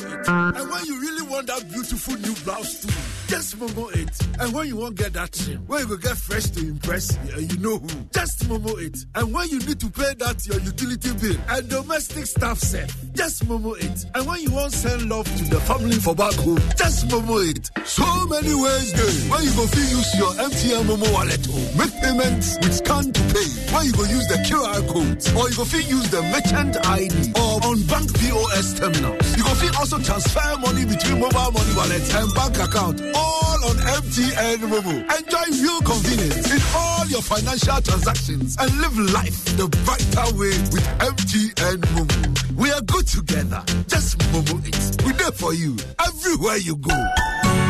And 0.00 0.70
when 0.70 0.84
you 0.86 1.00
really 1.00 1.22
want 1.28 1.46
that 1.48 1.68
beautiful 1.70 2.14
new 2.14 2.34
blouse 2.44 2.82
too, 2.82 2.88
just 3.28 3.58
momo 3.58 3.94
it. 3.94 4.10
And 4.40 4.52
when 4.54 4.66
you 4.68 4.76
won't 4.76 4.96
get 4.96 5.12
that 5.12 5.28
when 5.66 5.80
you 5.80 5.88
go 5.88 5.96
get 5.96 6.16
fresh 6.16 6.46
to 6.50 6.60
impress, 6.60 7.16
yeah, 7.26 7.36
uh, 7.36 7.38
you 7.40 7.58
know 7.58 7.78
who. 7.78 7.88
Just 8.12 8.48
momo 8.48 8.80
it. 8.80 8.96
And 9.14 9.32
when 9.32 9.48
you 9.48 9.58
need 9.60 9.78
to 9.80 9.90
pay 9.90 10.14
that 10.18 10.46
your 10.46 10.58
utility 10.60 11.12
bill 11.20 11.36
and 11.48 11.68
domestic 11.68 12.26
staff 12.26 12.58
set, 12.58 12.92
just 13.14 13.46
momo 13.46 13.76
it. 13.76 14.06
And 14.14 14.26
when 14.26 14.40
you 14.40 14.50
want 14.50 14.72
send 14.72 15.08
love 15.08 15.26
to 15.36 15.44
the 15.44 15.60
family 15.60 15.96
for 15.96 16.14
back 16.14 16.34
home, 16.34 16.60
just 16.76 17.08
momo 17.08 17.38
it. 17.44 17.70
So 17.86 18.04
many 18.26 18.54
ways 18.54 18.92
there. 18.96 19.30
When 19.30 19.44
you 19.44 19.52
go 19.52 19.66
feel 19.66 19.88
use 19.92 20.10
your 20.16 20.32
MTN 20.32 20.84
Momo 20.88 21.12
wallet 21.12 21.44
or 21.52 21.62
make 21.76 21.92
payments 22.00 22.56
with 22.62 22.74
scan 22.74 23.12
to 23.12 23.22
pay. 23.34 23.48
When 23.76 23.86
you 23.86 23.92
go 23.92 24.04
use 24.08 24.26
the 24.28 24.40
QR 24.48 24.80
code 24.88 25.20
or 25.36 25.50
you 25.50 25.56
go 25.56 25.64
feel 25.64 25.84
use 25.84 26.08
the 26.10 26.22
merchant 26.32 26.76
ID 26.86 27.32
or 27.36 27.60
on 27.68 27.82
bank 27.84 28.08
POS 28.18 28.80
terminals. 28.80 29.36
You 29.36 29.44
go 29.44 29.54
feel 29.60 29.74
also 29.76 29.98
transfer 29.98 30.56
money 30.60 30.84
between 30.84 31.20
mobile 31.20 31.52
money 31.52 31.74
wallets 31.76 32.14
and 32.14 32.32
bank 32.34 32.56
account. 32.58 33.00
All 33.18 33.60
on 33.70 33.76
MTN 34.00 34.58
Momo. 34.70 34.94
Enjoy 35.18 35.46
real 35.62 35.80
convenience 35.82 36.50
in 36.54 36.62
all 36.76 37.04
your 37.06 37.22
financial 37.22 37.80
transactions 37.82 38.56
and 38.60 38.70
live 38.80 38.96
life 39.12 39.44
the 39.56 39.66
brighter 39.84 40.28
way 40.38 40.54
with 40.72 40.86
MTN 41.12 41.78
Momo. 41.94 42.56
We 42.56 42.70
are 42.70 42.82
good 42.82 43.06
together. 43.08 43.62
Just 43.88 44.18
Momo 44.30 44.56
it. 44.66 45.04
We're 45.04 45.14
there 45.14 45.32
for 45.32 45.52
you 45.54 45.76
everywhere 45.98 46.58
you 46.58 46.76
go. 46.76 47.67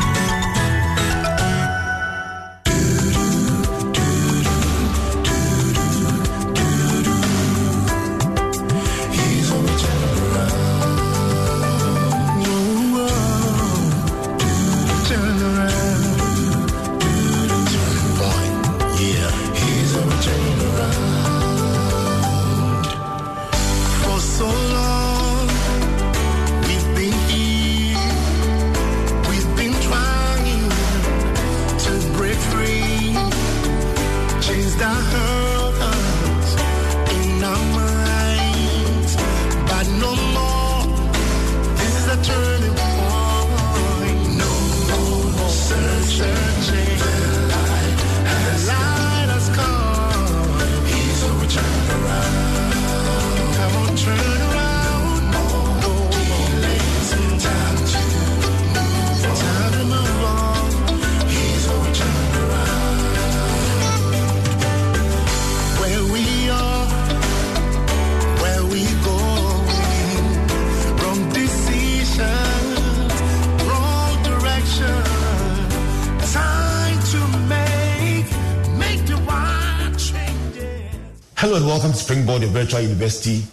Springboard 82.09 82.43
Virtual 82.45 82.81
University. 82.81 83.45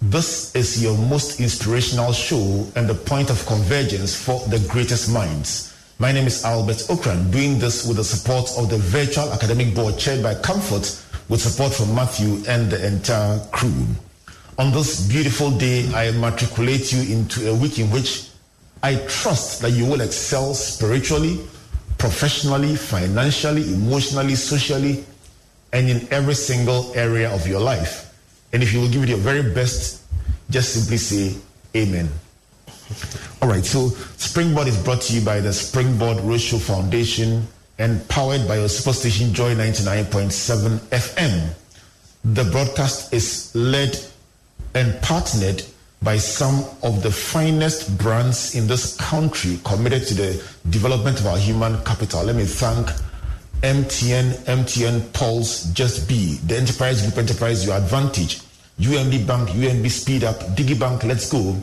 This 0.00 0.54
is 0.54 0.80
your 0.80 0.96
most 0.96 1.40
inspirational 1.40 2.12
show 2.12 2.64
and 2.76 2.88
the 2.88 2.94
point 2.94 3.28
of 3.28 3.44
convergence 3.44 4.14
for 4.14 4.38
the 4.46 4.64
greatest 4.68 5.12
minds. 5.12 5.74
My 5.98 6.12
name 6.12 6.28
is 6.28 6.44
Albert 6.44 6.86
Ocran, 6.86 7.32
doing 7.32 7.58
this 7.58 7.84
with 7.84 7.96
the 7.96 8.04
support 8.04 8.48
of 8.56 8.70
the 8.70 8.78
Virtual 8.78 9.32
Academic 9.32 9.74
Board 9.74 9.98
chaired 9.98 10.22
by 10.22 10.36
Comfort 10.36 10.96
with 11.28 11.40
support 11.40 11.74
from 11.74 11.92
Matthew 11.92 12.40
and 12.46 12.70
the 12.70 12.86
entire 12.86 13.40
crew. 13.50 13.84
On 14.58 14.70
this 14.70 15.08
beautiful 15.08 15.50
day, 15.50 15.92
I 15.92 16.12
matriculate 16.12 16.92
you 16.92 17.16
into 17.16 17.50
a 17.50 17.54
week 17.56 17.80
in 17.80 17.90
which 17.90 18.28
I 18.80 18.94
trust 19.08 19.60
that 19.62 19.72
you 19.72 19.86
will 19.86 20.02
excel 20.02 20.54
spiritually, 20.54 21.40
professionally, 21.98 22.76
financially, 22.76 23.74
emotionally, 23.74 24.36
socially, 24.36 25.04
and 25.72 25.90
in 25.90 26.06
every 26.12 26.34
single 26.34 26.92
area 26.94 27.28
of 27.34 27.48
your 27.48 27.58
life. 27.58 28.03
And 28.54 28.62
if 28.62 28.72
you 28.72 28.80
will 28.80 28.88
give 28.88 29.02
it 29.02 29.08
your 29.08 29.18
very 29.18 29.42
best, 29.42 30.04
just 30.48 30.72
simply 30.72 30.96
say 30.96 31.36
Amen. 31.76 32.08
All 33.42 33.48
right, 33.48 33.64
so 33.64 33.88
Springboard 34.16 34.68
is 34.68 34.80
brought 34.80 35.02
to 35.02 35.12
you 35.12 35.24
by 35.24 35.40
the 35.40 35.52
Springboard 35.52 36.18
Roadshow 36.18 36.60
Foundation 36.60 37.48
and 37.78 38.08
powered 38.08 38.46
by 38.46 38.58
your 38.58 38.68
superstation 38.68 39.32
Joy 39.32 39.56
99.7 39.56 40.78
FM. 40.90 41.52
The 42.24 42.44
broadcast 42.44 43.12
is 43.12 43.52
led 43.56 43.98
and 44.74 45.02
partnered 45.02 45.64
by 46.00 46.18
some 46.18 46.64
of 46.84 47.02
the 47.02 47.10
finest 47.10 47.98
brands 47.98 48.54
in 48.54 48.68
this 48.68 48.96
country 48.96 49.58
committed 49.64 50.06
to 50.06 50.14
the 50.14 50.44
development 50.70 51.18
of 51.18 51.26
our 51.26 51.38
human 51.38 51.82
capital. 51.82 52.22
Let 52.22 52.36
me 52.36 52.44
thank 52.44 52.86
MTN, 53.62 54.44
MTN 54.44 55.12
Pulse, 55.12 55.64
Just 55.72 56.06
Be, 56.06 56.34
the 56.46 56.56
Enterprise 56.56 57.02
Group 57.02 57.16
Enterprise, 57.16 57.64
Your 57.64 57.76
Advantage, 57.76 58.40
UMB 58.80 59.26
Bank, 59.26 59.50
UMB 59.50 59.88
Speed 59.90 60.24
Up, 60.24 60.36
DigiBank, 60.56 61.04
Let's 61.04 61.30
Go, 61.30 61.56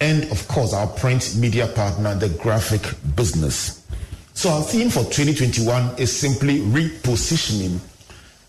and 0.00 0.24
of 0.30 0.46
course 0.48 0.72
our 0.72 0.86
print 0.86 1.34
media 1.36 1.66
partner, 1.66 2.14
the 2.14 2.28
Graphic 2.28 2.82
Business. 3.16 3.86
So 4.34 4.50
our 4.50 4.62
theme 4.62 4.88
for 4.88 5.04
2021 5.04 5.98
is 5.98 6.16
simply 6.16 6.60
repositioning, 6.60 7.78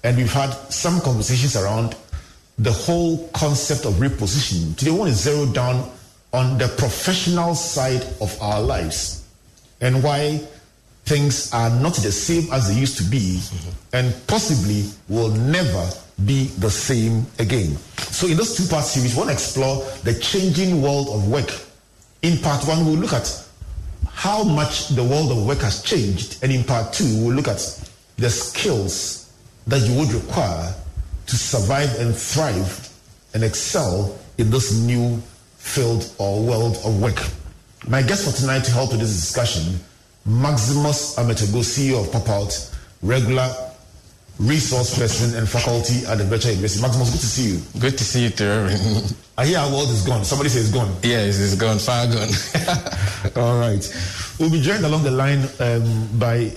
and 0.03 0.17
we've 0.17 0.31
had 0.31 0.51
some 0.71 1.01
conversations 1.01 1.55
around 1.55 1.95
the 2.59 2.71
whole 2.71 3.27
concept 3.29 3.85
of 3.85 3.93
repositioning. 3.95 4.77
Today, 4.77 4.91
we 4.91 4.99
want 4.99 5.11
to 5.11 5.17
zero 5.17 5.45
down 5.51 5.91
on 6.33 6.57
the 6.57 6.67
professional 6.77 7.55
side 7.55 8.03
of 8.21 8.35
our 8.41 8.61
lives 8.61 9.27
and 9.81 10.03
why 10.03 10.39
things 11.05 11.51
are 11.53 11.69
not 11.69 11.95
the 11.95 12.11
same 12.11 12.51
as 12.53 12.69
they 12.69 12.79
used 12.79 12.97
to 12.97 13.03
be 13.03 13.41
and 13.91 14.15
possibly 14.27 14.85
will 15.09 15.29
never 15.29 15.89
be 16.25 16.45
the 16.59 16.69
same 16.69 17.25
again. 17.39 17.75
So, 17.97 18.27
in 18.27 18.37
this 18.37 18.55
two 18.55 18.67
part 18.67 18.85
series, 18.85 19.13
we 19.13 19.17
want 19.17 19.29
to 19.29 19.33
explore 19.33 19.83
the 20.03 20.13
changing 20.19 20.81
world 20.81 21.09
of 21.09 21.29
work. 21.29 21.49
In 22.21 22.37
part 22.37 22.65
one, 22.67 22.85
we'll 22.85 22.95
look 22.95 23.13
at 23.13 23.43
how 24.05 24.43
much 24.43 24.89
the 24.89 25.03
world 25.03 25.31
of 25.31 25.45
work 25.45 25.59
has 25.59 25.81
changed, 25.81 26.43
and 26.43 26.51
in 26.51 26.63
part 26.63 26.93
two, 26.93 27.23
we'll 27.23 27.35
look 27.35 27.47
at 27.47 27.89
the 28.17 28.29
skills 28.29 29.33
that 29.67 29.81
you 29.81 29.97
would 29.97 30.11
require 30.13 30.73
to 31.25 31.35
survive 31.35 31.93
and 31.99 32.15
thrive 32.15 32.89
and 33.33 33.43
excel 33.43 34.17
in 34.37 34.49
this 34.49 34.77
new 34.79 35.21
field 35.57 36.13
or 36.19 36.43
world 36.43 36.77
of 36.85 37.01
work. 37.01 37.19
My 37.87 38.01
guest 38.01 38.25
for 38.25 38.39
tonight 38.39 38.63
to 38.65 38.71
help 38.71 38.91
with 38.91 38.99
this 38.99 39.13
discussion, 39.13 39.79
Maximus 40.25 41.15
Ametorgoh, 41.15 41.63
CEO 41.63 42.05
of 42.05 42.11
Pop 42.11 42.29
Out, 42.29 42.71
regular 43.01 43.53
resource 44.39 44.97
person 44.97 45.37
and 45.37 45.47
faculty 45.47 46.05
at 46.07 46.17
the 46.17 46.23
Virtual 46.23 46.51
University. 46.51 46.81
Maximus, 46.81 47.11
good 47.11 47.19
to 47.19 47.25
see 47.25 47.49
you. 47.53 47.79
Good 47.79 47.97
to 47.97 48.03
see 48.03 48.23
you 48.23 48.29
too, 48.29 49.15
I 49.37 49.45
hear 49.45 49.59
our 49.59 49.71
world 49.71 49.89
is 49.89 50.05
gone. 50.05 50.23
Somebody 50.23 50.49
says 50.49 50.69
it's 50.69 50.73
gone. 50.73 50.95
Yes, 51.01 51.39
it's 51.39 51.55
gone, 51.55 51.79
far 51.79 52.05
gone. 52.05 52.29
All 53.43 53.59
right. 53.59 53.81
We'll 54.39 54.51
be 54.51 54.61
joined 54.61 54.85
along 54.85 55.03
the 55.03 55.11
line 55.11 55.47
um, 55.59 56.07
by 56.19 56.51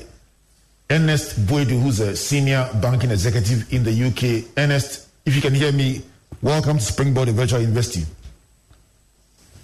Ernest 0.90 1.46
Boadu, 1.46 1.81
who's 1.81 2.00
a 2.00 2.14
senior 2.14 2.69
banking 2.82 3.11
executive 3.11 3.73
in 3.73 3.82
the 3.82 3.93
UK. 3.93 4.50
Ernest, 4.58 5.08
if 5.25 5.34
you 5.34 5.40
can 5.40 5.55
hear 5.55 5.73
me, 5.73 6.02
welcome 6.43 6.78
to 6.78 6.84
Springboard 6.84 7.28
Virtual 7.31 7.61
University. 7.61 8.05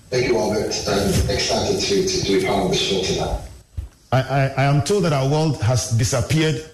Thank 0.09 0.29
you, 0.29 0.39
Albert. 0.39 0.75
I'm 0.89 1.31
excited 1.31 1.81
to, 1.81 2.09
to 2.09 2.25
do 2.25 2.47
part 2.47 2.65
of 2.65 2.71
the 2.71 2.77
show 2.77 3.03
tonight. 3.03 3.41
I, 4.11 4.21
I, 4.21 4.47
I 4.59 4.65
am 4.65 4.83
told 4.83 5.05
that 5.05 5.13
our 5.13 5.29
world 5.29 5.61
has 5.63 5.91
disappeared 5.91 6.69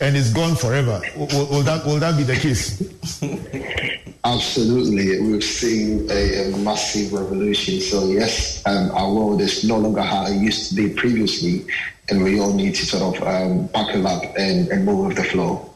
and 0.00 0.16
it's 0.16 0.32
gone 0.32 0.54
forever. 0.54 1.00
Will, 1.16 1.46
will 1.48 1.62
that, 1.62 1.84
will 1.84 1.98
that 1.98 2.16
be 2.16 2.22
the 2.22 2.36
case? 2.36 2.82
Absolutely. 4.24 5.20
We've 5.20 5.42
seen 5.42 6.10
a, 6.10 6.52
a 6.52 6.56
massive 6.58 7.12
revolution. 7.12 7.80
So, 7.80 8.06
yes, 8.06 8.62
um, 8.66 8.90
our 8.92 9.12
world 9.12 9.40
is 9.40 9.64
no 9.64 9.78
longer 9.78 10.02
how 10.02 10.26
it 10.26 10.36
used 10.36 10.70
to 10.70 10.74
be 10.76 10.90
previously, 10.94 11.66
and 12.10 12.22
we 12.22 12.38
all 12.40 12.52
need 12.52 12.74
to 12.76 12.86
sort 12.86 13.16
of 13.16 13.26
um, 13.26 13.66
buckle 13.68 14.06
up 14.06 14.22
and, 14.36 14.68
and 14.68 14.84
move 14.84 15.06
with 15.06 15.16
the 15.16 15.24
flow. 15.24 15.74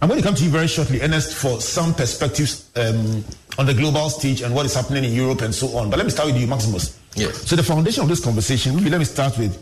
I'm 0.00 0.08
going 0.08 0.20
to 0.20 0.26
come 0.26 0.34
to 0.34 0.44
you 0.44 0.50
very 0.50 0.68
shortly, 0.68 1.00
Ernest, 1.00 1.34
for 1.34 1.60
some 1.60 1.94
perspectives 1.94 2.70
um, 2.76 3.24
on 3.58 3.66
the 3.66 3.74
global 3.74 4.10
stage 4.10 4.42
and 4.42 4.54
what 4.54 4.66
is 4.66 4.74
happening 4.74 5.04
in 5.04 5.12
Europe 5.12 5.42
and 5.42 5.54
so 5.54 5.76
on. 5.76 5.90
But 5.90 5.96
let 5.96 6.04
me 6.04 6.10
start 6.10 6.28
with 6.28 6.40
you, 6.40 6.46
Maximus. 6.46 6.98
Yes. 7.14 7.48
So 7.48 7.56
the 7.56 7.62
foundation 7.62 8.02
of 8.02 8.08
this 8.08 8.22
conversation, 8.22 8.76
maybe 8.76 8.90
let 8.90 8.98
me 8.98 9.04
start 9.04 9.36
with 9.38 9.58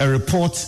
a 0.00 0.08
report 0.08 0.64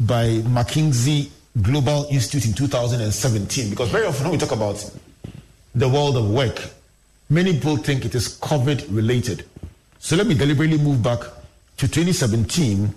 by 0.00 0.26
McKinsey 0.42 1.30
Global 1.60 2.06
Institute 2.10 2.46
in 2.46 2.54
2017. 2.54 3.70
Because 3.70 3.90
very 3.90 4.06
often 4.06 4.24
when 4.24 4.32
we 4.32 4.38
talk 4.38 4.52
about 4.52 4.90
the 5.74 5.88
world 5.88 6.16
of 6.16 6.30
work, 6.30 6.60
many 7.30 7.52
people 7.54 7.76
think 7.76 8.04
it 8.04 8.14
is 8.14 8.38
COVID 8.38 8.86
related. 8.90 9.44
So 9.98 10.16
let 10.16 10.26
me 10.26 10.34
deliberately 10.34 10.78
move 10.78 11.02
back 11.02 11.20
to 11.78 11.88
2017 11.88 12.94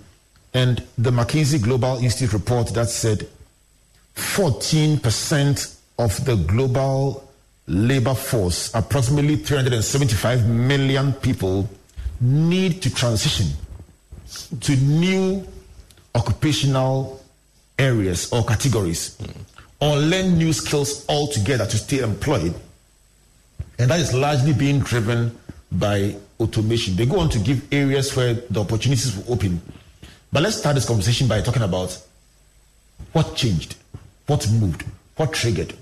and 0.54 0.82
the 0.96 1.10
McKinsey 1.10 1.62
Global 1.62 1.98
Institute 1.98 2.32
report 2.32 2.74
that 2.74 2.88
said 2.88 3.28
14% 4.14 5.76
of 5.98 6.24
the 6.24 6.36
global 6.36 7.28
labor 7.66 8.14
force, 8.14 8.74
approximately 8.74 9.36
375 9.36 10.48
million 10.48 11.12
people, 11.12 11.68
need 12.20 12.82
to 12.82 12.92
transition 12.92 13.46
to 14.60 14.76
new 14.76 15.46
occupational 16.14 17.17
areas 17.78 18.32
or 18.32 18.44
categories 18.44 19.16
or 19.80 19.96
learn 19.96 20.36
new 20.36 20.52
skills 20.52 21.06
altogether 21.08 21.66
to 21.66 21.76
stay 21.76 22.00
employed. 22.00 22.54
And 23.78 23.90
that 23.90 24.00
is 24.00 24.12
largely 24.12 24.52
being 24.52 24.80
driven 24.80 25.38
by 25.70 26.16
automation. 26.40 26.96
They 26.96 27.06
go 27.06 27.20
on 27.20 27.28
to 27.30 27.38
give 27.38 27.72
areas 27.72 28.14
where 28.16 28.34
the 28.34 28.60
opportunities 28.60 29.16
will 29.16 29.34
open. 29.34 29.60
But 30.32 30.42
let's 30.42 30.56
start 30.56 30.74
this 30.74 30.86
conversation 30.86 31.28
by 31.28 31.40
talking 31.40 31.62
about 31.62 32.00
what 33.12 33.36
changed, 33.36 33.76
what 34.26 34.50
moved, 34.50 34.84
what 35.16 35.32
triggered. 35.32 35.74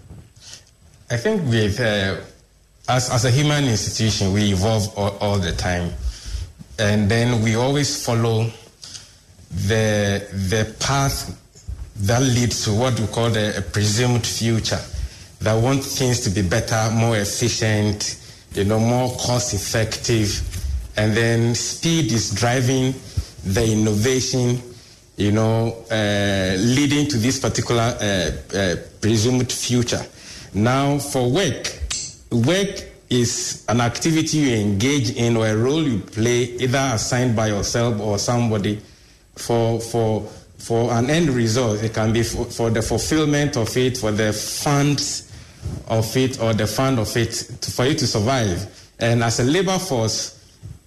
I 1.10 1.16
think 1.16 1.42
with 1.48 1.80
uh, 1.80 2.20
as 2.88 3.10
as 3.10 3.24
a 3.24 3.30
human 3.30 3.64
institution, 3.64 4.32
we 4.32 4.52
evolve 4.52 4.96
all, 4.98 5.16
all 5.20 5.38
the 5.38 5.52
time, 5.52 5.92
and 6.78 7.08
then 7.08 7.42
we 7.42 7.54
always 7.54 8.04
follow 8.04 8.50
the 9.50 10.26
the 10.32 10.74
path 10.80 11.40
that 12.00 12.22
leads 12.22 12.64
to 12.64 12.72
what 12.72 12.98
we 13.00 13.06
call 13.06 13.34
a 13.36 13.62
presumed 13.72 14.26
future. 14.26 14.80
That 15.40 15.54
want 15.62 15.84
things 15.84 16.20
to 16.20 16.30
be 16.30 16.42
better, 16.42 16.90
more 16.92 17.16
efficient, 17.16 18.18
you 18.52 18.64
know, 18.64 18.78
more 18.78 19.10
cost 19.16 19.54
effective, 19.54 20.40
and 20.96 21.16
then 21.16 21.54
speed 21.54 22.12
is 22.12 22.30
driving 22.34 22.94
the 23.44 23.70
innovation, 23.70 24.60
you 25.16 25.32
know, 25.32 25.84
uh, 25.90 26.56
leading 26.58 27.06
to 27.08 27.18
this 27.18 27.38
particular 27.38 27.96
uh, 28.00 28.56
uh, 28.56 28.76
presumed 29.00 29.50
future. 29.52 30.04
Now, 30.54 30.98
for 30.98 31.30
work, 31.30 31.78
work 32.30 32.82
is 33.10 33.64
an 33.68 33.80
activity 33.80 34.38
you 34.38 34.56
engage 34.56 35.10
in 35.10 35.36
or 35.36 35.46
a 35.46 35.56
role 35.56 35.82
you 35.82 35.98
play, 36.00 36.44
either 36.58 36.90
assigned 36.94 37.36
by 37.36 37.48
yourself 37.48 38.00
or 38.00 38.18
somebody, 38.18 38.80
for 39.36 39.80
for 39.80 40.26
for 40.58 40.92
an 40.92 41.10
end 41.10 41.30
result. 41.30 41.82
It 41.82 41.94
can 41.94 42.12
be 42.12 42.22
for, 42.22 42.44
for 42.46 42.70
the 42.70 42.82
fulfillment 42.82 43.56
of 43.56 43.76
it, 43.76 43.96
for 43.98 44.10
the 44.10 44.32
funds 44.32 45.32
of 45.88 46.16
it, 46.16 46.40
or 46.40 46.54
the 46.54 46.66
fund 46.66 46.98
of 46.98 47.16
it, 47.16 47.32
to, 47.60 47.70
for 47.70 47.84
you 47.86 47.94
to 47.94 48.06
survive. 48.06 48.90
And 48.98 49.22
as 49.22 49.40
a 49.40 49.44
labor 49.44 49.78
force, 49.78 50.32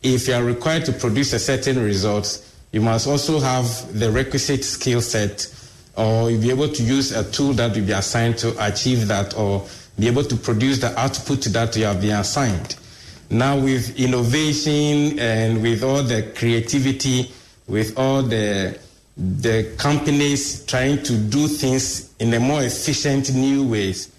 if 0.01 0.27
you 0.27 0.33
are 0.33 0.43
required 0.43 0.85
to 0.85 0.93
produce 0.93 1.33
a 1.33 1.39
certain 1.39 1.83
result, 1.83 2.45
you 2.71 2.81
must 2.81 3.07
also 3.07 3.39
have 3.39 3.97
the 3.97 4.11
requisite 4.11 4.63
skill 4.63 5.01
set 5.01 5.53
or 5.97 6.27
be 6.29 6.49
able 6.49 6.69
to 6.69 6.83
use 6.83 7.11
a 7.11 7.29
tool 7.31 7.53
that 7.53 7.75
will 7.75 7.85
be 7.85 7.91
assigned 7.91 8.37
to 8.37 8.55
achieve 8.65 9.07
that 9.07 9.35
or 9.35 9.67
be 9.97 10.07
able 10.07 10.23
to 10.23 10.35
produce 10.37 10.79
the 10.79 10.97
output 10.97 11.41
that 11.41 11.75
you 11.75 11.83
have 11.83 11.99
been 11.99 12.15
assigned. 12.15 12.77
Now 13.29 13.59
with 13.59 13.99
innovation 13.99 15.19
and 15.19 15.61
with 15.61 15.83
all 15.83 16.01
the 16.03 16.31
creativity, 16.35 17.31
with 17.67 17.97
all 17.97 18.23
the 18.23 18.79
the 19.19 19.75
companies 19.77 20.65
trying 20.65 21.03
to 21.03 21.17
do 21.17 21.47
things 21.47 22.13
in 22.19 22.33
a 22.33 22.39
more 22.39 22.63
efficient 22.63 23.33
new 23.33 23.67
ways, 23.67 24.11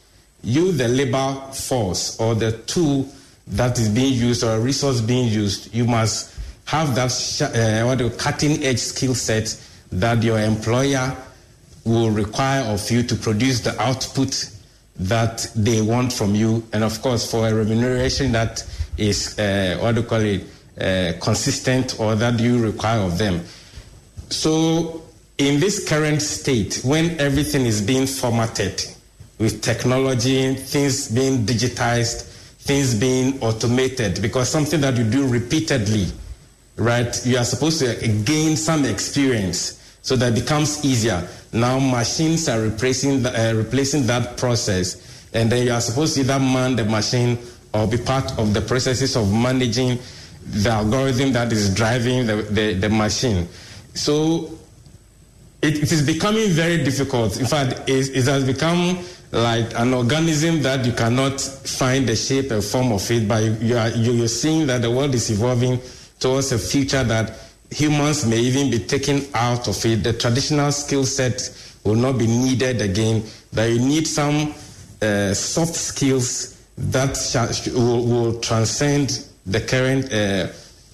you, 0.42 0.73
the 0.73 0.88
labor 0.88 1.40
force 1.52 2.21
or 2.21 2.35
the 2.35 2.52
tool 2.66 3.09
that 3.47 3.78
is 3.78 3.88
being 3.88 4.12
used 4.12 4.45
or 4.45 4.57
a 4.57 4.61
resource 4.61 5.00
being 5.00 5.28
used, 5.28 5.75
you 5.75 5.87
must 5.87 6.37
have 6.66 6.95
that 6.95 7.11
sh- 7.11 7.42
uh, 7.42 7.83
what 7.85 8.19
cutting 8.19 8.62
edge 8.62 8.78
skill 8.78 9.14
set 9.14 9.59
that 9.90 10.23
your 10.23 10.38
employer 10.38 11.16
will 11.85 12.11
require 12.11 12.62
of 12.64 12.90
you 12.90 13.02
to 13.02 13.16
produce 13.16 13.61
the 13.61 13.80
output 13.80 14.50
that 14.97 15.50
they 15.57 15.80
want 15.80 16.12
from 16.12 16.35
you, 16.35 16.62
and 16.75 16.85
of 16.85 17.00
course 17.00 17.28
for 17.28 17.49
a 17.49 17.54
remuneration 17.54 18.33
that 18.33 18.62
is 18.99 19.38
uh, 19.38 19.78
what 19.80 19.95
do 19.95 20.02
you 20.02 20.07
call 20.07 20.21
it 20.21 20.45
uh, 20.78 21.19
consistent 21.21 21.99
or 21.99 22.14
that 22.14 22.38
you 22.38 22.62
require 22.62 23.00
of 23.00 23.16
them. 23.16 23.42
So 24.30 25.02
in 25.38 25.60
this 25.60 25.87
current 25.88 26.22
state, 26.22 26.80
when 26.84 27.18
everything 27.20 27.66
is 27.66 27.82
being 27.82 28.06
formatted 28.06 28.84
with 29.38 29.62
technology, 29.62 30.54
things 30.54 31.10
being 31.10 31.44
digitized, 31.44 32.22
things 32.60 32.94
being 32.94 33.40
automated, 33.42 34.22
because 34.22 34.49
something 34.49 34.80
that 34.82 34.96
you 34.96 35.04
do 35.04 35.26
repeatedly, 35.26 36.06
right? 36.76 37.26
You 37.26 37.38
are 37.38 37.44
supposed 37.44 37.80
to 37.80 38.08
gain 38.25 38.56
some 38.56 38.84
experience 38.84 39.76
so 40.02 40.14
that 40.16 40.32
it 40.32 40.40
becomes 40.42 40.84
easier. 40.84 41.26
Now 41.52 41.78
machines 41.78 42.49
are 42.49 42.60
replacing 42.60 43.22
the, 43.22 43.50
uh, 43.50 43.54
replacing 43.54 44.06
that 44.06 44.37
process, 44.37 45.28
and 45.34 45.50
then 45.50 45.66
you 45.66 45.72
are 45.72 45.80
supposed 45.80 46.14
to 46.14 46.20
either 46.20 46.38
man 46.38 46.76
the 46.76 46.84
machine 46.84 47.38
or 47.75 47.87
be 47.87 47.96
part 47.96 48.38
of 48.38 48.54
the 48.54 48.60
processes 48.60 49.16
of 49.16 49.32
managing 49.32 49.99
the 50.46 50.70
algorithm 50.70 51.32
that 51.32 51.52
is 51.52 51.75
driving 51.75 52.26
the, 52.26 52.37
the, 52.37 52.75
the 52.75 52.88
machine. 52.88 53.49
So 53.94 54.59
it, 55.62 55.82
it 55.82 55.92
is 55.92 56.04
becoming 56.06 56.50
very 56.50 56.82
difficult. 56.82 57.38
In 57.38 57.47
fact, 57.47 57.88
it, 57.88 58.16
it 58.16 58.25
has 58.25 58.44
become 58.44 58.99
like 59.32 59.78
an 59.78 59.94
organism 59.94 60.62
that 60.62 60.85
you 60.85 60.92
cannot 60.92 61.40
find 61.40 62.09
the 62.09 62.16
shape 62.16 62.50
and 62.50 62.64
form 62.64 62.92
of 62.92 63.09
it, 63.11 63.28
but 63.28 63.42
you, 63.62 63.76
are, 63.76 63.90
you, 63.90 64.12
you're 64.12 64.28
seeing 64.28 64.66
that 64.66 64.82
the 64.82 64.90
world 64.90 65.14
is 65.14 65.30
evolving 65.30 65.80
towards 66.18 66.50
a 66.52 66.59
future 66.59 67.04
that 67.04 67.38
humans 67.70 68.26
may 68.26 68.38
even 68.38 68.70
be 68.70 68.78
taken 68.78 69.23
out 69.35 69.68
of 69.68 69.85
it. 69.87 70.02
The 70.02 70.12
traditional 70.14 70.73
skill 70.73 71.04
set 71.04 71.40
will 71.85 71.94
not 71.94 72.18
be 72.18 72.26
needed 72.26 72.80
again, 72.80 73.23
that 73.52 73.66
you 73.66 73.78
need 73.78 74.06
some 74.06 74.52
uh, 75.00 75.32
soft 75.32 75.75
skills 75.75 76.61
that 76.76 77.16
shall, 77.16 77.49
will, 77.75 78.04
will 78.04 78.40
transcend 78.40 79.26
the 79.47 79.61
current 79.61 80.12
uh, 80.12 80.49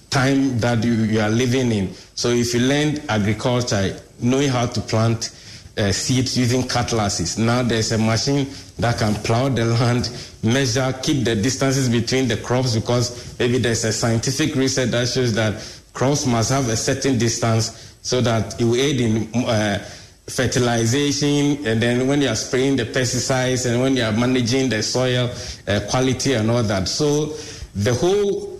time 0.09 0.59
that 0.59 0.83
you, 0.83 0.93
you 0.93 1.19
are 1.19 1.29
living 1.29 1.71
in. 1.71 1.93
So 2.17 2.29
if 2.29 2.51
you 2.55 2.61
learn 2.61 2.99
agriculture, 3.09 3.95
knowing 4.19 4.49
how 4.49 4.65
to 4.65 4.81
plant 4.81 5.29
uh, 5.77 5.91
seeds 5.91 6.35
using 6.35 6.67
cutlasses, 6.67 7.37
now 7.37 7.61
there's 7.61 7.91
a 7.91 7.97
machine 7.99 8.47
that 8.79 8.97
can 8.97 9.13
plow 9.21 9.49
the 9.49 9.65
land, 9.65 10.09
measure, 10.41 10.91
keep 11.03 11.25
the 11.25 11.35
distances 11.35 11.87
between 11.87 12.27
the 12.27 12.37
crops 12.37 12.75
because 12.75 13.37
maybe 13.37 13.59
there's 13.59 13.83
a 13.83 13.93
scientific 13.93 14.55
research 14.55 14.89
that 14.89 15.07
shows 15.07 15.31
that 15.35 15.63
crops 15.93 16.25
must 16.25 16.49
have 16.49 16.67
a 16.69 16.75
certain 16.75 17.19
distance 17.19 17.95
so 18.01 18.19
that 18.19 18.59
it 18.59 18.63
will 18.63 18.77
aid 18.77 18.99
in 18.99 19.45
uh, 19.45 19.77
fertilization 20.25 21.67
and 21.67 21.79
then 21.79 22.07
when 22.07 22.19
you 22.19 22.29
are 22.29 22.35
spraying 22.35 22.75
the 22.77 22.85
pesticides 22.85 23.71
and 23.71 23.79
when 23.79 23.95
you 23.95 24.01
are 24.01 24.11
managing 24.11 24.69
the 24.69 24.81
soil 24.81 25.29
uh, 25.67 25.79
quality 25.87 26.33
and 26.33 26.49
all 26.49 26.63
that. 26.63 26.87
So 26.87 27.35
the 27.75 27.93
whole 27.93 28.59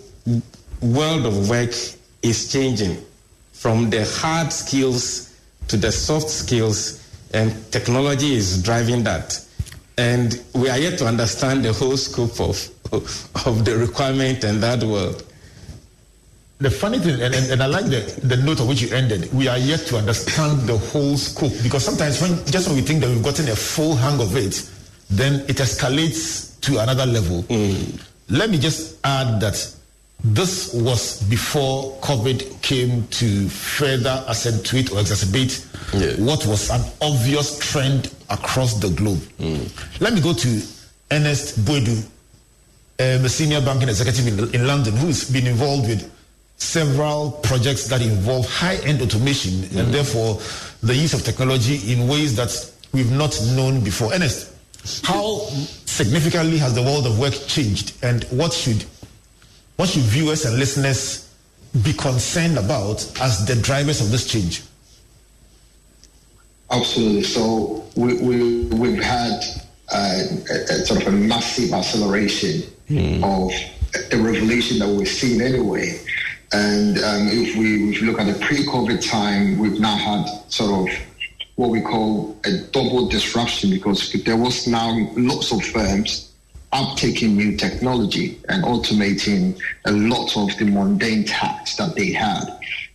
world 0.79 1.25
of 1.25 1.49
work 1.49 1.73
is 2.21 2.51
changing 2.51 3.03
from 3.57 3.89
the 3.89 4.05
hard 4.05 4.53
skills 4.53 5.33
to 5.67 5.77
the 5.77 5.91
soft 5.91 6.29
skills, 6.29 7.03
and 7.33 7.51
technology 7.71 8.35
is 8.35 8.61
driving 8.61 9.03
that. 9.03 9.43
And 9.97 10.41
we 10.53 10.69
are 10.69 10.77
yet 10.77 10.99
to 10.99 11.07
understand 11.07 11.65
the 11.65 11.73
whole 11.73 11.97
scope 11.97 12.39
of, 12.39 12.69
of 12.93 13.65
the 13.65 13.75
requirement 13.75 14.43
in 14.43 14.61
that 14.61 14.83
world. 14.83 15.23
The 16.59 16.69
funny 16.71 16.99
thing, 16.99 17.21
and, 17.21 17.33
and, 17.33 17.51
and, 17.51 17.61
I 17.61 17.65
like 17.67 17.85
the, 17.85 18.19
the 18.23 18.37
note 18.37 18.59
of 18.59 18.67
which 18.67 18.81
you 18.81 18.95
ended, 18.95 19.31
we 19.33 19.47
are 19.47 19.57
yet 19.57 19.81
to 19.87 19.97
understand 19.97 20.61
the 20.61 20.77
whole 20.77 21.17
scope 21.17 21.53
because 21.61 21.85
sometimes 21.85 22.19
when 22.21 22.33
just 22.45 22.67
when 22.67 22.77
we 22.77 22.81
think 22.81 23.01
that 23.01 23.09
we've 23.09 23.23
gotten 23.23 23.47
a 23.49 23.55
full 23.55 23.95
hang 23.95 24.19
of 24.19 24.35
it, 24.35 24.67
then 25.09 25.41
it 25.47 25.57
escalates 25.57 26.59
to 26.61 26.79
another 26.79 27.05
level. 27.05 27.43
Mm. 27.43 28.03
Let 28.29 28.49
me 28.49 28.57
just 28.57 28.97
add 29.03 29.39
that 29.41 29.55
this 30.23 30.73
was 30.73 31.21
before 31.23 31.93
COVID 32.01 32.61
came 32.61 33.07
to 33.07 33.47
further 33.49 34.23
accentuate 34.27 34.91
or 34.91 34.95
exacerbate 34.95 35.63
yeah. 35.93 36.23
what 36.23 36.45
was 36.45 36.69
an 36.69 36.81
obvious 37.01 37.59
trend 37.59 38.13
across 38.29 38.79
the 38.79 38.89
globe. 38.89 39.19
Mm. 39.39 40.01
Let 40.01 40.13
me 40.13 40.21
go 40.21 40.33
to 40.33 40.61
Ernest 41.11 41.59
Boadu, 41.63 42.03
um, 42.99 43.25
a 43.25 43.29
senior 43.29 43.61
banking 43.61 43.89
executive 43.89 44.27
in, 44.27 44.55
in 44.61 44.67
London, 44.67 44.95
who's 44.97 45.29
been 45.29 45.45
involved 45.45 45.87
with 45.87 46.11
several 46.57 47.31
projects 47.43 47.87
that 47.87 48.01
involve 48.01 48.49
high-end 48.49 49.01
automation 49.01 49.51
mm. 49.51 49.79
and 49.79 49.93
therefore 49.93 50.41
the 50.81 50.95
use 50.95 51.13
of 51.13 51.23
technology 51.23 51.93
in 51.93 52.07
ways 52.07 52.35
that 52.35 52.73
we've 52.91 53.11
not 53.11 53.39
known 53.55 53.83
before. 53.83 54.11
Ernest, 54.13 54.51
how 55.03 55.37
significantly 55.85 56.57
has 56.57 56.73
the 56.73 56.81
world 56.81 57.05
of 57.05 57.19
work 57.19 57.33
changed 57.45 57.93
and 58.03 58.23
what 58.25 58.51
should 58.51 58.83
what 59.77 59.89
should 59.89 60.03
viewers 60.03 60.45
and 60.45 60.57
listeners 60.59 61.33
be 61.83 61.93
concerned 61.93 62.57
about 62.57 63.09
as 63.21 63.45
the 63.45 63.55
drivers 63.55 64.01
of 64.01 64.11
this 64.11 64.27
change? 64.27 64.63
Absolutely. 66.69 67.23
So 67.23 67.85
we, 67.95 68.21
we, 68.21 68.65
we've 68.65 69.01
had 69.01 69.39
uh, 69.93 70.19
a, 70.51 70.55
a 70.73 70.85
sort 70.85 71.01
of 71.01 71.07
a 71.07 71.11
massive 71.11 71.71
acceleration 71.73 72.63
Hmm. 72.87 73.21
of 73.21 73.51
a 74.13 74.17
revolution 74.17 74.79
that 74.79 74.87
we're 74.87 75.05
seeing 75.05 75.41
anyway. 75.41 75.99
And 76.53 76.97
um, 76.99 77.27
if 77.27 77.57
we 77.57 77.89
if 77.89 77.99
you 78.01 78.07
look 78.09 78.17
at 78.17 78.27
the 78.33 78.45
pre-COVID 78.45 79.05
time, 79.09 79.57
we've 79.57 79.77
now 79.81 79.97
had 79.97 80.25
sort 80.47 80.89
of 80.89 80.97
what 81.55 81.69
we 81.69 81.81
call 81.81 82.39
a 82.45 82.59
double 82.71 83.09
disruption 83.09 83.71
because 83.71 84.13
there 84.23 84.37
was 84.37 84.67
now 84.67 85.11
lots 85.17 85.51
of 85.51 85.61
firms 85.65 86.26
uptaking 86.77 87.33
new 87.33 87.57
technology 87.57 88.39
and 88.49 88.63
automating 88.63 89.59
a 89.85 89.91
lot 89.91 90.37
of 90.37 90.55
the 90.59 90.65
mundane 90.65 91.25
tasks 91.25 91.75
that 91.77 91.95
they 91.95 92.11
had. 92.11 92.45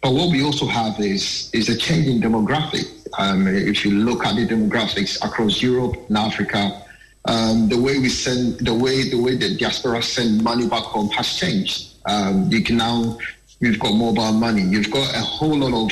But 0.00 0.12
what 0.12 0.30
we 0.30 0.42
also 0.44 0.66
have 0.66 1.00
is 1.00 1.50
is 1.52 1.68
a 1.68 1.76
changing 1.76 2.20
demographic. 2.20 2.86
Um, 3.18 3.48
if 3.48 3.84
you 3.84 3.90
look 3.90 4.24
at 4.24 4.36
the 4.36 4.46
demographics 4.46 5.22
across 5.24 5.60
Europe 5.60 5.94
and 6.08 6.16
Africa, 6.16 6.82
um, 7.24 7.68
the 7.68 7.80
way 7.80 7.98
we 7.98 8.08
send, 8.08 8.60
the 8.60 8.74
way 8.74 9.10
the 9.10 9.20
way 9.20 9.36
the 9.36 9.56
diaspora 9.56 10.00
send 10.02 10.42
money 10.42 10.68
back 10.68 10.84
home 10.94 11.10
has 11.10 11.28
changed. 11.36 11.96
Um, 12.06 12.50
you 12.50 12.62
can 12.62 12.76
now 12.76 13.18
you've 13.58 13.80
got 13.80 13.94
mobile 13.94 14.32
money. 14.32 14.62
You've 14.62 14.92
got 14.92 15.08
a 15.14 15.24
whole 15.36 15.58
lot 15.58 15.74
of 15.74 15.90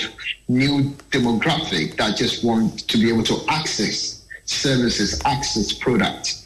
new 0.48 0.94
demographic 1.10 1.96
that 1.96 2.16
just 2.16 2.44
want 2.44 2.88
to 2.88 2.98
be 2.98 3.08
able 3.12 3.24
to 3.24 3.36
access 3.48 4.26
services, 4.44 5.20
access 5.24 5.72
products 5.72 6.40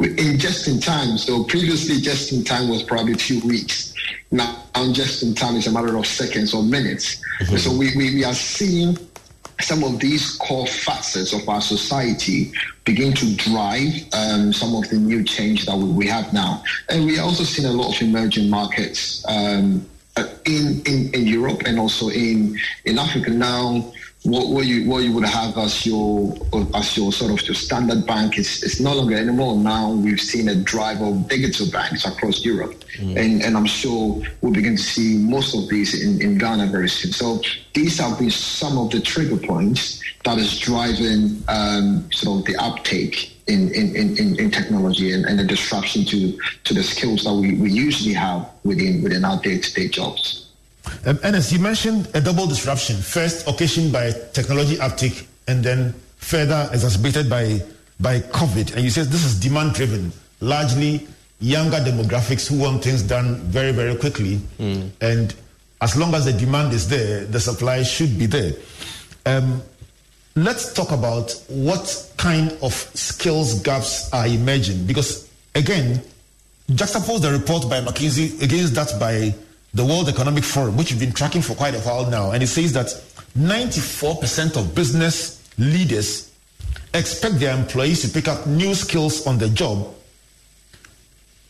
in 0.00 0.38
just 0.38 0.68
in 0.68 0.80
time. 0.80 1.16
So 1.18 1.44
previously, 1.44 2.00
just 2.00 2.32
in 2.32 2.44
time 2.44 2.68
was 2.68 2.82
probably 2.82 3.12
a 3.12 3.18
few 3.18 3.40
weeks. 3.46 3.94
Now, 4.30 4.62
just 4.92 5.22
in 5.22 5.34
time 5.34 5.56
is 5.56 5.66
a 5.66 5.72
matter 5.72 5.96
of 5.96 6.06
seconds 6.06 6.52
or 6.52 6.62
minutes. 6.62 7.16
Mhm. 7.40 7.58
So 7.58 7.70
we, 7.70 7.96
we, 7.96 8.14
we 8.14 8.24
are 8.24 8.34
seeing 8.34 8.96
some 9.60 9.82
of 9.82 9.98
these 10.00 10.36
core 10.36 10.66
facets 10.66 11.32
of 11.32 11.48
our 11.48 11.62
society 11.62 12.52
begin 12.84 13.14
to 13.14 13.34
drive 13.36 13.90
um, 14.12 14.52
some 14.52 14.74
of 14.74 14.88
the 14.90 14.96
new 14.96 15.24
change 15.24 15.64
that 15.66 15.76
we, 15.76 15.84
we 15.84 16.06
have 16.06 16.32
now. 16.32 16.62
And 16.90 17.06
we 17.06 17.18
are 17.18 17.22
also 17.22 17.42
seeing 17.42 17.66
a 17.68 17.72
lot 17.72 17.94
of 17.96 18.02
emerging 18.02 18.50
markets 18.50 19.24
um, 19.26 19.86
in, 20.44 20.82
in, 20.84 21.10
in 21.14 21.26
Europe 21.26 21.62
and 21.64 21.78
also 21.78 22.08
in, 22.10 22.58
in 22.84 22.98
Africa 22.98 23.30
now. 23.30 23.92
What, 24.26 24.48
what 24.48 24.66
you 24.66 24.90
what 24.90 25.04
you 25.04 25.12
would 25.12 25.24
have 25.24 25.56
as 25.56 25.86
your 25.86 26.34
as 26.74 26.96
your 26.96 27.12
sort 27.12 27.30
of 27.30 27.46
your 27.46 27.54
standard 27.54 28.06
bank 28.06 28.38
is, 28.38 28.60
is 28.64 28.80
no 28.80 28.92
longer 28.92 29.16
anymore. 29.16 29.56
Now 29.56 29.92
we've 29.92 30.20
seen 30.20 30.48
a 30.48 30.56
drive 30.56 31.00
of 31.00 31.28
digital 31.28 31.70
banks 31.70 32.04
across 32.04 32.44
Europe, 32.44 32.82
and 32.98 33.40
and 33.44 33.56
I'm 33.56 33.66
sure 33.66 34.20
we'll 34.40 34.52
begin 34.52 34.76
to 34.76 34.82
see 34.82 35.18
most 35.18 35.54
of 35.54 35.68
these 35.68 36.02
in, 36.02 36.20
in 36.20 36.38
Ghana 36.38 36.66
very 36.72 36.88
soon. 36.88 37.12
So 37.12 37.40
these 37.72 38.00
have 38.00 38.18
been 38.18 38.30
some 38.30 38.78
of 38.78 38.90
the 38.90 39.00
trigger 39.00 39.36
points 39.36 40.02
that 40.24 40.38
is 40.38 40.58
driving 40.58 41.42
um, 41.46 42.10
sort 42.10 42.40
of 42.40 42.46
the 42.46 42.56
uptake 42.56 43.36
in, 43.46 43.72
in, 43.72 43.94
in, 43.94 44.40
in 44.40 44.50
technology 44.50 45.12
and, 45.12 45.24
and 45.24 45.38
the 45.38 45.44
disruption 45.44 46.04
to 46.06 46.36
to 46.64 46.74
the 46.74 46.82
skills 46.82 47.22
that 47.24 47.34
we, 47.34 47.54
we 47.54 47.70
usually 47.70 48.14
have 48.14 48.44
within 48.64 49.02
within 49.04 49.24
our 49.24 49.40
day 49.40 49.58
to 49.58 49.72
day 49.72 49.86
jobs. 49.86 50.45
Um, 51.04 51.18
as 51.22 51.52
you 51.52 51.58
mentioned 51.58 52.08
a 52.14 52.20
double 52.20 52.46
disruption. 52.46 52.96
First, 52.96 53.46
occasioned 53.48 53.92
by 53.92 54.12
technology 54.32 54.76
uptick, 54.76 55.26
and 55.48 55.62
then 55.62 55.94
further 56.16 56.68
exacerbated 56.72 57.28
by 57.30 57.60
by 58.00 58.20
COVID. 58.20 58.74
And 58.74 58.84
you 58.84 58.90
said 58.90 59.06
this 59.06 59.24
is 59.24 59.38
demand 59.38 59.74
driven, 59.74 60.12
largely 60.40 61.06
younger 61.40 61.78
demographics 61.78 62.48
who 62.48 62.58
want 62.58 62.84
things 62.84 63.02
done 63.02 63.36
very 63.42 63.72
very 63.72 63.96
quickly. 63.96 64.40
And 64.58 65.34
as 65.80 65.96
long 65.96 66.14
as 66.14 66.24
the 66.24 66.32
demand 66.32 66.72
is 66.72 66.88
there, 66.88 67.24
the 67.24 67.40
supply 67.40 67.82
should 67.82 68.18
be 68.18 68.26
there. 68.26 68.52
Um, 69.26 69.62
let's 70.34 70.72
talk 70.72 70.92
about 70.92 71.32
what 71.48 72.12
kind 72.16 72.52
of 72.62 72.72
skills 72.94 73.60
gaps 73.60 74.12
are 74.12 74.26
emerging. 74.26 74.86
Because 74.86 75.28
again, 75.54 76.02
juxtapose 76.70 77.22
the 77.22 77.32
report 77.32 77.68
by 77.68 77.80
McKinsey 77.80 78.42
against 78.42 78.74
that 78.74 78.98
by 78.98 79.34
the 79.76 79.84
World 79.84 80.08
Economic 80.08 80.42
Forum, 80.42 80.76
which 80.78 80.90
we've 80.90 81.00
been 81.00 81.12
tracking 81.12 81.42
for 81.42 81.54
quite 81.54 81.74
a 81.74 81.80
while 81.80 82.08
now, 82.10 82.30
and 82.30 82.42
it 82.42 82.46
says 82.46 82.72
that 82.72 82.86
94% 83.38 84.56
of 84.56 84.74
business 84.74 85.46
leaders 85.58 86.32
expect 86.94 87.38
their 87.38 87.54
employees 87.54 88.00
to 88.00 88.08
pick 88.08 88.26
up 88.26 88.46
new 88.46 88.74
skills 88.74 89.26
on 89.26 89.36
the 89.36 89.50
job. 89.50 89.94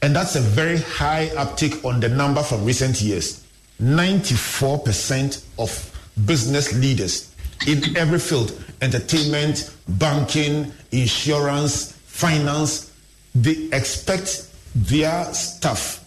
And 0.03 0.15
that's 0.15 0.35
a 0.35 0.41
very 0.41 0.79
high 0.79 1.31
uptick 1.35 1.85
on 1.85 2.01
the 2.01 2.09
number 2.09 2.43
from 2.43 2.65
recent 2.65 3.01
years. 3.01 3.47
94% 3.81 5.45
of 5.61 6.11
business 6.27 6.75
leaders 6.75 7.33
in 7.69 7.97
every 7.97 8.19
field 8.19 8.61
entertainment, 8.83 9.73
banking, 9.89 10.73
insurance, 10.91 11.93
finance 11.93 12.93
they 13.35 13.69
expect 13.73 14.51
their 14.75 15.25
staff 15.35 16.06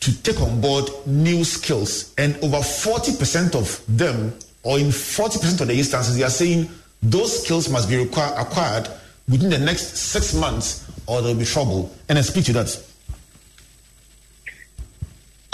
to 0.00 0.22
take 0.22 0.40
on 0.40 0.60
board 0.60 0.90
new 1.06 1.44
skills. 1.44 2.14
And 2.18 2.36
over 2.36 2.58
40% 2.58 3.54
of 3.54 3.82
them, 3.88 4.34
or 4.62 4.78
in 4.78 4.86
40% 4.86 5.60
of 5.60 5.68
the 5.68 5.74
instances, 5.74 6.16
they 6.16 6.22
are 6.22 6.30
saying 6.30 6.68
those 7.02 7.44
skills 7.44 7.68
must 7.68 7.88
be 7.88 7.96
require, 7.96 8.34
acquired 8.38 8.88
within 9.28 9.50
the 9.50 9.58
next 9.58 9.96
six 9.96 10.34
months 10.34 10.90
or 11.06 11.22
there 11.22 11.32
will 11.32 11.40
be 11.40 11.44
trouble. 11.44 11.94
And 12.08 12.18
I 12.18 12.22
speak 12.22 12.44
to 12.46 12.52
that. 12.54 12.82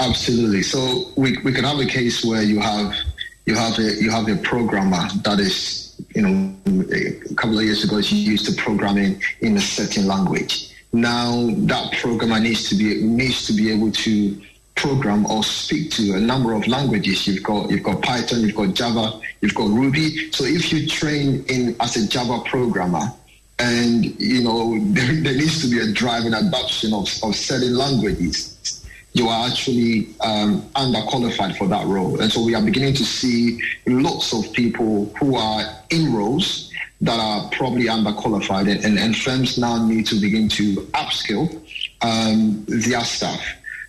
Absolutely. 0.01 0.63
So 0.63 1.13
we, 1.17 1.39
we 1.39 1.53
can 1.53 1.65
have 1.65 1.79
a 1.79 1.87
case 1.87 2.25
where 2.25 2.43
you 2.43 2.59
have 2.61 2.95
you 3.47 3.55
have 3.55 3.79
a 3.79 3.95
you 4.03 4.11
have 4.11 4.29
a 4.29 4.37
programmer 4.37 5.07
that 5.23 5.39
is 5.39 5.95
you 6.15 6.23
know 6.23 6.57
a 6.93 7.35
couple 7.35 7.59
of 7.59 7.65
years 7.65 7.85
ago 7.85 8.01
she 8.01 8.17
used 8.17 8.47
to 8.47 8.61
programming 8.61 9.23
in 9.41 9.57
a 9.57 9.61
certain 9.61 10.07
language. 10.07 10.74
Now 10.95 11.49
that 11.67 11.93
programmer 12.01 12.39
needs 12.39 12.69
to 12.69 12.77
be 12.77 13.03
needs 13.03 13.49
to 13.49 13.53
be 13.53 13.73
able 13.73 13.91
to 13.91 14.41
program 14.77 15.27
or 15.27 15.43
speak 15.43 15.91
to 15.91 16.15
a 16.15 16.21
number 16.21 16.53
of 16.53 16.69
languages. 16.69 17.27
You've 17.27 17.43
got 17.43 17.69
you've 17.69 17.83
got 17.83 18.01
Python, 18.01 18.43
you've 18.43 18.55
got 18.55 18.75
Java, 18.75 19.21
you've 19.41 19.57
got 19.57 19.71
Ruby. 19.71 20.31
So 20.31 20.45
if 20.45 20.73
you 20.73 20.87
train 20.87 21.45
in 21.49 21.75
as 21.81 21.97
a 21.97 22.07
Java 22.07 22.43
programmer, 22.45 23.13
and 23.59 24.05
you 24.21 24.45
know 24.45 24.79
there, 24.95 25.15
there 25.21 25.35
needs 25.35 25.61
to 25.63 25.69
be 25.69 25.81
a 25.81 25.93
drive 25.93 26.27
and 26.27 26.35
adoption 26.37 26.95
of, 26.95 27.09
of 27.25 27.35
certain 27.35 27.77
languages 27.77 28.55
you 29.15 29.29
are 29.29 29.49
actually 29.49 30.09
um, 30.23 30.63
underqualified 30.73 31.57
for 31.57 31.69
that 31.69 31.87
role. 31.87 32.21
And 32.21 32.33
so 32.33 32.45
we 32.45 32.57
are 32.57 32.63
beginning 32.63 32.95
to 32.95 33.05
see 33.05 33.61
lots 33.87 34.33
of 34.35 34.53
people 34.53 35.07
who 35.21 35.37
are 35.37 35.63
in 35.91 36.13
roles 36.13 36.73
that 37.05 37.19
are 37.21 37.49
probably 37.51 37.87
underqualified, 37.87 38.71
and, 38.71 38.85
and, 38.85 38.99
and 38.99 39.17
firms 39.17 39.59
now 39.59 39.87
need 39.87 40.07
to 40.07 40.17
begin 40.21 40.49
to 40.49 40.77
upskill 41.01 41.47
um, 42.01 42.65
their 42.67 43.05
staff. 43.05 43.41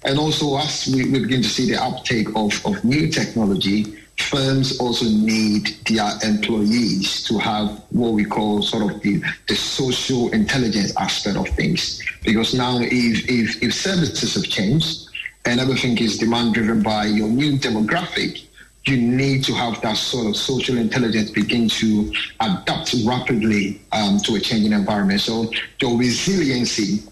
And 0.03 0.19
also, 0.19 0.57
as 0.57 0.87
we, 0.93 1.09
we 1.09 1.19
begin 1.19 1.41
to 1.41 1.49
see 1.49 1.71
the 1.71 1.81
uptake 1.81 2.27
of, 2.35 2.51
of 2.65 2.83
new 2.83 3.09
technology, 3.09 3.97
firms 4.17 4.79
also 4.79 5.05
need 5.05 5.69
their 5.87 6.11
employees 6.23 7.23
to 7.23 7.37
have 7.37 7.81
what 7.89 8.13
we 8.13 8.25
call 8.25 8.61
sort 8.61 8.93
of 8.93 9.01
the, 9.01 9.23
the 9.47 9.55
social 9.55 10.31
intelligence 10.31 10.95
aspect 10.97 11.37
of 11.37 11.47
things. 11.49 12.01
Because 12.23 12.53
now, 12.53 12.77
if, 12.79 13.29
if, 13.29 13.63
if 13.63 13.73
services 13.73 14.35
have 14.35 14.43
changed, 14.43 15.07
and 15.45 15.59
everything 15.59 15.97
is 15.99 16.17
demand 16.17 16.53
driven 16.55 16.81
by 16.81 17.05
your 17.05 17.29
new 17.29 17.57
demographic, 17.57 18.43
you 18.87 18.97
need 18.97 19.43
to 19.43 19.53
have 19.53 19.81
that 19.81 19.97
sort 19.97 20.27
of 20.27 20.35
social 20.35 20.77
intelligence 20.77 21.31
begin 21.31 21.67
to 21.67 22.13
adapt 22.39 22.95
rapidly 23.05 23.81
um, 23.91 24.19
to 24.19 24.35
a 24.35 24.39
changing 24.39 24.73
environment. 24.73 25.21
So 25.21 25.51
your 25.81 25.97
resiliency 25.97 27.03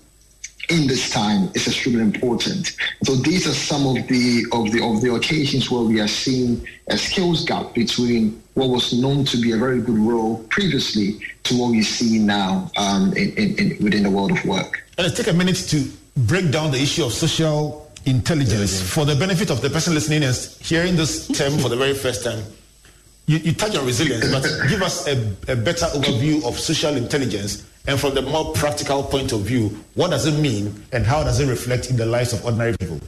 in 0.69 0.87
this 0.87 1.09
time 1.09 1.49
is 1.55 1.67
extremely 1.67 2.01
important. 2.01 2.75
So 3.03 3.15
these 3.15 3.47
are 3.47 3.53
some 3.53 3.85
of 3.85 4.07
the 4.07 4.45
of 4.53 4.71
the 4.71 4.83
of 4.83 5.01
the 5.01 5.13
occasions 5.13 5.69
where 5.69 5.81
we 5.81 5.99
are 5.99 6.07
seeing 6.07 6.65
a 6.87 6.97
skills 6.97 7.43
gap 7.45 7.73
between 7.73 8.41
what 8.53 8.69
was 8.69 8.93
known 8.93 9.25
to 9.25 9.37
be 9.37 9.51
a 9.51 9.57
very 9.57 9.81
good 9.81 9.97
role 9.97 10.43
previously 10.49 11.19
to 11.43 11.57
what 11.57 11.71
we 11.71 11.81
see 11.81 12.19
now 12.19 12.71
um, 12.77 13.11
in, 13.13 13.31
in, 13.33 13.57
in, 13.57 13.83
within 13.83 14.03
the 14.03 14.09
world 14.09 14.31
of 14.31 14.45
work. 14.45 14.83
Let's 14.97 15.17
take 15.17 15.27
a 15.27 15.33
minute 15.33 15.55
to 15.69 15.89
break 16.15 16.51
down 16.51 16.71
the 16.71 16.81
issue 16.81 17.05
of 17.05 17.13
social 17.13 17.82
intelligence 18.05 18.81
for 18.81 19.05
the 19.05 19.15
benefit 19.15 19.49
of 19.49 19.61
the 19.61 19.69
person 19.69 19.93
listening 19.93 20.23
and 20.23 20.35
hearing 20.61 20.95
this 20.95 21.27
term 21.27 21.57
for 21.57 21.69
the 21.69 21.77
very 21.77 21.93
first 21.93 22.23
time. 22.23 22.43
You, 23.25 23.37
you 23.37 23.53
touch 23.53 23.75
on 23.77 23.85
resilience, 23.85 24.31
but 24.31 24.43
give 24.69 24.81
us 24.81 25.07
a, 25.07 25.13
a 25.47 25.55
better 25.55 25.85
overview 25.87 26.45
of 26.45 26.59
social 26.59 26.95
intelligence 26.95 27.65
and 27.85 27.99
from 27.99 28.15
the 28.15 28.21
more 28.21 28.53
practical 28.53 29.03
point 29.03 29.33
of 29.33 29.41
view, 29.41 29.77
what 29.95 30.11
does 30.11 30.25
it 30.25 30.39
mean 30.39 30.73
and 30.93 31.05
how 31.05 31.23
does 31.23 31.39
it 31.39 31.49
reflect 31.49 31.89
in 31.89 31.97
the 31.97 32.05
lives 32.05 32.31
of 32.31 32.45
ordinary 32.45 32.77
people? 32.77 32.99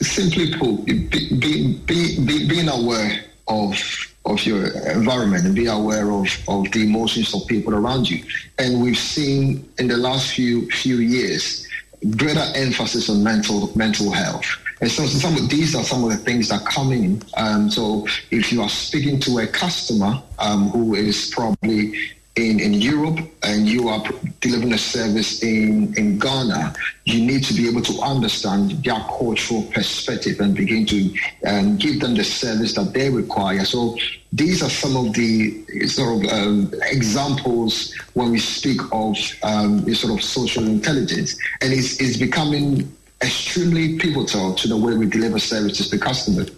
Simply 0.00 0.54
put, 0.56 0.84
be, 0.86 1.08
be, 1.38 2.18
be, 2.24 2.48
being 2.48 2.68
aware 2.68 3.24
of 3.48 3.78
of 4.26 4.42
your 4.46 4.68
environment 4.90 5.44
and 5.44 5.54
be 5.54 5.66
aware 5.66 6.10
of, 6.10 6.26
of 6.48 6.70
the 6.72 6.82
emotions 6.82 7.34
of 7.34 7.46
people 7.46 7.74
around 7.74 8.08
you. 8.08 8.24
And 8.58 8.82
we've 8.82 8.96
seen 8.96 9.68
in 9.78 9.88
the 9.88 9.98
last 9.98 10.32
few 10.32 10.70
few 10.70 10.96
years 10.96 11.68
greater 12.16 12.44
emphasis 12.54 13.08
on 13.08 13.22
mental 13.22 13.76
mental 13.76 14.10
health. 14.10 14.44
And 14.80 14.90
so, 14.90 15.06
some 15.06 15.36
of 15.36 15.48
these 15.48 15.74
are 15.74 15.84
some 15.84 16.04
of 16.04 16.10
the 16.10 16.16
things 16.16 16.48
that 16.48 16.64
come 16.66 16.92
in. 16.92 17.22
Um, 17.36 17.70
so 17.70 18.06
if 18.30 18.52
you 18.52 18.60
are 18.60 18.68
speaking 18.68 19.20
to 19.20 19.38
a 19.38 19.46
customer 19.46 20.22
um, 20.38 20.68
who 20.70 20.94
is 20.94 21.30
probably 21.34 21.94
in, 22.36 22.58
in 22.58 22.74
Europe 22.74 23.20
and 23.44 23.68
you 23.68 23.88
are 23.88 24.02
delivering 24.40 24.72
a 24.72 24.78
service 24.78 25.42
in, 25.42 25.96
in 25.96 26.18
Ghana, 26.18 26.74
you 27.04 27.24
need 27.24 27.44
to 27.44 27.54
be 27.54 27.68
able 27.68 27.82
to 27.82 28.00
understand 28.00 28.72
their 28.82 28.98
cultural 29.02 29.62
perspective 29.72 30.40
and 30.40 30.54
begin 30.54 30.84
to 30.86 31.14
um, 31.46 31.76
give 31.76 32.00
them 32.00 32.14
the 32.14 32.24
service 32.24 32.74
that 32.74 32.92
they 32.92 33.08
require. 33.08 33.64
So 33.64 33.96
these 34.32 34.62
are 34.62 34.70
some 34.70 34.96
of 34.96 35.14
the 35.14 35.86
sort 35.86 36.24
of 36.24 36.32
um, 36.32 36.74
examples 36.82 37.94
when 38.14 38.32
we 38.32 38.40
speak 38.40 38.80
of 38.90 39.16
um, 39.44 39.94
sort 39.94 40.18
of 40.18 40.24
social 40.24 40.64
intelligence, 40.64 41.38
and 41.60 41.72
it's, 41.72 42.00
it's 42.00 42.16
becoming 42.16 42.92
extremely 43.22 43.96
pivotal 43.96 44.54
to 44.54 44.68
the 44.68 44.76
way 44.76 44.96
we 44.96 45.06
deliver 45.06 45.38
services 45.38 45.88
to 45.88 45.98
customers 45.98 46.50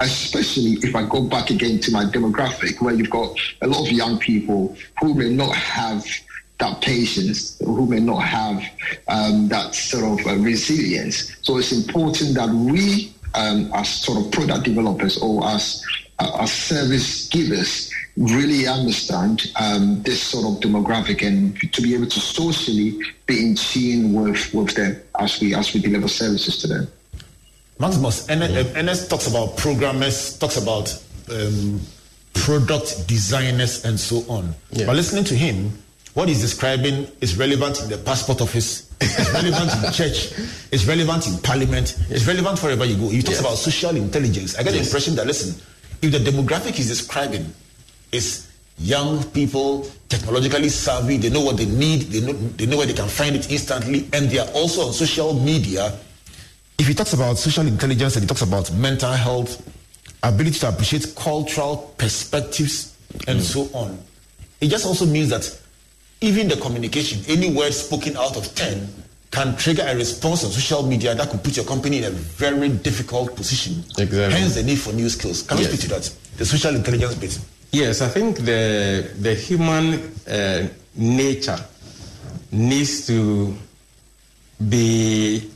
especially 0.00 0.72
if 0.82 0.94
I 0.96 1.06
go 1.06 1.22
back 1.22 1.50
again 1.50 1.78
to 1.80 1.92
my 1.92 2.04
demographic, 2.04 2.80
where 2.80 2.94
you've 2.94 3.10
got 3.10 3.36
a 3.62 3.66
lot 3.66 3.86
of 3.86 3.92
young 3.92 4.18
people 4.18 4.76
who 5.00 5.14
may 5.14 5.30
not 5.30 5.54
have 5.54 6.04
that 6.58 6.80
patience, 6.82 7.58
who 7.60 7.86
may 7.86 8.00
not 8.00 8.20
have 8.20 8.62
um, 9.08 9.48
that 9.48 9.74
sort 9.74 10.20
of 10.20 10.26
uh, 10.26 10.36
resilience. 10.36 11.36
So 11.42 11.58
it's 11.58 11.72
important 11.72 12.34
that 12.34 12.48
we, 12.50 13.12
um, 13.34 13.70
as 13.74 13.88
sort 13.88 14.24
of 14.24 14.30
product 14.30 14.64
developers 14.64 15.18
or 15.18 15.46
as 15.46 15.84
uh, 16.18 16.38
as 16.40 16.52
service 16.52 17.28
givers, 17.28 17.90
really 18.16 18.66
understand 18.66 19.50
um, 19.58 20.02
this 20.02 20.22
sort 20.22 20.44
of 20.44 20.60
demographic 20.60 21.26
and 21.26 21.58
to 21.72 21.80
be 21.80 21.94
able 21.94 22.06
to 22.06 22.20
socially 22.20 22.98
be 23.26 23.46
in 23.46 23.54
tune 23.54 24.12
with 24.12 24.52
with 24.52 24.74
them 24.74 25.00
as 25.18 25.40
we 25.40 25.54
as 25.54 25.72
we 25.72 25.80
deliver 25.80 26.08
services 26.08 26.58
to 26.58 26.66
them. 26.66 26.86
Maximus, 27.80 28.28
Ernest 28.28 29.08
talks 29.08 29.26
about 29.26 29.56
programmers, 29.56 30.38
talks 30.38 30.58
about 30.58 31.02
um, 31.32 31.80
product 32.34 33.08
designers, 33.08 33.86
and 33.86 33.98
so 33.98 34.18
on. 34.28 34.54
Yeah. 34.70 34.84
But 34.84 34.96
listening 34.96 35.24
to 35.24 35.34
him, 35.34 35.72
what 36.12 36.28
he's 36.28 36.42
describing 36.42 37.06
is 37.22 37.38
relevant 37.38 37.80
in 37.80 37.88
the 37.88 37.96
passport 37.96 38.42
office, 38.42 38.92
it's 39.00 39.32
relevant 39.32 39.72
in 39.82 39.92
church, 39.92 40.32
it's 40.70 40.84
relevant 40.84 41.26
in 41.26 41.38
parliament, 41.38 41.96
it's 42.10 42.26
relevant 42.26 42.62
wherever 42.62 42.84
you 42.84 42.96
go. 42.96 43.08
He 43.08 43.22
talks 43.22 43.38
yes. 43.38 43.40
about 43.40 43.54
social 43.56 43.96
intelligence. 43.96 44.58
I 44.58 44.62
get 44.62 44.74
yes. 44.74 44.82
the 44.82 44.88
impression 44.90 45.14
that, 45.14 45.26
listen, 45.26 45.58
if 46.02 46.12
the 46.12 46.18
demographic 46.18 46.74
he's 46.74 46.88
describing 46.88 47.50
is 48.12 48.46
young 48.78 49.24
people, 49.30 49.88
technologically 50.10 50.68
savvy, 50.68 51.16
they 51.16 51.30
know 51.30 51.40
what 51.40 51.56
they 51.56 51.66
need, 51.66 52.02
they 52.02 52.20
know, 52.20 52.32
they 52.32 52.66
know 52.66 52.76
where 52.76 52.86
they 52.86 52.92
can 52.92 53.08
find 53.08 53.34
it 53.36 53.50
instantly, 53.50 54.06
and 54.12 54.28
they 54.28 54.38
are 54.38 54.48
also 54.48 54.88
on 54.88 54.92
social 54.92 55.32
media 55.32 55.98
if 56.80 56.88
he 56.88 56.94
talks 56.94 57.12
about 57.12 57.36
social 57.36 57.66
intelligence 57.66 58.16
and 58.16 58.24
he 58.24 58.26
talks 58.26 58.40
about 58.40 58.72
mental 58.72 59.12
health, 59.12 59.62
ability 60.22 60.58
to 60.58 60.68
appreciate 60.70 61.14
cultural 61.14 61.94
perspectives, 61.98 62.96
and 63.28 63.38
mm. 63.38 63.42
so 63.42 63.68
on, 63.78 63.98
it 64.62 64.68
just 64.68 64.86
also 64.86 65.04
means 65.04 65.28
that 65.28 65.60
even 66.22 66.48
the 66.48 66.56
communication, 66.56 67.22
any 67.28 67.54
word 67.54 67.74
spoken 67.74 68.16
out 68.16 68.34
of 68.34 68.54
10, 68.54 68.88
can 69.30 69.54
trigger 69.56 69.84
a 69.86 69.94
response 69.94 70.42
on 70.42 70.50
social 70.50 70.82
media 70.82 71.14
that 71.14 71.28
could 71.28 71.44
put 71.44 71.54
your 71.54 71.66
company 71.66 71.98
in 71.98 72.04
a 72.04 72.10
very 72.10 72.70
difficult 72.70 73.36
position. 73.36 73.84
Exactly. 73.98 74.40
Hence 74.40 74.54
the 74.54 74.62
need 74.62 74.78
for 74.78 74.94
new 74.94 75.10
skills. 75.10 75.42
Can 75.42 75.58
yes. 75.58 75.66
you 75.66 75.76
speak 75.76 75.88
to 75.90 75.94
that? 75.94 76.14
The 76.38 76.46
social 76.46 76.74
intelligence 76.74 77.14
bit. 77.14 77.38
Yes, 77.72 78.00
I 78.00 78.08
think 78.08 78.38
the 78.38 79.12
the 79.20 79.34
human 79.34 80.12
uh, 80.26 80.66
nature 80.96 81.58
needs 82.50 83.06
to 83.06 83.54
be 84.68 85.48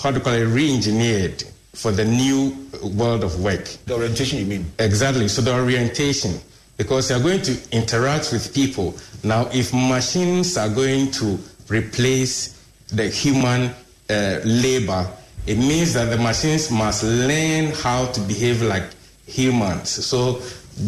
how 0.00 0.10
to 0.10 0.20
call 0.20 0.32
it, 0.32 0.44
re-engineered 0.44 1.44
for 1.74 1.92
the 1.92 2.04
new 2.04 2.56
world 2.94 3.24
of 3.24 3.42
work. 3.42 3.64
The 3.86 3.94
orientation, 3.94 4.38
you 4.38 4.46
mean? 4.46 4.70
Exactly. 4.78 5.28
So 5.28 5.42
the 5.42 5.54
orientation, 5.54 6.40
because 6.76 7.10
you're 7.10 7.20
going 7.20 7.42
to 7.42 7.56
interact 7.72 8.32
with 8.32 8.54
people. 8.54 8.94
Now, 9.22 9.48
if 9.52 9.72
machines 9.72 10.56
are 10.56 10.68
going 10.68 11.10
to 11.12 11.38
replace 11.68 12.60
the 12.88 13.08
human 13.08 13.70
uh, 14.08 14.40
labor, 14.44 15.08
it 15.46 15.56
means 15.58 15.94
that 15.94 16.06
the 16.06 16.18
machines 16.18 16.70
must 16.70 17.04
learn 17.04 17.72
how 17.72 18.06
to 18.06 18.20
behave 18.22 18.62
like 18.62 18.84
humans. 19.26 19.90
So, 19.90 20.34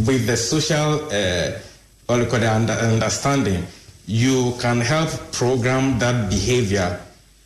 with 0.06 0.26
the 0.26 0.36
social, 0.36 1.06
uh, 1.12 1.58
what 2.06 2.28
call 2.28 2.40
the 2.40 2.52
under- 2.52 2.72
understanding, 2.72 3.66
you 4.06 4.54
can 4.60 4.80
help 4.80 5.10
program 5.32 5.98
that 6.00 6.28
behavior 6.28 7.00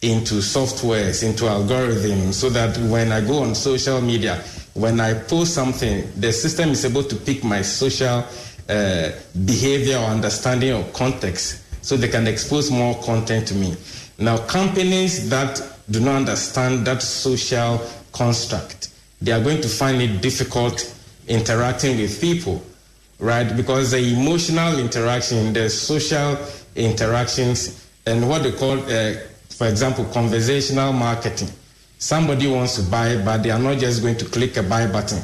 into 0.07 0.35
softwares, 0.35 1.23
into 1.23 1.45
algorithms, 1.45 2.35
so 2.35 2.49
that 2.51 2.77
when 2.91 3.13
I 3.13 3.21
go 3.21 3.43
on 3.43 3.55
social 3.55 4.01
media, 4.01 4.43
when 4.75 5.01
I 5.01 5.15
post 5.15 5.55
something, 5.55 6.09
the 6.17 6.33
system 6.33 6.71
is 6.71 6.85
able 6.85 7.03
to 7.05 7.17
pick 7.17 7.43
my 7.43 7.63
social 7.63 8.25
uh, 8.69 9.11
behavior 9.45 9.97
or 9.97 10.07
understanding 10.07 10.73
or 10.73 10.85
context, 10.93 11.63
so 11.85 11.97
they 11.97 12.09
can 12.09 12.27
expose 12.27 12.71
more 12.71 12.95
content 13.03 13.49
to 13.49 13.55
me. 13.55 13.75
Now, 14.19 14.39
companies 14.39 15.29
that 15.31 15.61
do 15.91 16.01
not 16.01 16.17
understand 16.17 16.87
that 16.87 17.03
social 17.03 17.81
construct, 18.13 18.91
they 19.21 19.33
are 19.33 19.43
going 19.43 19.61
to 19.63 19.69
find 19.69 20.01
it 20.03 20.21
difficult 20.21 20.95
interacting 21.29 21.99
with 21.99 22.21
people, 22.21 22.63
right? 23.19 23.57
Because 23.57 23.91
the 23.91 23.99
emotional 23.99 24.79
interaction, 24.79 25.53
the 25.53 25.69
social 25.71 26.39
interactions, 26.75 27.87
and 28.07 28.29
what 28.29 28.43
they 28.43 28.53
call, 28.53 28.79
uh, 28.79 29.15
for 29.57 29.67
example, 29.67 30.05
conversational 30.07 30.93
marketing. 30.93 31.49
Somebody 31.99 32.47
wants 32.47 32.77
to 32.77 32.83
buy, 32.91 33.17
but 33.25 33.43
they 33.43 33.51
are 33.51 33.59
not 33.59 33.79
just 33.79 34.03
going 34.03 34.19
to 34.19 34.27
click 34.27 34.57
a 34.59 34.63
buy 34.63 34.87
button. 34.87 35.23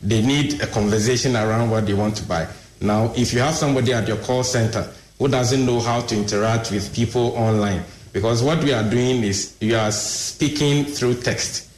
They 0.00 0.22
need 0.22 0.60
a 0.62 0.66
conversation 0.66 1.34
around 1.34 1.70
what 1.70 1.86
they 1.86 1.94
want 1.94 2.16
to 2.16 2.24
buy. 2.24 2.46
Now, 2.80 3.12
if 3.16 3.32
you 3.32 3.40
have 3.40 3.54
somebody 3.54 3.92
at 3.92 4.06
your 4.06 4.18
call 4.18 4.44
center 4.44 4.88
who 5.18 5.28
doesn't 5.28 5.64
know 5.64 5.80
how 5.80 6.02
to 6.02 6.16
interact 6.16 6.70
with 6.70 6.94
people 6.94 7.34
online, 7.36 7.82
because 8.12 8.42
what 8.42 8.62
we 8.62 8.72
are 8.72 8.88
doing 8.88 9.24
is 9.24 9.56
you 9.60 9.76
are 9.76 9.90
speaking 9.90 10.84
through 10.84 11.14
text, 11.14 11.68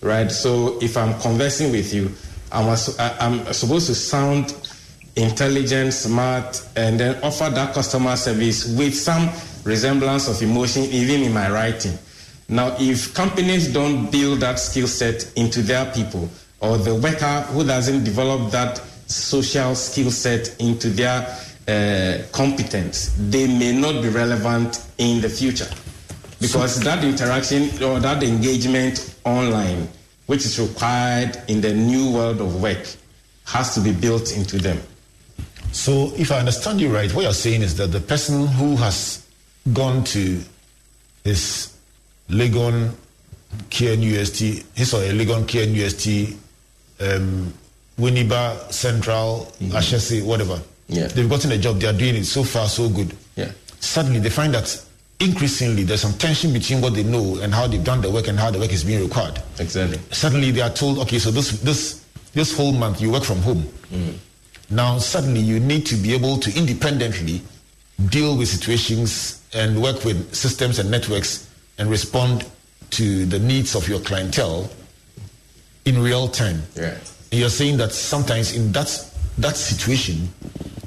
right? 0.00 0.30
So 0.30 0.78
if 0.82 0.96
I'm 0.96 1.18
conversing 1.20 1.70
with 1.70 1.94
you, 1.94 2.10
I'm, 2.50 2.76
I'm 2.98 3.52
supposed 3.52 3.86
to 3.86 3.94
sound 3.94 4.56
intelligent, 5.14 5.92
smart, 5.92 6.66
and 6.74 6.98
then 6.98 7.22
offer 7.22 7.50
that 7.50 7.74
customer 7.74 8.16
service 8.16 8.76
with 8.76 8.94
some 8.94 9.28
resemblance 9.68 10.26
of 10.28 10.42
emotion, 10.42 10.84
even 10.84 11.22
in 11.22 11.32
my 11.32 11.48
writing. 11.50 11.96
Now, 12.48 12.74
if 12.80 13.12
companies 13.12 13.72
don't 13.72 14.10
build 14.10 14.40
that 14.40 14.58
skill 14.58 14.88
set 14.88 15.30
into 15.36 15.60
their 15.60 15.84
people, 15.92 16.28
or 16.60 16.78
the 16.78 16.94
worker 16.94 17.42
who 17.52 17.64
doesn't 17.64 18.04
develop 18.04 18.50
that 18.50 18.78
social 19.06 19.74
skill 19.74 20.10
set 20.10 20.56
into 20.58 20.88
their 20.88 21.20
uh, 21.68 22.22
competence, 22.32 23.14
they 23.28 23.46
may 23.46 23.78
not 23.78 24.02
be 24.02 24.08
relevant 24.08 24.84
in 24.96 25.20
the 25.20 25.28
future. 25.28 25.68
Because 26.40 26.76
so, 26.76 26.84
that 26.84 27.04
interaction 27.04 27.64
or 27.82 28.00
that 28.00 28.22
engagement 28.22 29.14
online, 29.24 29.86
which 30.26 30.46
is 30.46 30.58
required 30.58 31.36
in 31.48 31.60
the 31.60 31.74
new 31.74 32.10
world 32.12 32.40
of 32.40 32.62
work, 32.62 32.86
has 33.44 33.74
to 33.74 33.80
be 33.80 33.92
built 33.92 34.34
into 34.36 34.58
them. 34.58 34.80
So, 35.72 36.12
if 36.16 36.32
I 36.32 36.38
understand 36.38 36.80
you 36.80 36.88
right, 36.92 37.12
what 37.12 37.22
you're 37.22 37.32
saying 37.34 37.62
is 37.62 37.76
that 37.76 37.88
the 37.88 38.00
person 38.00 38.46
who 38.46 38.76
has 38.76 39.27
gone 39.72 40.04
to 40.04 40.40
his 41.24 41.74
Legon 42.28 42.92
KNUST, 43.70 44.64
his 44.74 44.94
or 44.94 45.02
a 45.02 45.10
Legon 45.10 45.46
KNUST, 45.46 46.36
um, 47.00 47.52
Winneba 47.98 48.72
Central, 48.72 49.52
mm-hmm. 49.60 49.76
Ashesi, 49.76 50.24
whatever. 50.24 50.60
Yeah. 50.88 51.08
They've 51.08 51.28
gotten 51.28 51.52
a 51.52 51.58
job, 51.58 51.80
they 51.80 51.86
are 51.86 51.92
doing 51.92 52.16
it 52.16 52.24
so 52.24 52.44
far, 52.44 52.68
so 52.68 52.88
good. 52.88 53.14
Yeah. 53.36 53.52
Suddenly 53.80 54.20
they 54.20 54.30
find 54.30 54.54
that 54.54 54.84
increasingly 55.20 55.82
there's 55.82 56.00
some 56.00 56.14
tension 56.14 56.52
between 56.52 56.80
what 56.80 56.94
they 56.94 57.02
know 57.02 57.38
and 57.40 57.52
how 57.52 57.66
they've 57.66 57.82
done 57.82 58.00
the 58.00 58.10
work 58.10 58.28
and 58.28 58.38
how 58.38 58.50
the 58.50 58.58
work 58.58 58.72
is 58.72 58.84
being 58.84 59.02
required. 59.02 59.40
Exactly. 59.58 59.98
Suddenly 60.10 60.50
they 60.52 60.60
are 60.60 60.70
told, 60.70 60.98
okay, 61.00 61.18
so 61.18 61.30
this 61.30 61.60
this 61.60 62.04
this 62.32 62.56
whole 62.56 62.72
month 62.72 63.00
you 63.00 63.10
work 63.10 63.24
from 63.24 63.38
home. 63.38 63.62
Mm. 63.92 64.14
Now 64.70 64.98
suddenly 64.98 65.40
you 65.40 65.60
need 65.60 65.86
to 65.86 65.96
be 65.96 66.14
able 66.14 66.38
to 66.38 66.56
independently 66.56 67.42
deal 68.10 68.36
with 68.36 68.48
situations 68.48 69.37
and 69.54 69.80
work 69.80 70.04
with 70.04 70.34
systems 70.34 70.78
and 70.78 70.90
networks 70.90 71.48
and 71.78 71.90
respond 71.90 72.44
to 72.90 73.24
the 73.26 73.38
needs 73.38 73.74
of 73.74 73.88
your 73.88 74.00
clientele 74.00 74.70
in 75.84 76.02
real 76.02 76.28
time. 76.28 76.62
Yeah. 76.74 76.96
You're 77.30 77.50
saying 77.50 77.76
that 77.78 77.92
sometimes 77.92 78.54
in 78.54 78.72
that 78.72 79.04
that 79.38 79.56
situation, 79.56 80.28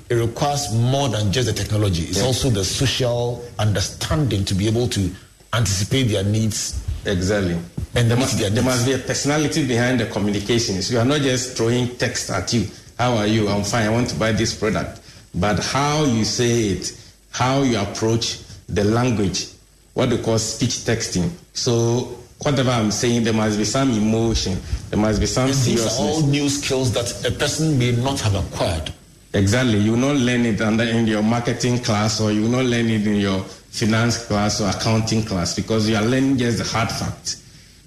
it 0.09 0.15
requires 0.15 0.73
more 0.75 1.07
than 1.07 1.31
just 1.31 1.47
the 1.47 1.53
technology. 1.53 2.03
It's 2.03 2.19
yeah. 2.19 2.25
also 2.25 2.49
the 2.49 2.65
social 2.65 3.43
understanding 3.59 4.43
to 4.45 4.53
be 4.53 4.67
able 4.67 4.87
to 4.89 5.09
anticipate 5.53 6.03
their 6.03 6.23
needs. 6.23 6.85
Exactly. 7.05 7.57
And 7.95 8.09
there 8.09 8.17
must, 8.17 8.37
there 8.37 8.63
must 8.63 8.85
be 8.85 8.93
a 8.93 8.97
personality 8.97 9.65
behind 9.67 9.99
the 9.99 10.05
communications. 10.07 10.91
You 10.91 10.99
are 10.99 11.05
not 11.05 11.21
just 11.21 11.57
throwing 11.57 11.95
text 11.97 12.29
at 12.29 12.51
you. 12.53 12.67
How 12.97 13.15
are 13.17 13.27
you? 13.27 13.49
I'm 13.49 13.63
fine. 13.63 13.87
I 13.87 13.89
want 13.89 14.09
to 14.09 14.15
buy 14.15 14.31
this 14.31 14.53
product. 14.53 15.01
But 15.33 15.59
how 15.59 16.03
you 16.05 16.25
say 16.25 16.69
it, 16.69 16.93
how 17.31 17.63
you 17.63 17.79
approach 17.79 18.39
the 18.73 18.83
language, 18.83 19.47
what 19.93 20.09
they 20.09 20.21
call 20.21 20.37
speech 20.37 20.77
texting. 20.85 21.29
So 21.53 22.17
whatever 22.43 22.71
I'm 22.71 22.91
saying, 22.91 23.23
there 23.23 23.33
must 23.33 23.57
be 23.57 23.65
some 23.65 23.91
emotion, 23.91 24.57
there 24.89 24.99
must 24.99 25.19
be 25.19 25.25
some 25.25 25.47
and 25.47 25.55
seriousness. 25.55 25.97
These 25.97 25.99
are 25.99 26.03
all 26.03 26.21
new 26.27 26.49
skills 26.49 26.91
that 26.93 27.27
a 27.27 27.31
person 27.31 27.77
may 27.77 27.91
not 27.91 28.19
have 28.21 28.35
acquired. 28.35 28.91
Exactly. 29.33 29.77
You 29.77 29.91
will 29.91 29.99
not 29.99 30.15
learn 30.17 30.45
it 30.45 30.61
under 30.61 30.83
in 30.83 31.07
your 31.07 31.23
marketing 31.23 31.79
class 31.79 32.19
or 32.19 32.31
you 32.31 32.41
will 32.43 32.49
not 32.49 32.65
learn 32.65 32.89
it 32.89 33.07
in 33.07 33.15
your 33.15 33.41
finance 33.41 34.25
class 34.25 34.59
or 34.59 34.69
accounting 34.69 35.23
class 35.23 35.55
because 35.55 35.89
you 35.89 35.95
are 35.95 36.03
learning 36.03 36.37
just 36.37 36.57
the 36.57 36.65
hard 36.65 36.89
facts. 36.89 37.41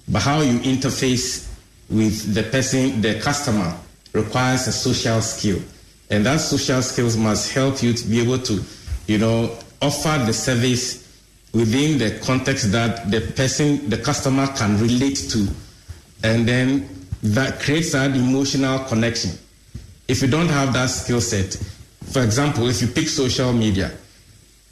But 0.07 0.21
how 0.21 0.41
you 0.41 0.59
interface 0.59 1.51
with 1.89 2.33
the 2.33 2.43
person, 2.43 3.01
the 3.01 3.19
customer, 3.19 3.75
requires 4.13 4.67
a 4.67 4.71
social 4.71 5.21
skill. 5.21 5.59
And 6.09 6.25
that 6.25 6.39
social 6.39 6.81
skills 6.81 7.17
must 7.17 7.53
help 7.53 7.83
you 7.83 7.93
to 7.93 8.07
be 8.07 8.21
able 8.21 8.39
to, 8.39 8.63
you 9.07 9.17
know, 9.19 9.55
offer 9.85 10.23
the 10.25 10.33
service 10.33 11.05
within 11.53 11.97
the 11.97 12.19
context 12.25 12.71
that 12.71 13.09
the 13.11 13.21
person, 13.21 13.89
the 13.89 13.97
customer 13.97 14.47
can 14.57 14.79
relate 14.79 15.15
to. 15.29 15.47
And 16.23 16.47
then 16.47 16.89
that 17.23 17.59
creates 17.61 17.93
that 17.93 18.11
emotional 18.15 18.79
connection. 18.79 19.31
If 20.07 20.21
you 20.21 20.27
don't 20.27 20.49
have 20.49 20.73
that 20.73 20.87
skill 20.89 21.21
set, 21.21 21.55
for 22.11 22.23
example, 22.23 22.67
if 22.67 22.81
you 22.81 22.87
pick 22.87 23.07
social 23.07 23.53
media, 23.53 23.91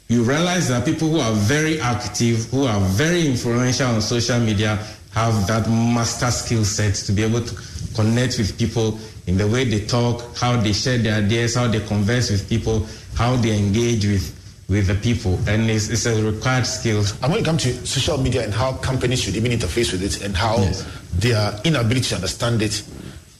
you 0.08 0.22
realize 0.22 0.68
that 0.68 0.84
people 0.84 1.08
who 1.08 1.18
are 1.18 1.32
very 1.32 1.80
active, 1.80 2.50
who 2.50 2.66
are 2.66 2.80
very 2.80 3.26
influential 3.26 3.88
on 3.88 4.02
social 4.02 4.38
media, 4.38 4.76
have 5.12 5.46
that 5.46 5.68
master 5.68 6.30
skill 6.30 6.64
set 6.64 6.94
to 6.94 7.12
be 7.12 7.22
able 7.22 7.40
to 7.40 7.54
connect 7.94 8.36
with 8.38 8.58
people 8.58 8.98
in 9.26 9.38
the 9.38 9.46
way 9.46 9.64
they 9.64 9.86
talk, 9.86 10.36
how 10.36 10.60
they 10.60 10.72
share 10.72 10.98
their 10.98 11.24
ideas, 11.24 11.54
how 11.54 11.66
they 11.66 11.80
converse 11.86 12.30
with 12.30 12.48
people, 12.48 12.86
how 13.16 13.36
they 13.36 13.56
engage 13.56 14.04
with 14.04 14.43
with 14.68 14.86
the 14.86 14.94
people, 14.94 15.38
and 15.46 15.68
it's, 15.70 15.88
it's 15.90 16.06
a 16.06 16.22
required 16.22 16.66
skill. 16.66 17.04
And 17.22 17.32
when 17.32 17.40
it 17.40 17.44
comes 17.44 17.62
to 17.64 17.86
social 17.86 18.18
media 18.18 18.44
and 18.44 18.52
how 18.52 18.72
companies 18.74 19.22
should 19.22 19.36
even 19.36 19.52
interface 19.52 19.92
with 19.92 20.02
it, 20.02 20.24
and 20.24 20.36
how 20.36 20.56
yes. 20.56 20.86
their 21.14 21.60
inability 21.64 22.08
to 22.08 22.14
understand 22.16 22.62
it 22.62 22.82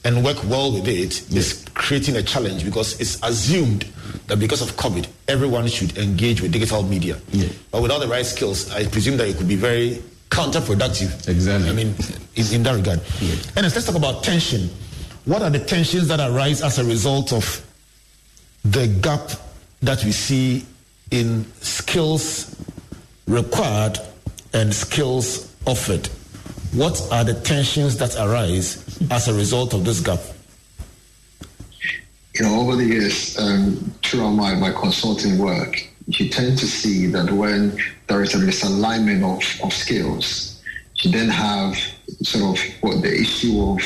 and 0.04 0.22
work 0.22 0.42
well 0.44 0.72
with 0.72 0.86
it 0.86 1.22
yes. 1.30 1.32
is 1.32 1.64
creating 1.74 2.16
a 2.16 2.22
challenge 2.22 2.64
because 2.64 3.00
it's 3.00 3.22
assumed 3.22 3.86
that 4.26 4.38
because 4.38 4.60
of 4.60 4.76
COVID, 4.76 5.06
everyone 5.28 5.66
should 5.66 5.96
engage 5.96 6.42
with 6.42 6.52
digital 6.52 6.82
media. 6.82 7.18
Yeah. 7.30 7.48
But 7.70 7.82
without 7.82 8.00
the 8.00 8.08
right 8.08 8.26
skills, 8.26 8.70
I 8.70 8.86
presume 8.86 9.16
that 9.16 9.28
it 9.28 9.38
could 9.38 9.48
be 9.48 9.56
very 9.56 10.02
counterproductive. 10.30 11.28
Exactly. 11.28 11.70
I 11.70 11.72
mean, 11.72 11.94
in, 12.34 12.54
in 12.54 12.62
that 12.64 12.74
regard. 12.74 13.00
Yeah. 13.20 13.34
And 13.56 13.64
let's 13.64 13.84
talk 13.84 13.96
about 13.96 14.22
tension. 14.22 14.68
What 15.24 15.40
are 15.40 15.50
the 15.50 15.60
tensions 15.60 16.08
that 16.08 16.20
arise 16.20 16.60
as 16.60 16.78
a 16.78 16.84
result 16.84 17.32
of 17.32 17.64
the 18.64 18.86
gap 18.86 19.30
that 19.82 20.04
we 20.04 20.12
see 20.12 20.66
in 21.14 21.44
skills 21.60 22.56
required 23.28 23.98
and 24.52 24.74
skills 24.74 25.54
offered? 25.64 26.08
What 26.72 27.00
are 27.12 27.22
the 27.22 27.34
tensions 27.34 27.96
that 27.98 28.16
arise 28.16 28.98
as 29.12 29.28
a 29.28 29.34
result 29.34 29.74
of 29.74 29.84
this 29.84 30.00
gap? 30.00 30.18
You 32.34 32.42
know, 32.44 32.60
over 32.60 32.74
the 32.74 32.84
years, 32.84 33.38
um, 33.38 33.94
throughout 34.02 34.32
my, 34.32 34.56
my 34.56 34.72
consulting 34.72 35.38
work, 35.38 35.86
you 36.08 36.28
tend 36.28 36.58
to 36.58 36.66
see 36.66 37.06
that 37.06 37.30
when 37.30 37.78
there 38.08 38.22
is 38.22 38.34
a 38.34 38.38
misalignment 38.38 39.22
of, 39.22 39.64
of 39.64 39.72
skills, 39.72 40.60
you 40.96 41.12
then 41.12 41.28
have 41.28 41.76
sort 42.22 42.58
of 42.58 42.64
what 42.80 43.02
the 43.02 43.14
issue 43.14 43.60
of 43.62 43.80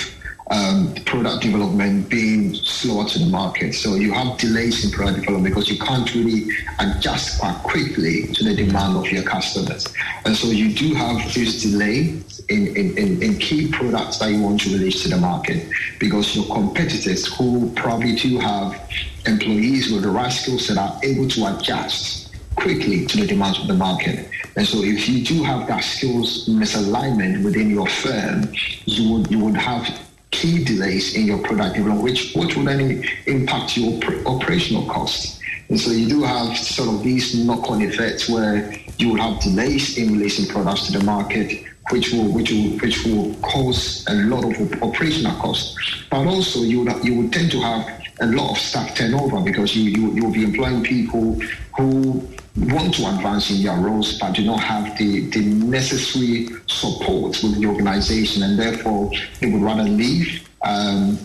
um, 0.51 0.95
product 1.05 1.43
development 1.43 2.09
being 2.09 2.55
slower 2.55 3.07
to 3.07 3.19
the 3.19 3.27
market. 3.27 3.75
So 3.75 3.95
you 3.97 4.13
have 4.13 4.39
delays 4.39 4.85
in 4.85 4.91
product 4.91 5.21
development 5.21 5.55
because 5.55 5.71
you 5.71 5.79
can't 5.79 6.13
really 6.15 6.49
adjust 6.79 7.41
quite 7.41 7.57
quickly 7.63 8.29
to 8.29 8.45
the 8.45 8.55
demand 8.55 8.97
of 8.97 9.11
your 9.11 9.25
customers. 9.25 9.87
And 10.25 10.35
so 10.37 10.49
you 10.49 10.75
do 10.75 10.95
have 10.95 11.35
this 11.35 11.63
delay 11.63 12.21
in, 12.49 12.77
in, 12.77 13.23
in, 13.23 13.39
key 13.39 13.71
products 13.71 14.19
that 14.19 14.31
you 14.31 14.41
want 14.41 14.61
to 14.63 14.71
release 14.71 15.03
to 15.03 15.11
the 15.11 15.19
market 15.19 15.69
because 15.99 16.35
your 16.35 16.47
competitors 16.47 17.27
who 17.37 17.71
probably 17.75 18.15
do 18.15 18.39
have 18.39 18.89
employees 19.27 19.93
with 19.93 20.03
the 20.03 20.09
right 20.09 20.33
skill 20.33 20.59
set 20.59 20.79
are 20.79 20.99
able 21.03 21.29
to 21.29 21.59
adjust 21.59 22.35
quickly 22.57 23.07
to 23.07 23.19
the 23.19 23.27
demands 23.27 23.59
of 23.59 23.67
the 23.67 23.75
market. 23.75 24.29
And 24.57 24.67
so 24.67 24.83
if 24.83 25.09
you 25.09 25.25
do 25.25 25.43
have 25.45 25.69
that 25.69 25.85
skills 25.85 26.49
misalignment 26.49 27.45
within 27.45 27.71
your 27.71 27.87
firm, 27.87 28.51
you 28.87 29.13
would 29.13 29.31
you 29.31 29.39
would 29.39 29.57
have 29.57 30.08
key 30.31 30.65
delays 30.65 31.15
in 31.15 31.27
your 31.27 31.39
product 31.39 31.77
development, 31.77 32.03
which 32.05 32.35
which 32.35 32.57
will 32.57 32.65
then 32.65 33.03
impact 33.27 33.77
your 33.77 33.93
oper- 33.93 34.25
operational 34.27 34.87
costs. 34.87 35.41
And 35.69 35.79
so 35.79 35.91
you 35.91 36.09
do 36.09 36.23
have 36.23 36.57
sort 36.57 36.89
of 36.89 37.03
these 37.03 37.35
knock-on 37.35 37.83
effects 37.83 38.29
where 38.29 38.73
you 38.97 39.11
will 39.11 39.21
have 39.21 39.41
delays 39.43 39.99
in 39.99 40.13
releasing 40.13 40.47
products 40.47 40.87
to 40.87 40.99
the 40.99 41.05
market, 41.05 41.65
which 41.91 42.13
will 42.13 42.33
which 42.33 42.51
will 42.51 42.79
which 42.79 43.05
will 43.05 43.35
cause 43.43 44.05
a 44.09 44.15
lot 44.15 44.45
of 44.45 44.83
operational 44.83 45.35
costs. 45.41 45.77
But 46.11 46.27
also 46.27 46.61
you 46.61 46.85
would 46.85 47.05
you 47.05 47.15
would 47.17 47.33
tend 47.33 47.51
to 47.53 47.61
have 47.61 47.99
a 48.21 48.27
lot 48.27 48.51
of 48.51 48.59
staff 48.59 48.95
turnover 48.97 49.41
because 49.41 49.77
you 49.77 49.91
you 49.91 50.15
you 50.15 50.25
will 50.25 50.33
be 50.33 50.45
employing 50.45 50.83
people 50.83 51.41
who 51.79 52.29
want 52.57 52.93
to 52.95 53.07
advance 53.07 53.51
in 53.51 53.63
their 53.63 53.77
roles 53.77 54.19
but 54.19 54.33
do 54.33 54.45
not 54.45 54.61
have 54.61 54.99
the, 54.99 55.31
the 55.31 55.41
necessary 55.41 56.49
support 56.67 57.41
within 57.43 57.61
the 57.61 57.69
organization 57.69 58.43
and 58.43 58.59
therefore 58.59 59.11
they 59.41 59.51
would 59.51 59.63
rather 59.63 59.85
leave 59.85 60.49
um, 60.63 61.17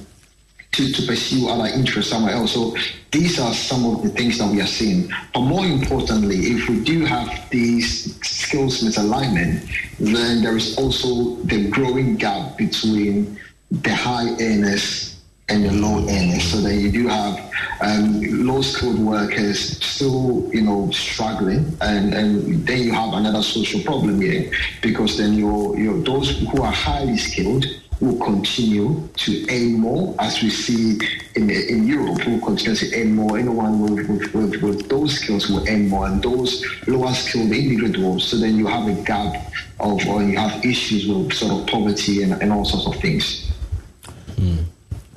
to, 0.74 0.92
to 0.92 1.02
pursue 1.04 1.50
other 1.50 1.68
interests 1.68 2.12
somewhere 2.12 2.34
else. 2.34 2.54
So 2.54 2.76
these 3.12 3.40
are 3.40 3.54
some 3.54 3.86
of 3.86 4.02
the 4.04 4.10
things 4.10 4.40
that 4.40 4.52
we 4.52 4.60
are 4.60 4.68
seeing. 4.68 5.12
But 5.34 5.42
more 5.42 5.66
importantly, 5.66 6.38
if 6.38 6.68
we 6.68 6.84
do 6.84 7.06
have 7.06 7.50
these 7.52 8.20
skills 8.26 8.82
misalignment, 8.82 9.70
then 10.00 10.42
there 10.42 10.58
is 10.58 10.78
also 10.78 11.36
the 11.44 11.70
growing 11.70 12.16
gap 12.16 12.58
between 12.58 13.40
the 13.70 13.94
high 13.94 14.32
earners 14.42 15.13
and 15.50 15.66
the 15.66 15.72
low 15.72 16.00
earners. 16.08 16.44
So 16.44 16.62
that 16.62 16.76
you 16.76 16.92
do 16.92 17.08
have 17.08 17.52
um, 17.82 18.22
low 18.46 18.62
skilled 18.62 19.00
workers 19.00 19.84
still, 19.84 20.50
you 20.54 20.62
know, 20.62 20.90
struggling, 20.92 21.76
and, 21.82 22.14
and 22.14 22.66
then 22.66 22.84
you 22.84 22.94
have 22.94 23.14
another 23.14 23.42
social 23.42 23.82
problem 23.82 24.22
here 24.22 24.52
because 24.82 25.18
then 25.18 25.34
your 25.34 25.78
your 25.78 25.98
those 26.02 26.40
who 26.40 26.62
are 26.62 26.72
highly 26.72 27.18
skilled 27.18 27.66
will 28.00 28.18
continue 28.26 29.08
to 29.16 29.46
earn 29.50 29.80
more, 29.80 30.16
as 30.20 30.42
we 30.42 30.50
see 30.50 30.98
in 31.36 31.50
in 31.50 31.88
Europe, 31.88 32.26
will 32.26 32.42
continue 32.42 32.76
to 32.76 33.02
earn 33.02 33.16
more. 33.16 33.38
Anyone 33.38 33.80
with, 33.82 34.10
with, 34.10 34.34
with, 34.34 34.62
with 34.62 34.90
those 34.90 35.20
skills 35.20 35.50
will 35.50 35.68
earn 35.70 35.90
more, 35.90 36.08
and 36.08 36.22
those 36.22 36.66
lower 36.88 37.14
skilled 37.14 37.52
individuals. 37.52 38.28
So 38.28 38.38
then 38.38 38.58
you 38.58 38.68
have 38.68 38.88
a 38.88 38.94
gap 39.04 39.52
of, 39.80 40.06
or 40.08 40.24
you 40.24 40.38
have 40.38 40.66
issues 40.66 41.08
with 41.08 41.34
sort 41.34 41.52
of 41.62 41.68
poverty 41.68 42.24
and, 42.24 42.34
and 42.42 42.52
all 42.52 42.66
sorts 42.66 42.88
of 42.88 42.96
things. 43.02 43.52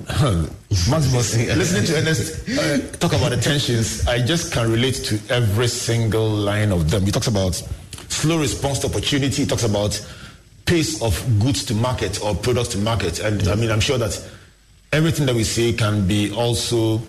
Maximus, 0.89 1.35
listening 1.35 1.85
to 1.85 1.97
Ernest 1.97 2.47
uh, 2.49 2.97
talk 2.97 3.11
about 3.13 3.31
the 3.31 3.37
tensions, 3.41 4.07
I 4.07 4.25
just 4.25 4.53
can 4.53 4.71
relate 4.71 4.95
to 5.05 5.19
every 5.29 5.67
single 5.67 6.29
line 6.29 6.71
of 6.71 6.89
them. 6.89 7.03
He 7.03 7.11
talks 7.11 7.27
about 7.27 7.61
slow 8.07 8.39
response 8.39 8.79
to 8.79 8.87
opportunity. 8.87 9.43
He 9.43 9.45
talks 9.45 9.63
about 9.63 9.99
pace 10.65 11.01
of 11.01 11.39
goods 11.39 11.65
to 11.65 11.73
market 11.73 12.23
or 12.23 12.35
products 12.35 12.69
to 12.69 12.77
market. 12.77 13.19
And 13.19 13.47
I 13.49 13.55
mean, 13.55 13.69
I'm 13.69 13.81
sure 13.81 13.97
that 13.97 14.21
everything 14.93 15.25
that 15.25 15.35
we 15.35 15.43
say 15.43 15.73
can 15.73 16.07
be 16.07 16.33
also 16.33 17.01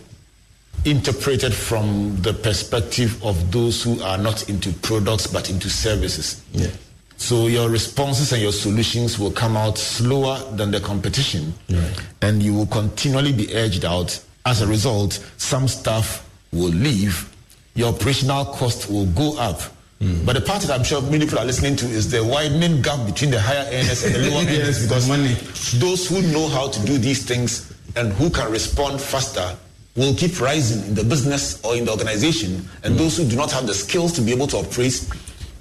interpreted 0.85 1.55
from 1.55 2.17
the 2.23 2.33
perspective 2.33 3.23
of 3.25 3.53
those 3.53 3.83
who 3.83 4.01
are 4.03 4.19
not 4.19 4.49
into 4.49 4.73
products 4.73 5.27
but 5.27 5.51
into 5.51 5.69
services. 5.69 6.43
Yeah. 6.53 6.71
So 7.19 7.49
your 7.49 7.69
responses 7.69 8.33
and 8.33 8.41
your 8.41 8.53
solutions 8.53 9.19
will 9.19 9.33
come 9.33 9.57
out 9.57 9.77
slower 9.77 10.39
than 10.57 10.71
the 10.71 10.81
competition, 10.81 11.53
Right. 11.69 11.83
and 12.23 12.41
you 12.43 12.55
will 12.55 12.67
continually 12.67 13.33
be 13.33 13.53
edged 13.53 13.85
out. 13.85 14.19
As 14.47 14.63
a 14.63 14.67
result, 14.67 15.19
some 15.37 15.67
staff 15.69 16.25
will 16.53 16.71
leave, 16.71 17.29
your 17.75 17.89
operational 17.93 18.45
cost 18.47 18.89
will 18.89 19.07
go 19.07 19.37
up. 19.37 19.61
Mm. 20.01 20.25
But 20.25 20.35
the 20.35 20.41
part 20.43 20.63
that 20.63 20.71
I'm 20.79 20.85
sure 20.85 21.03
many 21.03 21.25
people 21.27 21.41
are 21.41 21.45
listening 21.45 21.75
to 21.77 21.87
is 21.87 22.09
the 22.09 22.23
widening 22.25 22.81
gap 22.83 23.05
between 23.05 23.33
the 23.33 23.41
higher 23.41 23.67
earners 23.73 24.05
and 24.05 24.15
the 24.15 24.31
lower 24.31 24.43
earners 24.47 24.83
because 24.87 25.09
money. 25.09 25.35
those 25.75 26.09
who 26.09 26.23
know 26.33 26.47
how 26.49 26.69
to 26.69 26.81
do 26.87 26.99
these 26.99 27.25
things 27.27 27.73
and 27.97 28.13
who 28.13 28.31
can 28.31 28.51
respond 28.53 29.01
faster 29.01 29.57
will 29.97 30.15
keep 30.15 30.41
rising 30.41 30.85
in 30.87 30.95
the 30.95 31.03
business 31.03 31.61
or 31.65 31.75
in 31.75 31.85
the 31.85 31.91
organization, 31.91 32.65
and 32.85 32.95
mm. 32.95 32.99
those 32.99 33.17
who 33.17 33.25
do 33.25 33.35
not 33.35 33.51
have 33.51 33.67
the 33.67 33.75
skills 33.75 34.13
to 34.13 34.21
be 34.23 34.31
able 34.31 34.47
to 34.47 34.57
operate 34.59 35.05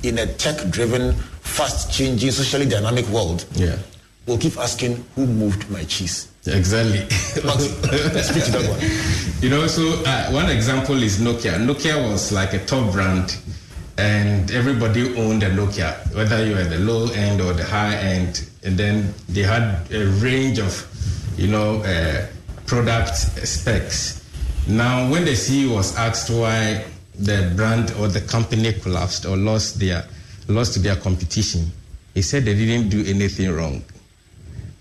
in 0.03 0.17
a 0.19 0.25
tech-driven, 0.25 1.13
fast-changing, 1.41 2.31
socially 2.31 2.65
dynamic 2.65 3.07
world 3.10 3.45
Yeah. 3.55 3.75
will 4.25 4.38
keep 4.38 4.57
asking, 4.57 5.03
"Who 5.15 5.25
moved 5.25 5.69
my 5.69 5.83
cheese?" 5.86 6.27
Exactly. 6.45 6.99
Speak 7.10 8.43
to 8.45 8.51
that 8.51 8.65
one. 8.69 9.41
You 9.41 9.49
know, 9.49 9.67
so 9.67 9.83
uh, 10.05 10.29
one 10.31 10.49
example 10.49 11.01
is 11.03 11.17
Nokia. 11.19 11.55
Nokia 11.60 12.10
was 12.10 12.31
like 12.31 12.53
a 12.53 12.60
top 12.65 12.91
brand, 12.93 13.36
and 13.97 14.49
everybody 14.51 15.15
owned 15.17 15.43
a 15.43 15.49
Nokia, 15.49 15.95
whether 16.15 16.45
you 16.45 16.55
were 16.55 16.63
the 16.63 16.79
low 16.79 17.10
end 17.12 17.41
or 17.41 17.51
the 17.53 17.65
high 17.65 17.95
end. 17.95 18.47
And 18.63 18.77
then 18.77 19.13
they 19.29 19.43
had 19.43 19.88
a 19.91 20.05
range 20.21 20.60
of, 20.60 20.86
you 21.38 21.47
know, 21.47 21.81
uh, 21.83 22.25
product 22.65 23.15
specs. 23.47 24.21
Now, 24.67 25.10
when 25.10 25.25
the 25.25 25.31
CEO 25.36 25.75
was 25.75 25.95
asked 25.97 26.29
why 26.29 26.83
the 27.19 27.51
brand 27.56 27.91
or 27.99 28.08
the 28.08 28.21
company 28.21 28.73
collapsed 28.73 29.25
or 29.25 29.38
lost 29.38 29.80
their 29.80 30.06
lost 30.47 30.82
their 30.82 30.95
competition, 30.95 31.71
he 32.13 32.21
said 32.21 32.45
they 32.45 32.53
didn't 32.53 32.89
do 32.89 33.03
anything 33.06 33.51
wrong 33.51 33.84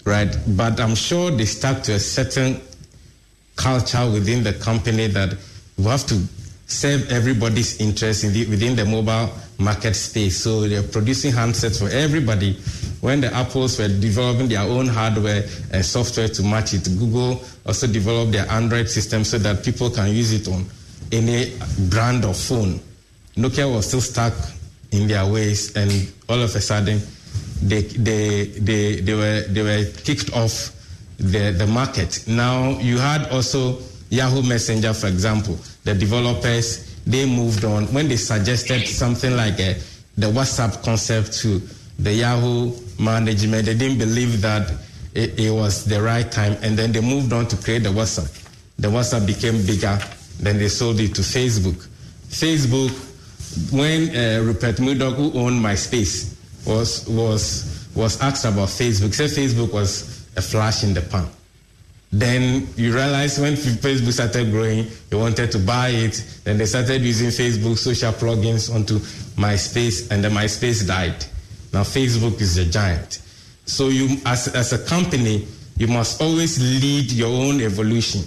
right? 0.07 0.39
But 0.47 0.81
I'm 0.81 0.95
sure 0.95 1.31
they 1.31 1.45
stuck 1.45 1.83
to 1.85 1.95
a 1.95 1.99
certain 1.99 2.61
culture 3.57 4.09
within 4.11 4.43
the 4.43 4.55
company 4.55 5.09
that 5.09 5.37
we 5.77 5.85
have 5.85 6.07
to 6.07 6.23
serve 6.67 7.11
everybody's 7.11 7.81
interest 7.81 8.25
in 8.25 8.33
the, 8.33 8.47
within 8.47 8.77
the 8.77 8.85
mobile 8.85 9.31
market 9.59 9.95
space. 9.95 10.39
So 10.39 10.63
they're 10.63 10.83
producing 10.83 11.33
handsets 11.33 11.79
for 11.79 11.89
everybody. 11.95 12.55
When 13.01 13.21
the 13.21 13.35
Apples 13.35 13.79
were 13.79 13.89
developing 13.89 14.49
their 14.49 14.63
own 14.63 14.87
hardware 14.87 15.45
and 15.73 15.85
software 15.85 16.29
to 16.29 16.43
match 16.43 16.73
it, 16.73 16.85
Google 16.99 17.43
also 17.67 17.87
developed 17.87 18.33
their 18.33 18.51
Android 18.51 18.89
system 18.89 19.25
so 19.25 19.39
that 19.39 19.65
people 19.65 19.91
can 19.91 20.09
use 20.09 20.33
it 20.33 20.49
on 20.49 20.65
any 21.13 21.57
brand 21.89 22.25
of 22.25 22.37
phone. 22.37 22.81
Nokia 23.37 23.73
was 23.73 23.87
still 23.89 24.01
stuck 24.01 24.35
in 24.93 25.09
their 25.09 25.27
ways, 25.27 25.75
and 25.77 25.91
all 26.29 26.41
of 26.41 26.55
a 26.55 26.61
sudden, 26.61 27.01
they 27.63 27.83
they 27.83 28.47
they, 28.47 29.01
they 29.01 29.15
were 29.15 29.43
they 29.49 29.63
were 29.63 29.85
kicked 30.03 30.33
off 30.33 30.73
the 31.19 31.51
the 31.53 31.67
market. 31.67 32.25
Now 32.27 32.79
you 32.79 32.99
had 32.99 33.29
also 33.31 33.79
Yahoo 34.11 34.43
Messenger, 34.43 34.95
for 34.95 35.09
example, 35.09 35.59
the 35.85 35.95
developers 35.95 36.95
they 37.07 37.25
moved 37.27 37.65
on 37.65 37.85
when 37.93 38.09
they 38.09 38.17
suggested 38.17 38.87
something 38.87 39.37
like 39.37 39.59
a, 39.61 39.75
the 40.17 40.27
WhatsApp 40.27 40.83
concept 40.85 41.33
to 41.35 41.61
the 41.99 42.13
Yahoo 42.13 42.73
management. 42.99 43.67
They 43.67 43.75
didn't 43.75 43.99
believe 43.99 44.43
that 44.43 44.73
it, 45.15 45.39
it 45.39 45.51
was 45.51 45.85
the 45.85 46.03
right 46.03 46.31
time, 46.31 46.57
and 46.63 46.77
then 46.77 46.93
they 46.93 47.01
moved 47.01 47.33
on 47.33 47.47
to 47.49 47.57
create 47.57 47.83
the 47.85 47.91
WhatsApp. 47.91 48.45
The 48.79 48.89
WhatsApp 48.89 49.27
became 49.27 49.65
bigger. 49.65 49.99
Then 50.39 50.59
they 50.59 50.69
sold 50.69 51.01
it 51.01 51.15
to 51.15 51.23
Facebook. 51.23 51.87
Facebook, 52.29 52.93
when 53.73 54.15
uh, 54.15 54.45
Rupert 54.45 54.81
Murdoch, 54.81 55.15
who 55.17 55.33
owned 55.39 55.65
MySpace, 55.65 56.35
was 56.67 57.09
was 57.09 57.89
was 57.95 58.21
asked 58.21 58.45
about 58.45 58.69
Facebook, 58.69 59.15
said 59.15 59.31
Facebook 59.31 59.73
was 59.73 60.27
a 60.37 60.43
flash 60.43 60.85
in 60.85 60.93
the 60.93 61.01
pan. 61.01 61.27
Then 62.13 62.69
you 62.77 62.95
realize 62.95 63.39
when 63.39 63.55
Facebook 63.55 64.13
started 64.13 64.51
growing, 64.51 64.87
you 65.11 65.19
wanted 65.19 65.51
to 65.53 65.59
buy 65.59 65.89
it. 65.89 66.41
Then 66.45 66.59
they 66.59 66.67
started 66.67 67.03
using 67.03 67.29
Facebook 67.29 67.79
social 67.79 68.13
plugins 68.13 68.73
onto 68.73 68.99
MySpace, 69.37 70.11
and 70.11 70.23
the 70.23 70.29
MySpace 70.29 70.87
died. 70.87 71.25
Now 71.73 71.83
Facebook 71.83 72.41
is 72.41 72.59
a 72.59 72.65
giant. 72.65 73.21
So 73.65 73.89
you, 73.89 74.19
as 74.25 74.49
as 74.49 74.73
a 74.73 74.79
company, 74.79 75.47
you 75.77 75.89
must 75.89 76.23
always 76.23 76.59
lead 76.59 77.11
your 77.13 77.29
own 77.29 77.61
evolution. 77.61 78.23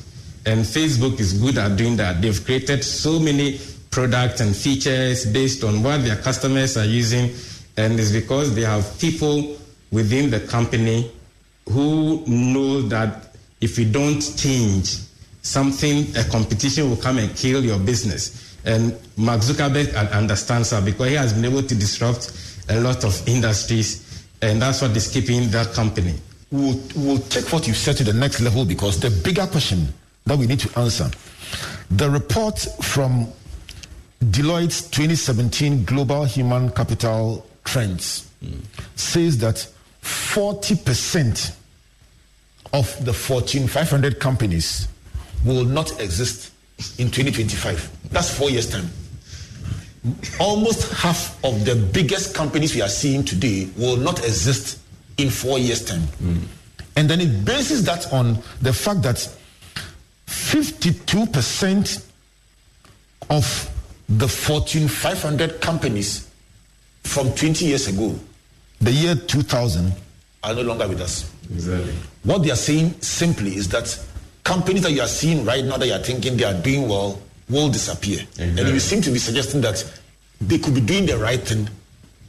And 0.45 0.61
Facebook 0.61 1.19
is 1.19 1.33
good 1.33 1.57
at 1.57 1.75
doing 1.77 1.97
that. 1.97 2.21
They've 2.21 2.43
created 2.43 2.83
so 2.83 3.19
many 3.19 3.59
products 3.91 4.41
and 4.41 4.55
features 4.55 5.25
based 5.25 5.63
on 5.63 5.83
what 5.83 6.03
their 6.03 6.15
customers 6.15 6.77
are 6.77 6.85
using. 6.85 7.31
And 7.77 7.99
it's 7.99 8.11
because 8.11 8.55
they 8.55 8.61
have 8.61 8.99
people 8.99 9.57
within 9.91 10.29
the 10.29 10.39
company 10.39 11.11
who 11.69 12.23
know 12.25 12.81
that 12.83 13.35
if 13.61 13.77
you 13.77 13.91
don't 13.91 14.21
change, 14.37 14.97
something, 15.41 16.05
a 16.15 16.23
competition 16.29 16.89
will 16.89 16.97
come 16.97 17.17
and 17.17 17.35
kill 17.35 17.63
your 17.63 17.79
business. 17.79 18.57
And 18.65 18.97
Mark 19.17 19.41
Zuckerberg 19.41 19.95
understands 20.11 20.69
that 20.71 20.85
because 20.85 21.07
he 21.07 21.15
has 21.15 21.33
been 21.33 21.45
able 21.45 21.63
to 21.63 21.75
disrupt 21.75 22.31
a 22.69 22.79
lot 22.79 23.03
of 23.03 23.27
industries, 23.27 24.25
and 24.41 24.61
that's 24.61 24.81
what 24.81 24.95
is 24.95 25.07
keeping 25.07 25.49
that 25.49 25.73
company. 25.73 26.15
we'll, 26.51 26.79
we'll 26.95 27.19
take 27.19 27.51
what 27.51 27.67
you've 27.67 27.77
said 27.77 27.97
to 27.97 28.03
the 28.03 28.13
next 28.13 28.41
level 28.41 28.65
because 28.65 28.99
the 28.99 29.09
bigger 29.23 29.45
question 29.47 29.87
that 30.29 30.37
we 30.37 30.47
need 30.47 30.59
to 30.59 30.79
answer. 30.79 31.09
The 31.91 32.09
report 32.09 32.59
from 32.81 33.27
Deloitte's 34.29 34.89
2017 34.89 35.85
Global 35.85 36.23
Human 36.23 36.69
Capital 36.71 37.45
Trends 37.63 38.29
says 38.95 39.37
that 39.39 39.67
40% 40.03 41.55
of 42.73 43.05
the 43.05 43.13
Fortune 43.13 43.67
500 43.67 44.19
companies 44.19 44.87
will 45.43 45.65
not 45.65 45.99
exist 45.99 46.51
in 46.99 47.07
2025. 47.09 48.11
That's 48.11 48.35
four 48.37 48.49
years' 48.49 48.69
time. 48.69 48.89
Almost 50.39 50.93
half 50.93 51.43
of 51.43 51.65
the 51.65 51.75
biggest 51.75 52.35
companies 52.35 52.75
we 52.75 52.81
are 52.81 52.89
seeing 52.89 53.23
today 53.25 53.69
will 53.77 53.97
not 53.97 54.19
exist 54.19 54.79
in 55.17 55.29
four 55.29 55.59
years' 55.59 55.83
time. 55.83 56.01
Hmm. 56.01 56.37
And 56.95 57.09
then 57.09 57.19
it 57.21 57.45
bases 57.45 57.83
that 57.85 58.11
on 58.13 58.37
the 58.61 58.73
fact 58.73 59.01
that 59.03 59.27
52% 60.49 62.05
of 63.29 63.69
the 64.09 64.27
Fortune 64.27 64.87
500 64.87 65.61
companies 65.61 66.27
from 67.03 67.31
20 67.33 67.65
years 67.65 67.87
ago, 67.87 68.15
the 68.81 68.91
year 68.91 69.15
2000, 69.15 69.93
are 70.43 70.55
no 70.55 70.61
longer 70.61 70.87
with 70.87 71.01
us. 71.01 71.31
Exactly. 71.51 71.93
What 72.23 72.43
they 72.43 72.49
are 72.51 72.55
saying 72.55 72.99
simply 73.01 73.55
is 73.55 73.67
that 73.69 73.99
companies 74.43 74.83
that 74.83 74.91
you 74.91 75.01
are 75.01 75.07
seeing 75.07 75.45
right 75.45 75.63
now 75.63 75.77
that 75.77 75.85
you 75.85 75.93
are 75.93 75.99
thinking 76.03 76.37
they 76.37 76.45
are 76.45 76.59
doing 76.61 76.87
well 76.89 77.21
will 77.49 77.69
disappear. 77.69 78.21
And 78.39 78.57
you 78.57 78.79
seem 78.79 79.01
to 79.03 79.11
be 79.11 79.19
suggesting 79.19 79.61
that 79.61 79.83
they 80.41 80.57
could 80.57 80.73
be 80.73 80.81
doing 80.81 81.05
the 81.05 81.17
right 81.17 81.41
thing 81.41 81.67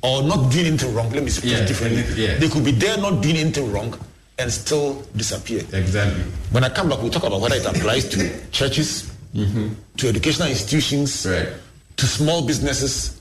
or 0.03 0.23
not 0.23 0.51
doing 0.53 0.67
anything 0.67 0.95
wrong. 0.95 1.11
Let 1.11 1.23
me 1.25 1.31
say 1.31 1.49
Yeah, 1.49 1.59
it 1.59 1.69
differently. 1.69 2.05
yeah. 2.23 2.37
They 2.39 2.49
could 2.49 2.65
be 2.65 2.73
there 2.73 2.97
not 2.99 3.23
doing 3.23 3.37
anything 3.37 3.73
wrong 3.73 3.95
and 4.40 4.53
still 4.53 5.03
disappear. 5.14 5.61
Exactly. 5.72 6.22
When 6.50 6.64
I 6.64 6.68
come 6.70 6.88
back, 6.88 7.00
we'll 7.00 7.11
talk 7.11 7.24
about 7.24 7.40
whether 7.40 7.57
it 7.57 7.66
applies 7.66 8.09
to 8.11 8.50
churches, 8.50 9.12
mm-hmm. 9.35 9.68
to 9.98 10.09
educational 10.09 10.48
institutions, 10.48 11.22
to 11.22 12.07
small 12.07 12.46
businesses, 12.46 13.20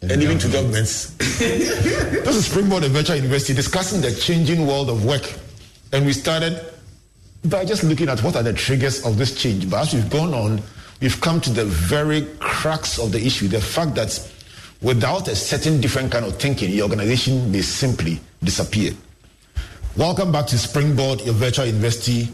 and, 0.00 0.22
even 0.22 0.38
to 0.38 0.48
governments. 0.48 1.14
this 1.38 2.36
is 2.36 2.46
Springboard 2.46 2.84
Adventure 2.84 3.16
University 3.16 3.52
discussing 3.52 4.00
the 4.00 4.12
changing 4.12 4.66
world 4.66 4.90
of 4.90 5.04
work. 5.04 5.34
And 5.92 6.06
we 6.06 6.12
started 6.12 6.64
by 7.44 7.64
just 7.64 7.82
looking 7.82 8.08
at 8.08 8.22
what 8.22 8.36
are 8.36 8.42
the 8.42 8.52
triggers 8.52 9.04
of 9.04 9.18
this 9.18 9.34
change. 9.40 9.68
But 9.68 9.82
as 9.82 9.94
we've 9.94 10.10
gone 10.10 10.34
on, 10.34 10.62
we've 11.00 11.20
come 11.20 11.40
to 11.42 11.50
the 11.50 11.64
very 11.64 12.26
crux 12.38 12.98
of 12.98 13.12
the 13.12 13.24
issue 13.24 13.48
the 13.48 13.60
fact 13.60 13.94
that 13.96 14.32
without 14.82 15.28
a 15.28 15.34
certain 15.34 15.80
different 15.80 16.12
kind 16.12 16.24
of 16.24 16.36
thinking, 16.38 16.70
your 16.70 16.84
organization 16.84 17.50
may 17.50 17.62
simply 17.62 18.20
disappear. 18.42 18.92
Welcome 19.98 20.30
back 20.30 20.46
to 20.46 20.58
Springboard, 20.58 21.22
your 21.22 21.34
virtual 21.34 21.66
university, 21.66 22.28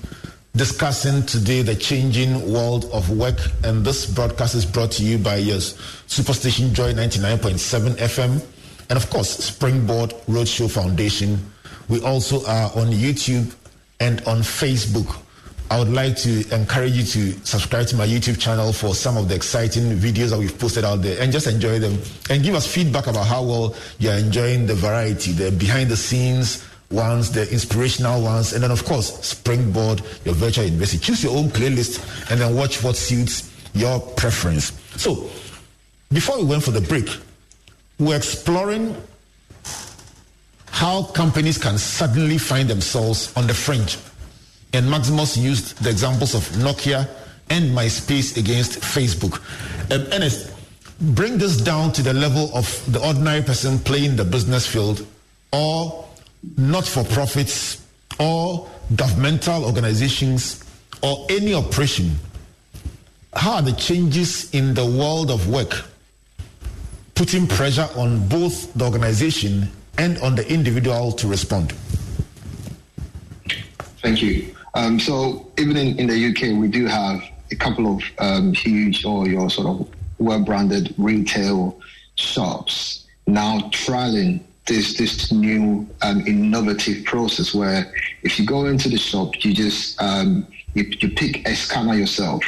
discussing 0.54 1.22
today 1.22 1.62
the 1.62 1.74
changing 1.74 2.52
world 2.52 2.84
of 2.92 3.08
work. 3.08 3.38
And 3.64 3.82
this 3.82 4.04
broadcast 4.04 4.54
is 4.54 4.66
brought 4.66 4.90
to 4.92 5.02
you 5.02 5.16
by 5.16 5.36
your 5.36 5.56
Superstation 5.56 6.74
Joy 6.74 6.92
99.7 6.92 7.92
FM 7.92 8.44
and, 8.90 8.96
of 8.98 9.08
course, 9.08 9.30
Springboard 9.30 10.10
Roadshow 10.28 10.70
Foundation. 10.70 11.38
We 11.88 12.02
also 12.02 12.44
are 12.44 12.66
on 12.76 12.88
YouTube 12.88 13.54
and 13.98 14.20
on 14.26 14.40
Facebook. 14.40 15.22
I 15.70 15.78
would 15.78 15.88
like 15.88 16.16
to 16.16 16.46
encourage 16.54 16.92
you 16.92 17.04
to 17.04 17.46
subscribe 17.46 17.86
to 17.86 17.96
my 17.96 18.06
YouTube 18.06 18.38
channel 18.38 18.74
for 18.74 18.94
some 18.94 19.16
of 19.16 19.30
the 19.30 19.36
exciting 19.36 19.84
videos 19.96 20.28
that 20.30 20.38
we've 20.38 20.58
posted 20.58 20.84
out 20.84 21.00
there 21.00 21.18
and 21.18 21.32
just 21.32 21.46
enjoy 21.46 21.78
them 21.78 21.98
and 22.28 22.42
give 22.42 22.54
us 22.54 22.66
feedback 22.66 23.06
about 23.06 23.26
how 23.26 23.42
well 23.42 23.74
you're 23.98 24.12
enjoying 24.12 24.66
the 24.66 24.74
variety, 24.74 25.32
the 25.32 25.50
behind 25.50 25.88
the 25.88 25.96
scenes 25.96 26.62
ones, 26.90 27.32
the 27.32 27.50
inspirational 27.50 28.22
ones, 28.22 28.52
and 28.52 28.62
then 28.62 28.70
of 28.70 28.84
course, 28.84 29.20
springboard 29.26 30.02
your 30.24 30.34
virtual 30.34 30.64
university. 30.64 30.98
Choose 30.98 31.24
your 31.24 31.36
own 31.36 31.48
playlist 31.48 32.30
and 32.30 32.40
then 32.40 32.54
watch 32.54 32.82
what 32.82 32.96
suits 32.96 33.52
your 33.74 34.00
preference. 34.00 34.72
So, 34.96 35.28
before 36.12 36.38
we 36.38 36.44
went 36.44 36.62
for 36.62 36.70
the 36.70 36.80
break, 36.80 37.08
we're 37.98 38.16
exploring 38.16 38.96
how 40.66 41.04
companies 41.04 41.58
can 41.58 41.78
suddenly 41.78 42.38
find 42.38 42.68
themselves 42.68 43.32
on 43.36 43.46
the 43.46 43.54
fringe. 43.54 43.98
And 44.72 44.90
Maximus 44.90 45.36
used 45.36 45.82
the 45.82 45.90
examples 45.90 46.34
of 46.34 46.42
Nokia 46.58 47.08
and 47.50 47.70
MySpace 47.76 48.36
against 48.36 48.80
Facebook. 48.80 49.40
Um, 49.92 50.06
Ernest, 50.12 50.52
bring 51.00 51.38
this 51.38 51.56
down 51.56 51.92
to 51.92 52.02
the 52.02 52.12
level 52.12 52.50
of 52.54 52.92
the 52.92 53.04
ordinary 53.04 53.42
person 53.42 53.78
playing 53.78 54.16
the 54.16 54.24
business 54.24 54.66
field 54.66 55.06
or 55.52 56.08
not 56.56 56.86
for 56.86 57.04
profits 57.04 57.82
or 58.18 58.68
governmental 58.96 59.64
organizations 59.64 60.62
or 61.02 61.26
any 61.28 61.54
operation. 61.54 62.12
How 63.34 63.54
are 63.54 63.62
the 63.62 63.72
changes 63.72 64.52
in 64.54 64.74
the 64.74 64.84
world 64.84 65.30
of 65.30 65.48
work 65.48 65.84
putting 67.14 67.46
pressure 67.46 67.88
on 67.96 68.26
both 68.28 68.72
the 68.74 68.84
organization 68.84 69.70
and 69.98 70.18
on 70.18 70.34
the 70.34 70.48
individual 70.52 71.12
to 71.12 71.28
respond? 71.28 71.72
Thank 74.02 74.22
you. 74.22 74.54
Um, 74.74 74.98
so 74.98 75.50
even 75.58 75.76
in, 75.76 75.98
in 75.98 76.06
the 76.08 76.28
UK, 76.28 76.60
we 76.60 76.68
do 76.68 76.86
have 76.86 77.22
a 77.50 77.56
couple 77.56 77.96
of 77.96 78.02
um, 78.18 78.52
huge 78.52 79.04
or 79.04 79.28
your 79.28 79.48
sort 79.48 79.68
of 79.68 79.88
well-branded 80.18 80.94
retail 80.98 81.80
shops 82.16 83.06
now 83.26 83.58
trialing 83.70 84.40
this 84.66 84.96
this 84.96 85.30
new 85.30 85.86
um, 86.02 86.26
innovative 86.26 87.04
process 87.04 87.54
where 87.54 87.92
if 88.22 88.38
you 88.38 88.46
go 88.46 88.66
into 88.66 88.88
the 88.88 88.98
shop, 88.98 89.44
you 89.44 89.52
just 89.52 90.00
um, 90.00 90.46
you, 90.74 90.84
you 91.00 91.10
pick 91.10 91.46
a 91.46 91.54
scanner 91.54 91.94
yourself 91.94 92.44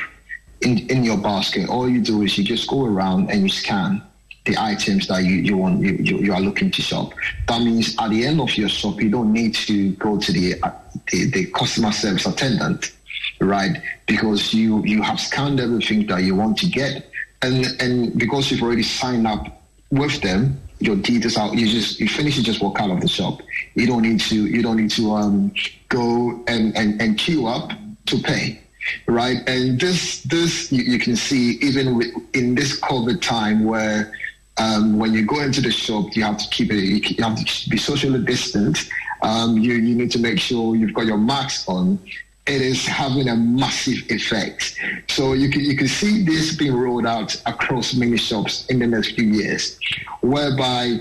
in 0.62 0.78
in 0.90 1.04
your 1.04 1.18
basket. 1.18 1.68
All 1.68 1.88
you 1.88 2.00
do 2.02 2.22
is 2.22 2.38
you 2.38 2.44
just 2.44 2.68
go 2.68 2.86
around 2.86 3.30
and 3.30 3.42
you 3.42 3.48
scan 3.48 4.02
the 4.46 4.56
items 4.58 5.08
that 5.08 5.24
you, 5.24 5.36
you 5.36 5.56
want 5.56 5.80
you, 5.80 5.92
you, 6.00 6.18
you 6.18 6.32
are 6.32 6.40
looking 6.40 6.70
to 6.70 6.80
shop. 6.80 7.12
That 7.48 7.60
means 7.62 7.94
at 7.98 8.10
the 8.10 8.24
end 8.24 8.40
of 8.40 8.56
your 8.56 8.68
shop, 8.68 9.00
you 9.00 9.10
don't 9.10 9.32
need 9.32 9.54
to 9.54 9.92
go 9.92 10.18
to 10.18 10.32
the 10.32 10.54
uh, 10.62 10.70
the, 11.10 11.30
the 11.30 11.46
customer 11.46 11.92
service 11.92 12.26
attendant, 12.26 12.92
right? 13.40 13.76
Because 14.06 14.54
you 14.54 14.82
you 14.84 15.02
have 15.02 15.20
scanned 15.20 15.60
everything 15.60 16.06
that 16.06 16.22
you 16.22 16.34
want 16.34 16.56
to 16.58 16.66
get, 16.66 17.10
and 17.42 17.66
and 17.80 18.18
because 18.18 18.50
you've 18.50 18.62
already 18.62 18.84
signed 18.84 19.26
up 19.26 19.62
with 19.90 20.20
them, 20.22 20.58
your 20.78 20.96
details 20.96 21.36
out. 21.36 21.54
You 21.54 21.66
just 21.66 22.00
you 22.00 22.08
finish. 22.08 22.36
You 22.36 22.42
just 22.42 22.62
walk 22.62 22.80
out 22.80 22.90
of 22.90 23.00
the 23.00 23.08
shop. 23.08 23.40
You 23.74 23.86
don't 23.86 24.02
need 24.02 24.20
to. 24.20 24.46
You 24.46 24.62
don't 24.62 24.76
need 24.76 24.90
to 24.92 25.12
um, 25.12 25.52
go 25.88 26.42
and, 26.46 26.76
and 26.76 27.00
and 27.00 27.18
queue 27.18 27.46
up 27.46 27.72
to 28.06 28.18
pay 28.18 28.60
right? 29.06 29.38
And 29.48 29.80
this, 29.80 30.22
this 30.22 30.70
you, 30.72 30.82
you 30.82 30.98
can 30.98 31.16
see 31.16 31.58
even 31.60 31.96
with, 31.96 32.08
in 32.34 32.54
this 32.54 32.80
COVID 32.80 33.20
time 33.20 33.64
where 33.64 34.12
um, 34.58 34.98
when 34.98 35.12
you 35.12 35.24
go 35.24 35.40
into 35.40 35.60
the 35.60 35.70
shop, 35.70 36.14
you 36.14 36.22
have 36.24 36.38
to 36.38 36.48
keep 36.50 36.70
it, 36.72 36.76
you 36.82 37.24
have 37.24 37.36
to 37.36 37.70
be 37.70 37.76
socially 37.76 38.22
distant. 38.24 38.88
Um, 39.22 39.58
you, 39.58 39.74
you 39.74 39.94
need 39.94 40.10
to 40.12 40.18
make 40.18 40.38
sure 40.38 40.76
you've 40.76 40.94
got 40.94 41.06
your 41.06 41.18
mask 41.18 41.68
on. 41.68 41.98
It 42.46 42.62
is 42.62 42.86
having 42.86 43.28
a 43.28 43.36
massive 43.36 44.08
effect. 44.08 44.78
So 45.08 45.32
you 45.32 45.50
can, 45.50 45.62
you 45.62 45.76
can 45.76 45.88
see 45.88 46.24
this 46.24 46.54
being 46.56 46.74
rolled 46.74 47.06
out 47.06 47.34
across 47.46 47.94
many 47.94 48.16
shops 48.16 48.66
in 48.66 48.78
the 48.78 48.86
next 48.86 49.12
few 49.12 49.24
years, 49.24 49.78
whereby 50.20 51.00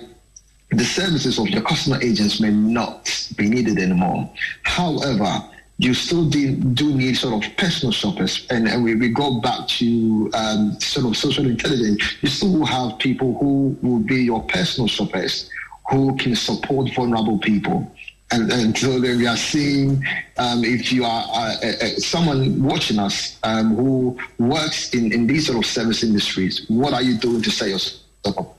the 0.71 0.83
services 0.83 1.37
of 1.37 1.47
your 1.49 1.61
customer 1.61 2.01
agents 2.01 2.41
may 2.41 2.49
not 2.49 3.11
be 3.37 3.47
needed 3.47 3.77
anymore. 3.77 4.29
However, 4.63 5.43
you 5.77 5.93
still 5.93 6.27
do, 6.29 6.55
do 6.55 6.95
need 6.95 7.15
sort 7.17 7.45
of 7.45 7.57
personal 7.57 7.91
shoppers. 7.91 8.47
And, 8.49 8.67
and 8.67 8.83
we, 8.83 8.95
we 8.95 9.09
go 9.09 9.39
back 9.41 9.67
to 9.67 10.31
um, 10.33 10.79
sort 10.79 11.05
of 11.05 11.17
social 11.17 11.45
intelligence. 11.45 12.01
You 12.21 12.29
still 12.29 12.53
will 12.53 12.65
have 12.65 12.97
people 12.97 13.37
who 13.39 13.77
will 13.81 13.99
be 13.99 14.23
your 14.23 14.41
personal 14.43 14.87
shoppers 14.87 15.49
who 15.91 16.15
can 16.15 16.35
support 16.35 16.91
vulnerable 16.95 17.37
people. 17.39 17.91
And, 18.31 18.51
and 18.51 18.77
so 18.77 18.99
then 18.99 19.19
we 19.19 19.27
are 19.27 19.37
seeing 19.37 20.03
um, 20.37 20.63
if 20.63 20.91
you 20.91 21.05
are 21.05 21.25
uh, 21.29 21.55
uh, 21.61 21.87
someone 21.97 22.61
watching 22.63 22.97
us 22.97 23.37
um, 23.43 23.75
who 23.75 24.17
works 24.39 24.93
in, 24.93 25.13
in 25.13 25.27
these 25.27 25.45
sort 25.45 25.59
of 25.59 25.65
service 25.65 26.03
industries, 26.03 26.65
what 26.67 26.93
are 26.93 27.03
you 27.03 27.17
doing 27.17 27.41
to 27.43 27.51
set 27.51 27.69
yourself 27.69 28.03
up? 28.25 28.57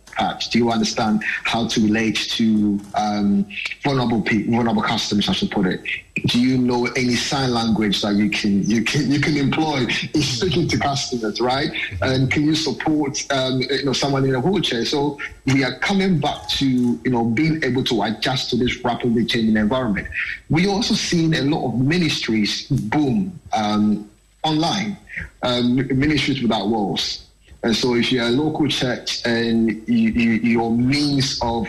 Do 0.51 0.59
you 0.59 0.71
understand 0.71 1.23
how 1.45 1.67
to 1.69 1.81
relate 1.81 2.17
to 2.17 2.81
um, 2.95 3.47
vulnerable 3.83 4.23
people, 4.23 4.55
vulnerable 4.55 4.83
customers? 4.83 5.29
I 5.29 5.33
should 5.33 5.51
put 5.51 5.67
it. 5.67 5.83
Do 6.27 6.41
you 6.41 6.57
know 6.57 6.87
any 6.97 7.15
sign 7.15 7.53
language 7.53 8.01
that 8.01 8.15
you 8.15 8.31
can 8.31 8.63
you 8.65 8.83
can 8.83 9.11
you 9.11 9.21
can 9.21 9.37
employ 9.37 9.87
in 10.15 10.23
speaking 10.23 10.67
to 10.69 10.79
customers, 10.79 11.41
right? 11.41 11.71
And 12.01 12.31
can 12.31 12.45
you 12.45 12.55
support 12.55 13.25
um, 13.31 13.61
you 13.61 13.85
know 13.85 13.93
someone 13.93 14.25
in 14.25 14.35
a 14.35 14.41
wheelchair? 14.41 14.85
So 14.87 15.19
we 15.45 15.63
are 15.65 15.79
coming 15.81 16.19
back 16.19 16.49
to 16.51 16.67
you 16.67 17.11
know 17.11 17.25
being 17.25 17.63
able 17.63 17.85
to 17.85 18.03
adjust 18.03 18.51
to 18.51 18.57
this 18.57 18.83
rapidly 18.83 19.27
changing 19.27 19.57
environment. 19.57 20.09
We 20.49 20.67
also 20.67 20.95
seen 20.95 21.35
a 21.35 21.43
lot 21.43 21.67
of 21.69 21.79
ministries 21.79 22.67
boom 22.69 23.39
um, 23.53 24.11
online, 24.43 24.97
um, 25.43 25.77
ministries 25.99 26.41
without 26.41 26.69
walls. 26.69 27.26
And 27.67 27.75
so, 27.75 27.97
if 27.97 28.13
you're 28.13 28.27
a 28.27 28.31
local 28.31 28.69
church 28.69 29.27
and 29.27 29.83
you, 29.89 30.11
you, 30.11 30.31
your 30.35 30.71
means 30.71 31.37
of 31.43 31.67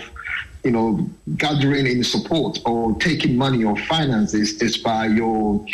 you 0.64 0.70
know, 0.70 1.10
gathering 1.38 1.88
in 1.88 2.04
support 2.04 2.60
or 2.66 2.94
taking 3.00 3.36
money 3.36 3.64
or 3.64 3.76
finances 3.88 4.62
is 4.62 4.78
by 4.78 5.08
your 5.08 5.66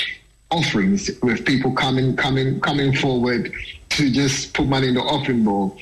offerings 0.49 1.11
with 1.23 1.45
people 1.45 1.73
coming 1.73 2.15
coming 2.15 2.61
coming 2.61 2.95
forward 2.95 3.51
to 3.89 4.09
just 4.09 4.53
put 4.53 4.65
money 4.65 4.87
in 4.87 4.93
the 4.93 5.01
offering 5.01 5.43
bowl. 5.43 5.77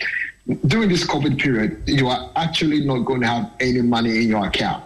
During 0.65 0.89
this 0.89 1.05
COVID 1.05 1.39
period, 1.39 1.83
you 1.85 2.07
are 2.07 2.31
actually 2.35 2.83
not 2.83 3.01
going 3.01 3.21
to 3.21 3.27
have 3.27 3.51
any 3.59 3.83
money 3.83 4.23
in 4.23 4.29
your 4.29 4.47
account 4.47 4.83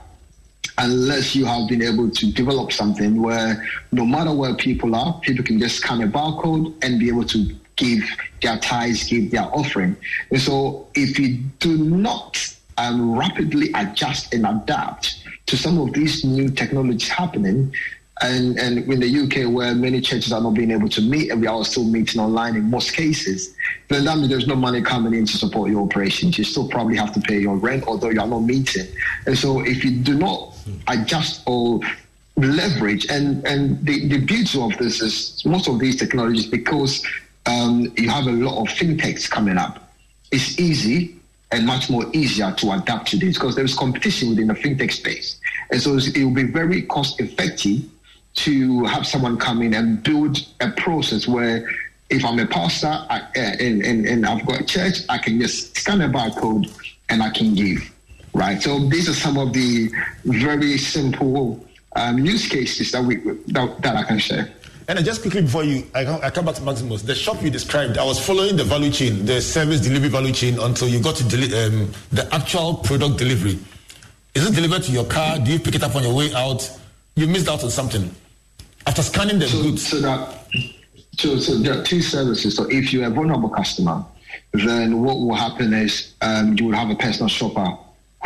unless 0.79 1.33
you 1.33 1.45
have 1.45 1.69
been 1.69 1.81
able 1.81 2.11
to 2.11 2.29
develop 2.33 2.73
something 2.73 3.21
where 3.21 3.65
no 3.93 4.05
matter 4.05 4.33
where 4.33 4.53
people 4.55 4.93
are, 4.95 5.17
people 5.21 5.45
can 5.45 5.57
just 5.57 5.77
scan 5.77 6.01
a 6.01 6.07
barcode 6.07 6.75
and 6.81 6.99
be 6.99 7.07
able 7.07 7.23
to 7.23 7.55
give 7.75 8.03
their 8.41 8.57
tithes, 8.59 9.03
give 9.05 9.31
their 9.31 9.43
offering. 9.55 9.95
And 10.31 10.41
so 10.41 10.87
if 10.95 11.19
you 11.19 11.37
do 11.59 11.77
not 11.77 12.37
um, 12.77 13.17
rapidly 13.17 13.71
adjust 13.73 14.33
and 14.33 14.45
adapt 14.45 15.15
to 15.47 15.57
some 15.57 15.79
of 15.79 15.93
these 15.93 16.23
new 16.23 16.49
technologies 16.49 17.09
happening, 17.09 17.73
and, 18.21 18.57
and 18.57 18.77
in 18.77 18.99
the 19.01 19.19
UK 19.23 19.51
where 19.51 19.75
many 19.75 19.99
churches 19.99 20.31
are 20.31 20.41
not 20.41 20.53
being 20.53 20.71
able 20.71 20.87
to 20.87 21.01
meet 21.01 21.31
and 21.31 21.41
we 21.41 21.47
are 21.47 21.65
still 21.65 21.83
meeting 21.83 22.21
online 22.21 22.55
in 22.55 22.69
most 22.69 22.93
cases, 22.93 23.53
then 23.89 24.05
that 24.05 24.17
means 24.17 24.29
there's 24.29 24.47
no 24.47 24.55
money 24.55 24.81
coming 24.81 25.13
in 25.13 25.25
to 25.25 25.37
support 25.37 25.69
your 25.69 25.83
operations. 25.83 26.37
You 26.37 26.45
still 26.45 26.69
probably 26.69 26.95
have 26.95 27.13
to 27.13 27.19
pay 27.19 27.39
your 27.39 27.57
rent, 27.57 27.83
although 27.87 28.09
you 28.09 28.21
are 28.21 28.27
not 28.27 28.39
meeting. 28.39 28.87
And 29.25 29.37
so 29.37 29.59
if 29.59 29.83
you 29.83 29.91
do 29.91 30.17
not 30.17 30.57
adjust 30.87 31.41
or 31.45 31.81
leverage, 32.37 33.05
and, 33.09 33.45
and 33.45 33.85
the, 33.85 34.07
the 34.07 34.19
beauty 34.19 34.61
of 34.61 34.77
this 34.77 35.01
is 35.01 35.45
most 35.45 35.67
of 35.67 35.79
these 35.79 35.97
technologies, 35.97 36.47
because 36.47 37.05
um, 37.45 37.91
you 37.97 38.09
have 38.09 38.27
a 38.27 38.31
lot 38.31 38.59
of 38.61 38.67
fintechs 38.67 39.29
coming 39.29 39.57
up, 39.57 39.91
it's 40.31 40.59
easy 40.59 41.15
and 41.51 41.65
much 41.65 41.89
more 41.89 42.05
easier 42.13 42.51
to 42.51 42.71
adapt 42.71 43.09
to 43.09 43.17
this 43.17 43.37
because 43.37 43.55
there 43.55 43.65
is 43.65 43.75
competition 43.75 44.29
within 44.29 44.47
the 44.47 44.53
fintech 44.53 44.91
space. 44.91 45.39
And 45.71 45.81
so 45.81 45.97
it 45.97 46.23
will 46.23 46.33
be 46.33 46.43
very 46.43 46.81
cost 46.83 47.19
effective 47.19 47.83
to 48.35 48.83
have 48.85 49.07
someone 49.07 49.37
come 49.37 49.61
in 49.61 49.73
and 49.73 50.03
build 50.03 50.45
a 50.59 50.69
process 50.71 51.27
where 51.27 51.69
if 52.09 52.23
I'm 52.25 52.37
a 52.39 52.45
pastor 52.45 52.87
I, 52.87 53.19
uh, 53.19 53.23
and, 53.35 53.81
and, 53.83 54.05
and 54.05 54.25
I've 54.25 54.45
got 54.45 54.61
a 54.61 54.63
church, 54.63 54.99
I 55.09 55.17
can 55.17 55.39
just 55.39 55.77
scan 55.77 56.01
a 56.01 56.09
barcode 56.09 56.69
and 57.09 57.23
I 57.23 57.29
can 57.29 57.55
give, 57.55 57.79
right? 58.33 58.61
So 58.61 58.79
these 58.89 59.07
are 59.07 59.13
some 59.13 59.37
of 59.37 59.53
the 59.53 59.89
very 60.25 60.77
simple 60.77 61.65
um, 61.95 62.19
use 62.19 62.47
cases 62.47 62.91
that 62.91 63.03
we 63.03 63.15
that, 63.47 63.81
that 63.81 63.95
I 63.95 64.03
can 64.03 64.19
share. 64.19 64.51
And 64.87 65.03
just 65.03 65.21
quickly 65.21 65.41
before 65.41 65.63
you, 65.63 65.83
I 65.95 66.05
come, 66.05 66.19
I 66.21 66.29
come 66.29 66.45
back 66.45 66.55
to 66.55 66.61
Maximus. 66.61 67.01
The 67.01 67.15
shop 67.15 67.41
you 67.41 67.49
described, 67.49 67.97
I 67.97 68.03
was 68.03 68.23
following 68.23 68.55
the 68.55 68.63
value 68.63 68.91
chain, 68.91 69.25
the 69.25 69.41
service 69.41 69.81
delivery 69.81 70.09
value 70.09 70.33
chain, 70.33 70.59
until 70.59 70.87
you 70.87 71.01
got 71.01 71.15
to 71.15 71.23
deli- 71.23 71.53
um, 71.57 71.91
the 72.11 72.27
actual 72.31 72.75
product 72.75 73.17
delivery. 73.17 73.57
Is 74.35 74.47
it 74.47 74.53
delivered 74.53 74.83
to 74.83 74.91
your 74.91 75.05
car? 75.05 75.39
Do 75.39 75.51
you 75.51 75.59
pick 75.59 75.73
it 75.75 75.81
up 75.83 75.95
on 75.95 76.03
your 76.03 76.13
way 76.13 76.31
out? 76.35 76.69
You 77.15 77.25
missed 77.25 77.47
out 77.47 77.63
on 77.63 77.71
something. 77.71 78.13
After 78.85 79.01
scanning 79.01 79.39
the 79.39 79.47
so, 79.47 79.63
goods. 79.63 79.87
So, 79.87 80.01
that, 80.01 80.45
so, 81.17 81.39
so 81.39 81.55
there 81.55 81.79
are 81.79 81.83
two 81.83 82.01
services. 82.01 82.55
So 82.55 82.67
if 82.69 82.93
you're 82.93 83.07
a 83.07 83.09
vulnerable 83.09 83.49
customer, 83.49 84.05
then 84.53 85.01
what 85.01 85.17
will 85.17 85.33
happen 85.33 85.73
is 85.73 86.13
um, 86.21 86.55
you 86.59 86.65
will 86.65 86.75
have 86.75 86.91
a 86.91 86.95
personal 86.95 87.29
shopper 87.29 87.75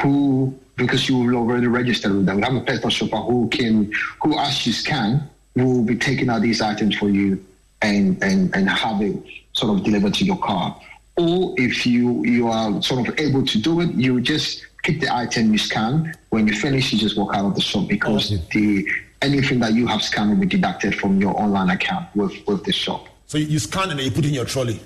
who, 0.01 0.53
because 0.76 1.07
you 1.07 1.18
will 1.18 1.36
already 1.36 1.68
registered 1.68 2.14
with 2.14 2.26
them, 2.26 2.38
will 2.38 2.51
have 2.51 2.55
a 2.55 2.66
personal 2.66 2.89
shopper 2.89 3.18
who 3.18 3.47
can, 3.47 3.93
who 4.22 4.38
as 4.38 4.66
you 4.66 4.74
scan, 4.74 5.30
will 5.56 5.84
be 5.84 5.95
taking 5.95 6.30
out 6.30 6.41
these 6.41 6.62
items 6.62 6.97
for 6.97 7.10
you 7.10 7.43
and, 7.82 8.22
and, 8.24 8.56
and 8.56 8.70
have 8.70 9.02
it 9.02 9.16
sort 9.54 9.78
of 9.78 9.84
delivered 9.84 10.14
to 10.16 10.26
your 10.26 10.38
car. 10.38 10.80
Or 11.18 11.54
if 11.58 11.86
you, 11.86 12.24
you 12.24 12.47
are 12.47 12.82
sort 12.82 13.08
of 13.08 13.20
able 13.20 13.45
to 13.45 13.62
do 13.62 13.82
it, 13.82 13.91
you 13.91 14.22
just 14.22 14.66
keep 14.84 15.02
the 15.02 15.14
item 15.14 15.52
you 15.52 15.58
scan. 15.58 16.14
When 16.30 16.47
you 16.47 16.54
finish, 16.54 16.93
you 16.93 17.00
just 17.00 17.18
walk 17.18 17.36
out 17.36 17.45
of 17.45 17.56
the 17.56 17.62
shop 17.62 17.88
because 17.88 18.30
the 18.50 18.88
anything 19.22 19.60
that 19.60 19.74
you 19.74 19.86
have 19.88 20.02
scanned 20.02 20.30
will 20.30 20.38
be 20.38 20.45
deducted 20.45 20.95
from 20.95 21.20
your 21.20 21.38
online 21.39 21.70
account 21.70 22.08
with, 22.16 22.34
with 22.47 22.64
the 22.64 22.72
shop. 22.72 23.08
So 23.28 23.38
you, 23.38 23.47
you 23.47 23.60
scan 23.60 23.89
and 23.89 24.00
then 24.00 24.06
you 24.06 24.12
put 24.12 24.26
in 24.26 24.34
your 24.34 24.45
trolley. 24.45 24.80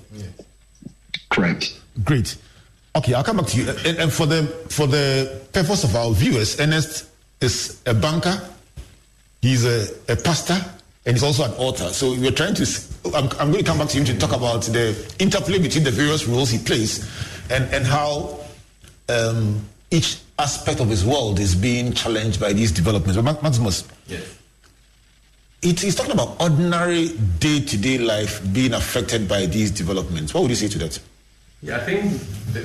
Correct. 1.30 1.80
Great. 2.02 2.36
Okay, 2.96 3.14
I'll 3.14 3.24
come 3.24 3.38
back 3.38 3.46
to 3.46 3.60
you. 3.60 3.68
And, 3.84 3.98
and 3.98 4.12
for 4.12 4.26
the 4.26 4.44
for 4.68 4.86
the 4.86 5.42
purpose 5.52 5.84
of 5.84 5.96
our 5.96 6.12
viewers, 6.12 6.60
Ernest 6.60 7.08
is 7.40 7.80
a 7.86 7.94
banker. 7.94 8.40
He's 9.44 9.66
a, 9.66 9.86
a 10.08 10.16
pastor 10.16 10.56
and 11.04 11.14
he's 11.16 11.22
also 11.22 11.44
an 11.44 11.52
author. 11.58 11.92
So 11.92 12.12
we're 12.18 12.30
trying 12.30 12.54
to. 12.54 12.66
I'm, 13.14 13.28
I'm 13.38 13.52
going 13.52 13.62
to 13.62 13.70
come 13.70 13.76
back 13.76 13.88
to 13.88 13.98
him 13.98 14.06
to 14.06 14.16
talk 14.18 14.32
about 14.34 14.62
the 14.62 14.96
interplay 15.18 15.58
between 15.58 15.84
the 15.84 15.90
various 15.90 16.26
roles 16.26 16.48
he 16.48 16.56
plays 16.58 17.04
and 17.50 17.64
and 17.74 17.84
how 17.84 18.40
um, 19.10 19.60
each 19.90 20.16
aspect 20.38 20.80
of 20.80 20.88
his 20.88 21.04
world 21.04 21.38
is 21.40 21.54
being 21.54 21.92
challenged 21.92 22.40
by 22.40 22.54
these 22.54 22.72
developments. 22.72 23.16
But 23.16 23.24
Ma- 23.24 23.42
Maximus, 23.42 23.86
Yes. 24.06 24.24
it, 25.60 25.78
he's 25.78 25.94
talking 25.94 26.12
about 26.12 26.40
ordinary 26.40 27.08
day-to-day 27.38 27.98
life 27.98 28.40
being 28.54 28.72
affected 28.72 29.28
by 29.28 29.44
these 29.44 29.70
developments. 29.70 30.32
What 30.32 30.40
would 30.40 30.50
you 30.50 30.56
say 30.56 30.68
to 30.68 30.78
that? 30.78 30.98
Yeah, 31.62 31.76
I 31.76 31.80
think 31.80 32.12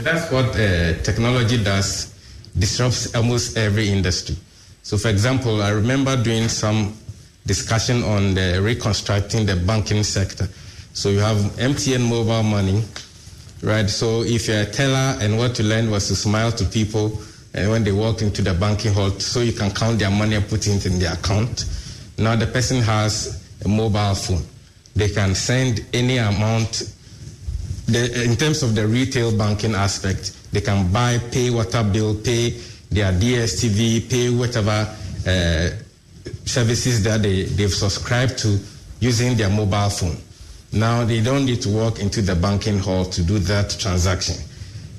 that's 0.04 0.32
what 0.32 0.46
uh, 0.56 0.94
technology 1.04 1.62
does, 1.62 2.14
disrupts 2.58 3.14
almost 3.16 3.58
every 3.58 3.90
industry. 3.90 4.38
So, 4.84 4.98
for 4.98 5.10
example, 5.10 5.62
I 5.62 5.70
remember 5.70 6.22
doing 6.22 6.48
some 6.48 6.96
discussion 7.46 8.04
on 8.04 8.34
the 8.34 8.60
reconstructing 8.62 9.46
the 9.46 9.56
banking 9.56 10.04
sector. 10.04 10.48
So, 10.94 11.10
you 11.10 11.20
have 11.20 11.38
MTN 11.58 12.08
mobile 12.10 12.44
money, 12.44 12.84
right? 13.62 13.90
So, 13.90 14.24
if 14.24 14.48
you're 14.48 14.62
a 14.62 14.66
teller 14.66 15.18
and 15.22 15.38
what 15.38 15.60
you 15.60 15.66
learned 15.66 15.92
was 15.92 16.08
to 16.08 16.16
smile 16.16 16.52
to 16.54 16.66
people 16.66 17.20
and 17.54 17.70
when 17.70 17.84
they 17.84 17.92
walk 17.92 18.22
into 18.22 18.42
the 18.42 18.54
banking 18.54 18.94
hall, 18.94 19.10
so 19.12 19.42
you 19.42 19.54
can 19.54 19.72
count 19.72 20.00
their 20.00 20.12
money 20.12 20.36
and 20.36 20.48
put 20.48 20.68
it 20.68 20.86
in 20.86 21.00
their 21.00 21.14
account. 21.14 21.66
Now, 22.18 22.36
the 22.36 22.48
person 22.48 22.82
has 22.82 23.44
a 23.64 23.68
mobile 23.68 24.16
phone. 24.16 24.44
They 24.96 25.10
can 25.10 25.36
send 25.36 25.86
any 25.94 26.18
amount 26.18 26.84
the, 27.92 28.24
in 28.24 28.36
terms 28.36 28.62
of 28.62 28.76
the 28.76 28.86
retail 28.88 29.36
banking 29.36 29.74
aspect, 29.74 30.34
they 30.54 30.62
can 30.62 30.92
buy, 30.92 31.18
pay 31.32 31.50
water 31.50 31.84
bill, 31.84 32.16
pay 32.16 32.60
their 32.90 33.12
DSTV, 33.14 34.10
pay 34.10 34.30
whatever 34.30 34.96
uh, 35.28 35.70
services 36.46 37.04
that 37.04 37.22
they, 37.22 37.44
they've 37.44 37.74
subscribed 37.74 38.38
to 38.40 38.60
using 39.00 39.38
their 39.38 39.50
mobile 39.50 39.90
phone. 39.90 40.18
Now 40.72 41.04
they 41.06 41.22
don't 41.22 41.46
need 41.46 41.62
to 41.64 41.70
walk 41.70 42.00
into 42.00 42.22
the 42.22 42.36
banking 42.36 42.80
hall 42.80 43.06
to 43.06 43.24
do 43.24 43.40
that 43.40 43.76
transaction. 43.80 44.36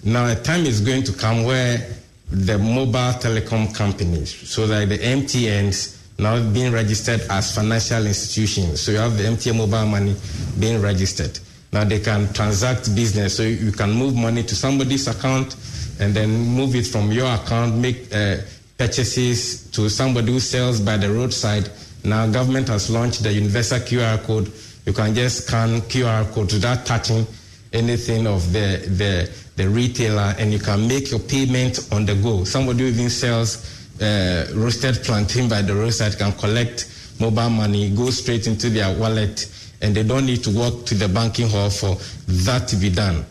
Now 0.02 0.26
a 0.26 0.34
time 0.34 0.66
is 0.66 0.80
going 0.80 1.04
to 1.04 1.12
come 1.12 1.44
where 1.44 1.86
the 2.30 2.58
mobile 2.58 3.12
telecom 3.18 3.74
companies, 3.74 4.48
so 4.48 4.66
that 4.66 4.88
the 4.88 4.98
MTNs 4.98 5.96
now 6.18 6.40
being 6.52 6.72
registered 6.72 7.20
as 7.30 7.54
financial 7.54 8.06
institutions. 8.06 8.80
So 8.80 8.92
you 8.92 8.98
have 8.98 9.16
the 9.16 9.24
MTN 9.24 9.56
mobile 9.56 9.86
money 9.86 10.14
being 10.58 10.80
registered. 10.80 11.38
Now 11.72 11.84
they 11.84 12.00
can 12.00 12.32
transact 12.32 12.94
business. 12.94 13.36
So 13.36 13.42
you 13.42 13.72
can 13.72 13.92
move 13.92 14.14
money 14.14 14.42
to 14.42 14.54
somebody's 14.54 15.06
account 15.06 15.56
and 16.00 16.14
then 16.14 16.30
move 16.30 16.74
it 16.74 16.86
from 16.86 17.12
your 17.12 17.32
account, 17.32 17.76
make 17.76 18.12
uh, 18.14 18.38
purchases 18.78 19.70
to 19.70 19.88
somebody 19.88 20.32
who 20.32 20.40
sells 20.40 20.80
by 20.80 20.96
the 20.96 21.10
roadside. 21.10 21.70
Now 22.02 22.26
government 22.26 22.68
has 22.68 22.90
launched 22.90 23.22
the 23.22 23.32
universal 23.32 23.78
QR 23.78 24.22
code. 24.22 24.50
You 24.86 24.92
can 24.92 25.14
just 25.14 25.46
scan 25.46 25.82
QR 25.82 26.32
code 26.32 26.52
without 26.52 26.86
touching 26.86 27.26
anything 27.72 28.26
of 28.26 28.52
the, 28.52 28.82
the, 28.88 29.30
the 29.56 29.68
retailer 29.68 30.34
and 30.38 30.52
you 30.52 30.58
can 30.58 30.88
make 30.88 31.10
your 31.10 31.20
payment 31.20 31.88
on 31.92 32.06
the 32.06 32.14
go. 32.16 32.44
Somebody 32.44 32.80
who 32.80 32.86
even 32.86 33.10
sells 33.10 33.80
uh, 34.00 34.50
roasted 34.54 34.96
plantain 35.04 35.48
by 35.48 35.62
the 35.62 35.74
roadside 35.74 36.18
can 36.18 36.32
collect 36.32 36.88
mobile 37.20 37.50
money, 37.50 37.90
go 37.90 38.10
straight 38.10 38.46
into 38.46 38.70
their 38.70 38.98
wallet, 38.98 39.46
and 39.82 39.94
they 39.94 40.02
don't 40.02 40.26
need 40.26 40.42
to 40.44 40.50
walk 40.50 40.86
to 40.86 40.94
the 40.94 41.08
banking 41.08 41.48
hall 41.48 41.70
for 41.70 41.96
that 42.26 42.68
to 42.68 42.76
be 42.76 42.90
done. 42.90 43.24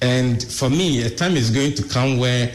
And 0.00 0.42
for 0.42 0.70
me, 0.70 1.02
a 1.02 1.10
time 1.10 1.36
is 1.36 1.50
going 1.50 1.74
to 1.74 1.82
come 1.82 2.18
where 2.18 2.52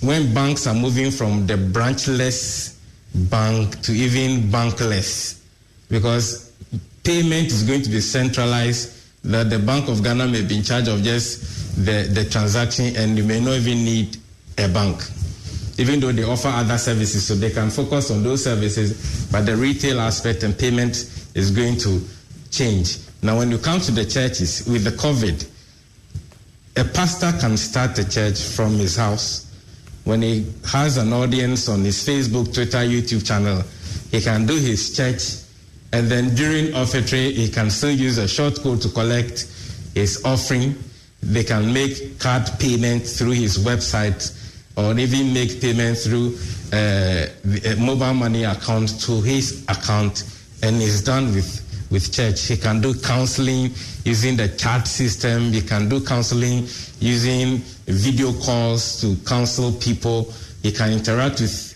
when 0.00 0.32
banks 0.32 0.66
are 0.66 0.74
moving 0.74 1.10
from 1.10 1.46
the 1.46 1.56
branchless 1.56 2.80
bank 3.14 3.80
to 3.82 3.92
even 3.92 4.42
bankless, 4.50 5.40
because 5.88 6.52
payment 7.04 7.48
is 7.48 7.62
going 7.62 7.82
to 7.82 7.90
be 7.90 8.00
centralized, 8.00 8.96
that 9.24 9.50
the 9.50 9.58
Bank 9.58 9.88
of 9.88 10.02
Ghana 10.02 10.28
may 10.28 10.42
be 10.42 10.56
in 10.56 10.62
charge 10.62 10.88
of 10.88 11.02
just 11.02 11.84
the, 11.84 12.10
the 12.10 12.24
transaction 12.30 12.96
and 12.96 13.18
you 13.18 13.24
may 13.24 13.38
not 13.38 13.52
even 13.52 13.84
need 13.84 14.16
a 14.56 14.66
bank 14.68 15.02
even 15.80 15.98
though 15.98 16.12
they 16.12 16.24
offer 16.24 16.48
other 16.48 16.76
services, 16.76 17.26
so 17.26 17.34
they 17.34 17.50
can 17.50 17.70
focus 17.70 18.10
on 18.10 18.22
those 18.22 18.44
services, 18.44 19.26
but 19.32 19.46
the 19.46 19.56
retail 19.56 19.98
aspect 19.98 20.42
and 20.42 20.58
payment 20.58 21.10
is 21.34 21.50
going 21.50 21.78
to 21.78 22.02
change. 22.50 22.98
Now, 23.22 23.38
when 23.38 23.50
you 23.50 23.58
come 23.58 23.80
to 23.80 23.92
the 23.92 24.04
churches 24.04 24.66
with 24.66 24.84
the 24.84 24.90
COVID, 24.90 25.48
a 26.76 26.84
pastor 26.84 27.32
can 27.38 27.56
start 27.56 27.98
a 27.98 28.08
church 28.08 28.40
from 28.40 28.72
his 28.78 28.96
house. 28.96 29.46
When 30.04 30.22
he 30.22 30.46
has 30.66 30.96
an 30.96 31.12
audience 31.12 31.68
on 31.68 31.84
his 31.84 32.06
Facebook, 32.06 32.54
Twitter, 32.54 32.78
YouTube 32.78 33.26
channel, 33.26 33.62
he 34.10 34.20
can 34.20 34.46
do 34.46 34.56
his 34.56 34.96
church, 34.96 35.44
and 35.92 36.10
then 36.10 36.34
during 36.34 36.72
offertory, 36.74 37.32
he 37.32 37.48
can 37.48 37.70
still 37.70 37.90
use 37.90 38.18
a 38.18 38.28
short 38.28 38.60
code 38.60 38.80
to 38.82 38.88
collect 38.88 39.46
his 39.94 40.24
offering. 40.24 40.74
They 41.22 41.44
can 41.44 41.72
make 41.72 42.18
card 42.18 42.48
payment 42.58 43.06
through 43.06 43.32
his 43.32 43.58
website 43.58 44.36
or 44.76 44.98
even 44.98 45.34
make 45.34 45.60
payment 45.60 45.98
through 45.98 46.38
uh, 46.72 47.26
a 47.66 47.76
mobile 47.76 48.14
money 48.14 48.44
account 48.44 49.00
to 49.02 49.20
his 49.20 49.64
account, 49.68 50.24
and 50.62 50.80
it's 50.80 51.02
done 51.02 51.34
with 51.34 51.69
with 51.90 52.12
church. 52.12 52.46
He 52.46 52.56
can 52.56 52.80
do 52.80 52.94
counseling 52.94 53.72
using 54.04 54.36
the 54.36 54.48
chat 54.48 54.86
system. 54.86 55.52
He 55.52 55.60
can 55.60 55.88
do 55.88 56.00
counseling 56.00 56.66
using 57.00 57.58
video 57.86 58.32
calls 58.32 59.00
to 59.00 59.16
counsel 59.26 59.72
people. 59.72 60.32
He 60.62 60.72
can 60.72 60.92
interact 60.92 61.40
with 61.40 61.70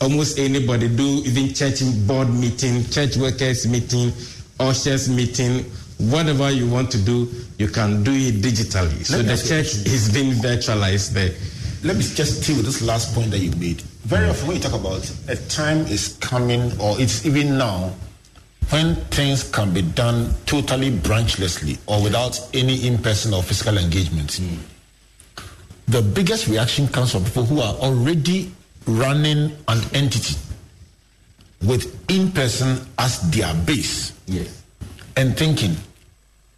almost 0.00 0.38
anybody, 0.38 0.88
do 0.88 1.22
even 1.24 1.52
church 1.54 1.80
board 2.06 2.28
meeting, 2.30 2.84
church 2.86 3.16
workers 3.16 3.66
meeting, 3.66 4.12
ushers 4.58 5.08
meeting, 5.08 5.64
whatever 5.98 6.50
you 6.50 6.68
want 6.68 6.90
to 6.90 6.98
do, 6.98 7.28
you 7.58 7.68
can 7.68 8.02
do 8.02 8.12
it 8.12 8.36
digitally. 8.36 9.04
so 9.04 9.22
the 9.22 9.32
ask 9.32 9.50
you 9.50 9.56
a 9.56 9.62
church 9.62 9.74
is 9.86 10.10
being 10.12 10.32
virtualized 10.32 11.10
there. 11.10 11.32
Let 11.82 11.96
me 11.96 12.02
just 12.02 12.46
deal 12.46 12.56
with 12.56 12.66
this 12.66 12.82
last 12.82 13.14
point 13.14 13.30
that 13.30 13.38
you 13.38 13.50
made. 13.52 13.80
Very 14.04 14.28
often 14.28 14.48
when 14.48 14.56
you 14.56 14.62
talk 14.62 14.78
about 14.78 15.10
a 15.28 15.36
time 15.48 15.86
is 15.86 16.16
coming, 16.20 16.72
or 16.80 16.98
it's 17.00 17.24
even 17.26 17.58
now, 17.58 17.92
when 18.70 18.94
things 19.10 19.42
can 19.50 19.72
be 19.72 19.82
done 19.82 20.32
totally 20.46 20.90
branchlessly 20.90 21.78
or 21.86 22.02
without 22.02 22.38
any 22.54 22.86
in-person 22.86 23.34
or 23.34 23.42
physical 23.42 23.76
engagement. 23.78 24.34
Hmm. 24.36 24.56
The 25.88 26.02
biggest 26.02 26.46
reaction 26.46 26.86
comes 26.88 27.10
from 27.12 27.24
people 27.24 27.44
who 27.44 27.60
are 27.60 27.74
already 27.74 28.52
running 28.86 29.56
an 29.68 29.80
entity 29.92 30.36
with 31.62 31.92
in-person 32.10 32.86
as 32.98 33.20
their 33.30 33.52
base 33.66 34.12
Yes. 34.26 34.62
and 35.16 35.36
thinking, 35.36 35.74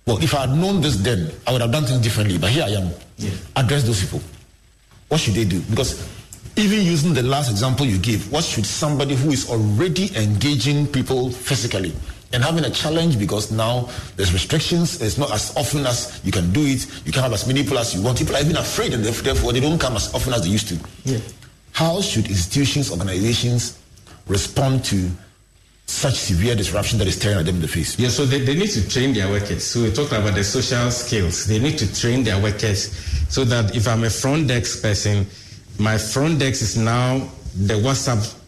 well, 0.06 0.22
if 0.22 0.34
I 0.34 0.46
had 0.46 0.50
known 0.50 0.80
this 0.82 0.96
then, 0.96 1.30
I 1.46 1.52
would 1.52 1.60
have 1.62 1.72
done 1.72 1.84
things 1.84 2.00
differently. 2.00 2.36
But 2.38 2.50
here 2.50 2.64
I 2.64 2.70
am. 2.70 2.90
Address 3.56 3.84
those 3.84 4.00
people. 4.02 4.20
What 5.08 5.20
should 5.20 5.34
they 5.34 5.44
do? 5.44 5.60
Because 5.70 6.06
even 6.57 6.82
using 6.82 7.14
the 7.14 7.22
last 7.22 7.50
example 7.50 7.86
you 7.86 7.98
gave, 7.98 8.30
what 8.30 8.44
should 8.44 8.66
somebody 8.66 9.14
who 9.14 9.30
is 9.30 9.48
already 9.48 10.14
engaging 10.16 10.86
people 10.86 11.30
physically 11.30 11.92
and 12.32 12.42
having 12.42 12.64
a 12.64 12.70
challenge 12.70 13.18
because 13.18 13.50
now 13.50 13.88
there's 14.16 14.32
restrictions, 14.32 15.00
it's 15.00 15.18
not 15.18 15.30
as 15.32 15.55
often 15.57 15.86
as 15.86 16.20
you 16.24 16.32
can 16.32 16.50
do 16.53 16.61
it, 16.62 16.86
you 17.07 17.12
can't 17.12 17.24
have 17.24 17.32
as 17.32 17.46
many 17.46 17.62
people 17.62 17.78
as 17.78 17.94
you 17.94 18.03
want. 18.03 18.18
People 18.18 18.36
are 18.36 18.40
even 18.40 18.57
afraid 18.57 18.92
and 18.92 19.05
therefore 19.05 19.53
they 19.53 19.61
don't 19.61 19.78
come 19.78 19.96
as 19.96 20.12
often 20.14 20.32
as 20.32 20.42
they 20.42 20.48
used 20.48 20.68
to. 20.68 20.78
Yeah. 21.05 21.18
How 21.72 22.00
should 22.00 22.26
institutions, 22.28 22.90
organizations 22.90 23.78
respond 24.26 24.84
to 24.86 25.11
such 25.86 26.14
severe 26.14 26.55
disruption 26.55 26.98
that 26.98 27.07
is 27.09 27.16
staring 27.16 27.38
at 27.38 27.46
them 27.46 27.57
in 27.57 27.61
the 27.62 27.68
face? 27.68 27.98
Yeah, 27.98 28.09
so 28.09 28.24
they, 28.24 28.40
they 28.40 28.55
need 28.55 28.70
to 28.70 28.88
train 28.88 29.12
their 29.12 29.28
workers. 29.28 29.64
So 29.64 29.82
we 29.82 29.92
talked 29.92 30.12
about 30.12 30.34
the 30.34 30.44
social 30.44 30.90
skills. 30.90 31.46
They 31.46 31.59
need 31.59 31.78
to 31.78 31.94
train 31.94 32.24
their 32.24 32.40
workers 32.40 32.94
so 33.28 33.44
that 33.44 33.74
if 33.76 33.88
I'm 33.88 34.05
a 34.05 34.11
front 34.11 34.48
desk 34.48 34.82
person, 34.82 35.26
my 35.83 35.99
front 35.99 36.39
desk 36.39 36.62
is 36.62 36.76
now 36.76 37.18
the 37.57 37.74
WhatsApp 37.74 38.39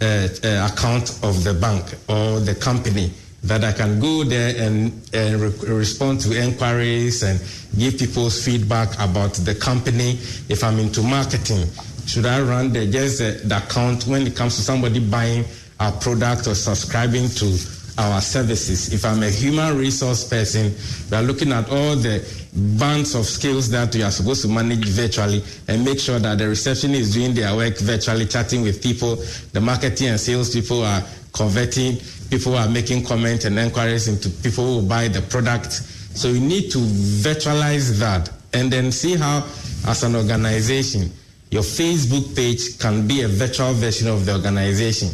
uh, 0.00 0.04
uh, 0.48 0.72
account 0.72 1.10
of 1.22 1.44
the 1.44 1.52
bank 1.52 1.84
or 2.08 2.40
the 2.40 2.54
company 2.54 3.12
that 3.42 3.64
I 3.64 3.72
can 3.72 4.00
go 4.00 4.24
there 4.24 4.54
and, 4.66 4.92
and 5.12 5.40
re- 5.40 5.76
respond 5.76 6.20
to 6.22 6.42
inquiries 6.42 7.22
and 7.22 7.38
give 7.78 7.98
people's 7.98 8.42
feedback 8.42 8.94
about 8.94 9.34
the 9.34 9.54
company. 9.54 10.12
If 10.48 10.64
I'm 10.64 10.78
into 10.78 11.02
marketing, 11.02 11.66
should 12.06 12.26
I 12.26 12.40
run 12.40 12.72
the, 12.72 12.86
just 12.86 13.18
the, 13.18 13.46
the 13.46 13.58
account 13.58 14.06
when 14.06 14.26
it 14.26 14.34
comes 14.34 14.56
to 14.56 14.62
somebody 14.62 15.00
buying 15.00 15.44
our 15.80 15.92
product 15.92 16.46
or 16.46 16.54
subscribing 16.54 17.28
to 17.28 17.58
our 17.98 18.20
services? 18.20 18.92
If 18.92 19.04
I'm 19.04 19.22
a 19.22 19.30
human 19.30 19.76
resource 19.76 20.26
person, 20.26 20.74
we 21.10 21.16
are 21.16 21.22
looking 21.22 21.52
at 21.52 21.68
all 21.70 21.96
the 21.96 22.26
bands 22.52 23.14
of 23.14 23.26
skills 23.26 23.70
that 23.70 23.94
we 23.94 24.02
are 24.02 24.10
supposed 24.10 24.42
to 24.42 24.48
manage 24.48 24.84
virtually 24.88 25.42
and 25.68 25.84
make 25.84 26.00
sure 26.00 26.18
that 26.18 26.38
the 26.38 26.48
receptionist 26.48 27.00
is 27.00 27.14
doing 27.14 27.34
their 27.34 27.54
work 27.54 27.78
virtually, 27.78 28.26
chatting 28.26 28.62
with 28.62 28.82
people. 28.82 29.16
The 29.52 29.60
marketing 29.60 30.08
and 30.08 30.20
sales 30.20 30.52
people 30.52 30.82
are 30.82 31.02
converting. 31.32 31.98
People 32.28 32.56
are 32.56 32.68
making 32.68 33.04
comments 33.04 33.44
and 33.44 33.58
inquiries 33.58 34.08
into 34.08 34.30
people 34.42 34.80
who 34.80 34.86
buy 34.86 35.08
the 35.08 35.22
product. 35.22 35.72
So 35.72 36.28
you 36.28 36.40
need 36.40 36.70
to 36.72 36.78
virtualize 36.78 37.98
that 37.98 38.30
and 38.52 38.72
then 38.72 38.90
see 38.90 39.16
how, 39.16 39.46
as 39.86 40.02
an 40.02 40.16
organization, 40.16 41.10
your 41.50 41.62
Facebook 41.62 42.34
page 42.34 42.78
can 42.78 43.06
be 43.06 43.22
a 43.22 43.28
virtual 43.28 43.72
version 43.74 44.08
of 44.08 44.26
the 44.26 44.34
organization. 44.34 45.10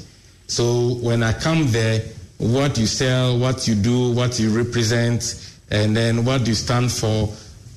So 0.47 0.95
when 0.97 1.23
I 1.23 1.33
come 1.33 1.67
there, 1.69 2.03
what 2.39 2.77
you 2.79 2.87
sell, 2.87 3.39
what 3.39 3.67
you 3.67 3.75
do, 3.75 4.13
what 4.13 4.39
you 4.39 4.51
represent, 4.57 5.56
and 5.71 5.97
then 5.97 6.25
what 6.25 6.47
you 6.47 6.55
stand 6.55 6.91
for 6.93 7.33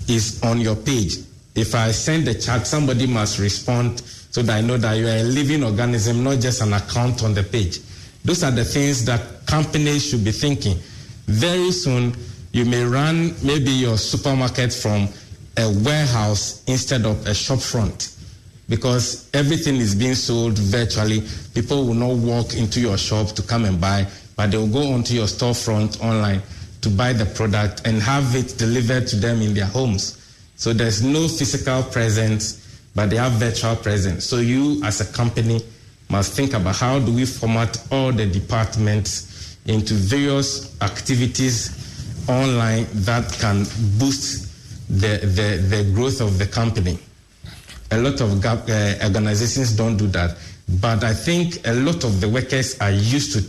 is 0.08 0.42
on 0.44 0.62
your 0.62 0.76
page. 0.76 1.18
If 1.56 1.76
I 1.76 1.92
send 1.92 2.28
a 2.28 2.34
chat, 2.34 2.68
somebody 2.68 3.08
must 3.08 3.40
respond 3.40 4.02
so 4.32 4.42
that 4.44 4.58
I 4.58 4.62
know 4.62 4.78
that 4.78 4.94
you 4.94 5.08
are 5.08 5.18
a 5.18 5.24
living 5.24 5.64
organism, 5.64 6.24
not 6.24 6.40
just 6.40 6.62
an 6.62 6.74
account 6.74 7.24
on 7.24 7.34
the 7.34 7.44
page. 7.44 7.80
Those 8.24 8.44
are 8.44 8.52
the 8.52 8.66
things 8.66 9.06
that 9.06 9.46
companies 9.48 10.10
should 10.10 10.24
be 10.24 10.32
thinking. 10.32 10.78
Very 11.26 11.72
soon, 11.72 12.16
you 12.52 12.66
may 12.66 12.84
run 12.84 13.34
maybe 13.44 13.72
your 13.72 13.98
supermarket 13.98 14.74
from 14.74 15.08
a 15.58 15.70
warehouse 15.84 16.64
instead 16.68 17.06
of 17.06 17.26
a 17.28 17.34
shop 17.34 17.60
front 17.60 18.16
because 18.68 19.30
everything 19.34 19.78
is 19.78 19.96
being 19.96 20.16
sold 20.16 20.58
virtually. 20.58 21.24
People 21.56 21.86
will 21.86 21.96
not 21.96 22.16
walk 22.18 22.54
into 22.56 22.80
your 22.80 22.98
shop 22.98 23.28
to 23.30 23.42
come 23.42 23.66
and 23.66 23.82
buy, 23.82 24.08
but 24.36 24.52
they 24.52 24.58
will 24.58 24.68
go 24.68 24.94
onto 24.94 25.16
your 25.16 25.26
storefront 25.26 26.00
online 26.02 26.42
to 26.82 26.90
buy 26.90 27.14
the 27.14 27.26
product 27.26 27.82
and 27.86 28.02
have 28.02 28.36
it 28.36 28.58
delivered 28.58 29.08
to 29.08 29.16
them 29.16 29.42
in 29.42 29.54
their 29.54 29.66
homes. 29.66 30.16
So 30.56 30.74
there's 30.74 31.02
no 31.02 31.28
physical 31.28 31.84
presence, 31.84 32.82
but 32.96 33.10
they 33.10 33.18
have 33.18 33.34
virtual 33.34 33.76
presence. 33.76 34.26
So 34.26 34.38
you, 34.38 34.82
as 34.84 35.02
a 35.02 35.14
company, 35.14 35.62
must 36.10 36.34
think 36.34 36.54
about 36.54 36.76
how 36.76 37.00
do 37.00 37.14
we 37.14 37.26
format 37.26 37.78
all 37.92 38.12
the 38.12 38.26
departments 38.26 39.58
into 39.68 39.94
various 39.94 40.82
activities 40.82 42.26
online 42.28 42.88
that 42.92 43.32
can 43.40 43.66
boost 44.00 44.48
the, 44.90 45.20
the, 45.24 45.58
the 45.70 45.92
growth 45.94 46.22
of 46.22 46.38
the 46.40 46.48
company. 46.48 46.98
A 47.92 47.98
lot 47.98 48.22
of 48.22 48.44
uh, 48.46 48.96
organizations 49.04 49.76
don't 49.76 49.98
do 49.98 50.08
that. 50.08 50.38
But 50.82 51.04
I 51.04 51.14
think 51.14 51.66
a 51.66 51.74
lot 51.74 52.04
of 52.04 52.22
the 52.22 52.30
workers 52.30 52.80
are 52.80 52.92
used 52.92 53.34
to 53.34 53.42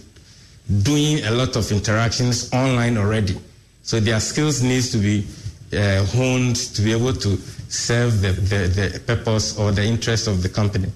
doing 0.83 1.25
a 1.25 1.31
lot 1.31 1.57
of 1.57 1.71
interactions 1.73 2.53
online 2.53 2.97
already. 2.97 3.37
So 3.83 3.99
their 4.01 4.21
skills 4.21 4.63
needs 4.63 4.91
to 4.93 4.99
be 4.99 5.27
uh, 5.73 6.05
honed 6.07 6.57
to 6.57 6.83
be 6.83 6.93
able 6.93 7.13
to 7.15 7.37
serve 7.69 8.21
the, 8.21 8.33
the, 8.33 8.91
the 8.91 9.01
purpose 9.01 9.59
or 9.59 9.73
the 9.73 9.85
interest 9.85 10.27
of 10.27 10.43
the 10.43 10.49
company. 10.49 10.89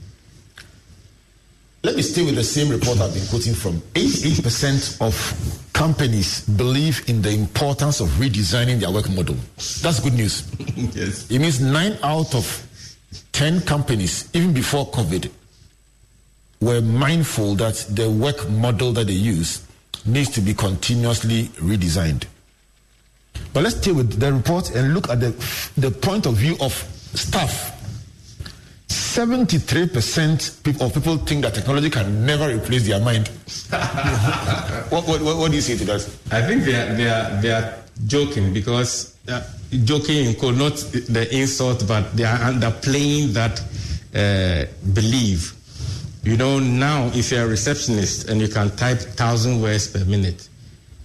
Let 1.82 1.96
me 1.96 2.02
stay 2.02 2.24
with 2.24 2.36
the 2.36 2.44
same 2.44 2.70
report 2.70 2.98
I've 3.00 3.12
been 3.12 3.26
quoting 3.26 3.52
from. 3.52 3.78
88% 3.92 5.06
of 5.06 5.70
companies 5.74 6.40
believe 6.48 7.06
in 7.08 7.20
the 7.20 7.30
importance 7.30 8.00
of 8.00 8.08
redesigning 8.10 8.80
their 8.80 8.90
work 8.90 9.10
model. 9.10 9.36
That's 9.82 10.00
good 10.00 10.14
news. 10.14 10.50
yes. 10.94 11.30
It 11.30 11.40
means 11.40 11.60
nine 11.60 11.98
out 12.02 12.34
of 12.34 12.66
10 13.32 13.62
companies, 13.62 14.30
even 14.32 14.54
before 14.54 14.86
COVID, 14.92 15.30
were 16.60 16.80
mindful 16.80 17.54
that 17.56 17.74
the 17.90 18.10
work 18.10 18.48
model 18.50 18.92
that 18.92 19.06
they 19.06 19.12
use 19.12 19.66
needs 20.06 20.30
to 20.30 20.40
be 20.40 20.54
continuously 20.54 21.44
redesigned. 21.60 22.24
But 23.52 23.62
let's 23.64 23.76
stay 23.76 23.92
with 23.92 24.18
the 24.18 24.32
report 24.32 24.74
and 24.74 24.94
look 24.94 25.08
at 25.08 25.20
the, 25.20 25.30
the 25.76 25.90
point 25.90 26.26
of 26.26 26.34
view 26.34 26.56
of 26.60 26.72
staff. 26.72 27.70
73% 28.88 30.80
of 30.80 30.92
people 30.94 31.16
think 31.18 31.42
that 31.42 31.54
technology 31.54 31.88
can 31.88 32.26
never 32.26 32.52
replace 32.52 32.86
their 32.86 33.00
mind. 33.00 33.28
what, 34.90 35.06
what, 35.06 35.22
what, 35.22 35.50
do 35.50 35.56
you 35.56 35.62
say 35.62 35.76
to 35.76 35.84
that? 35.84 36.00
I 36.32 36.42
think 36.42 36.64
they 36.64 36.74
are, 36.74 36.94
they 36.94 37.08
are, 37.08 37.40
they 37.40 37.50
are 37.52 37.74
joking 38.06 38.52
because 38.52 39.16
uh, 39.28 39.42
joking 39.84 40.26
in 40.26 40.58
not 40.58 40.76
the 40.76 41.28
insult, 41.30 41.86
but 41.86 42.16
they 42.16 42.24
are 42.24 42.38
underplaying 42.38 43.28
that 43.34 43.60
uh, 44.14 44.66
belief. 44.92 45.54
You 46.24 46.38
know, 46.38 46.58
now 46.58 47.10
if 47.12 47.30
you're 47.30 47.44
a 47.44 47.46
receptionist 47.46 48.30
and 48.30 48.40
you 48.40 48.48
can 48.48 48.74
type 48.76 48.98
thousand 48.98 49.60
words 49.60 49.88
per 49.88 50.02
minute, 50.06 50.48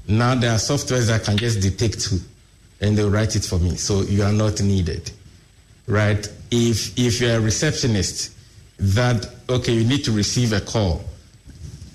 now 0.07 0.33
there 0.33 0.51
are 0.51 0.57
softwares 0.57 1.07
that 1.07 1.25
can 1.25 1.37
just 1.37 1.59
detect 1.59 1.99
two 1.99 2.19
and 2.79 2.97
they'll 2.97 3.09
write 3.09 3.35
it 3.35 3.43
for 3.43 3.59
me. 3.59 3.75
So 3.75 4.01
you 4.03 4.23
are 4.23 4.31
not 4.31 4.61
needed. 4.61 5.11
Right? 5.87 6.25
If 6.51 6.97
if 6.97 7.19
you're 7.19 7.35
a 7.35 7.41
receptionist 7.41 8.31
that 8.79 9.29
okay, 9.49 9.73
you 9.73 9.83
need 9.83 10.05
to 10.05 10.11
receive 10.13 10.53
a 10.53 10.61
call 10.61 11.03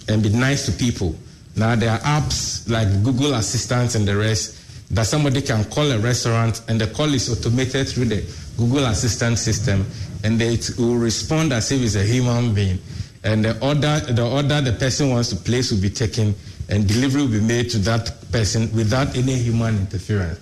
and 0.07 0.22
be 0.22 0.29
nice 0.29 0.66
to 0.66 0.72
people. 0.72 1.16
Now 1.57 1.77
there 1.77 1.93
are 1.93 2.01
apps 2.01 2.68
like 2.68 2.89
Google 3.03 3.35
Assistant 3.35 3.95
and 3.95 4.07
the 4.07 4.16
rest 4.16 4.61
that 4.95 5.07
somebody 5.07 5.41
can 5.41 5.64
call 5.64 5.91
a 5.91 5.99
restaurant 5.99 6.61
and 6.68 6.79
the 6.79 6.89
call 6.89 7.12
is 7.14 7.31
automated 7.31 7.89
through 7.89 8.07
the 8.07 8.22
Google 8.59 8.85
Assistant 8.85 9.39
system 9.39 9.87
and 10.25 10.41
it 10.43 10.70
will 10.77 10.97
respond 10.97 11.55
as 11.55 11.72
if 11.72 11.81
it's 11.81 11.95
a 11.95 12.03
human 12.03 12.53
being. 12.53 12.79
And 13.25 13.45
the 13.45 13.59
order 13.61 14.01
the 14.12 14.25
order 14.27 14.61
the 14.61 14.72
person 14.72 15.11
wants 15.11 15.31
to 15.31 15.37
place 15.37 15.70
will 15.72 15.81
be 15.81 15.91
taken 15.91 16.35
and 16.68 16.87
delivery 16.87 17.22
will 17.22 17.31
be 17.31 17.41
made 17.41 17.70
to 17.70 17.79
that 17.79 18.12
person 18.31 18.70
without 18.75 19.16
any 19.16 19.35
human 19.37 19.79
interference. 19.79 20.39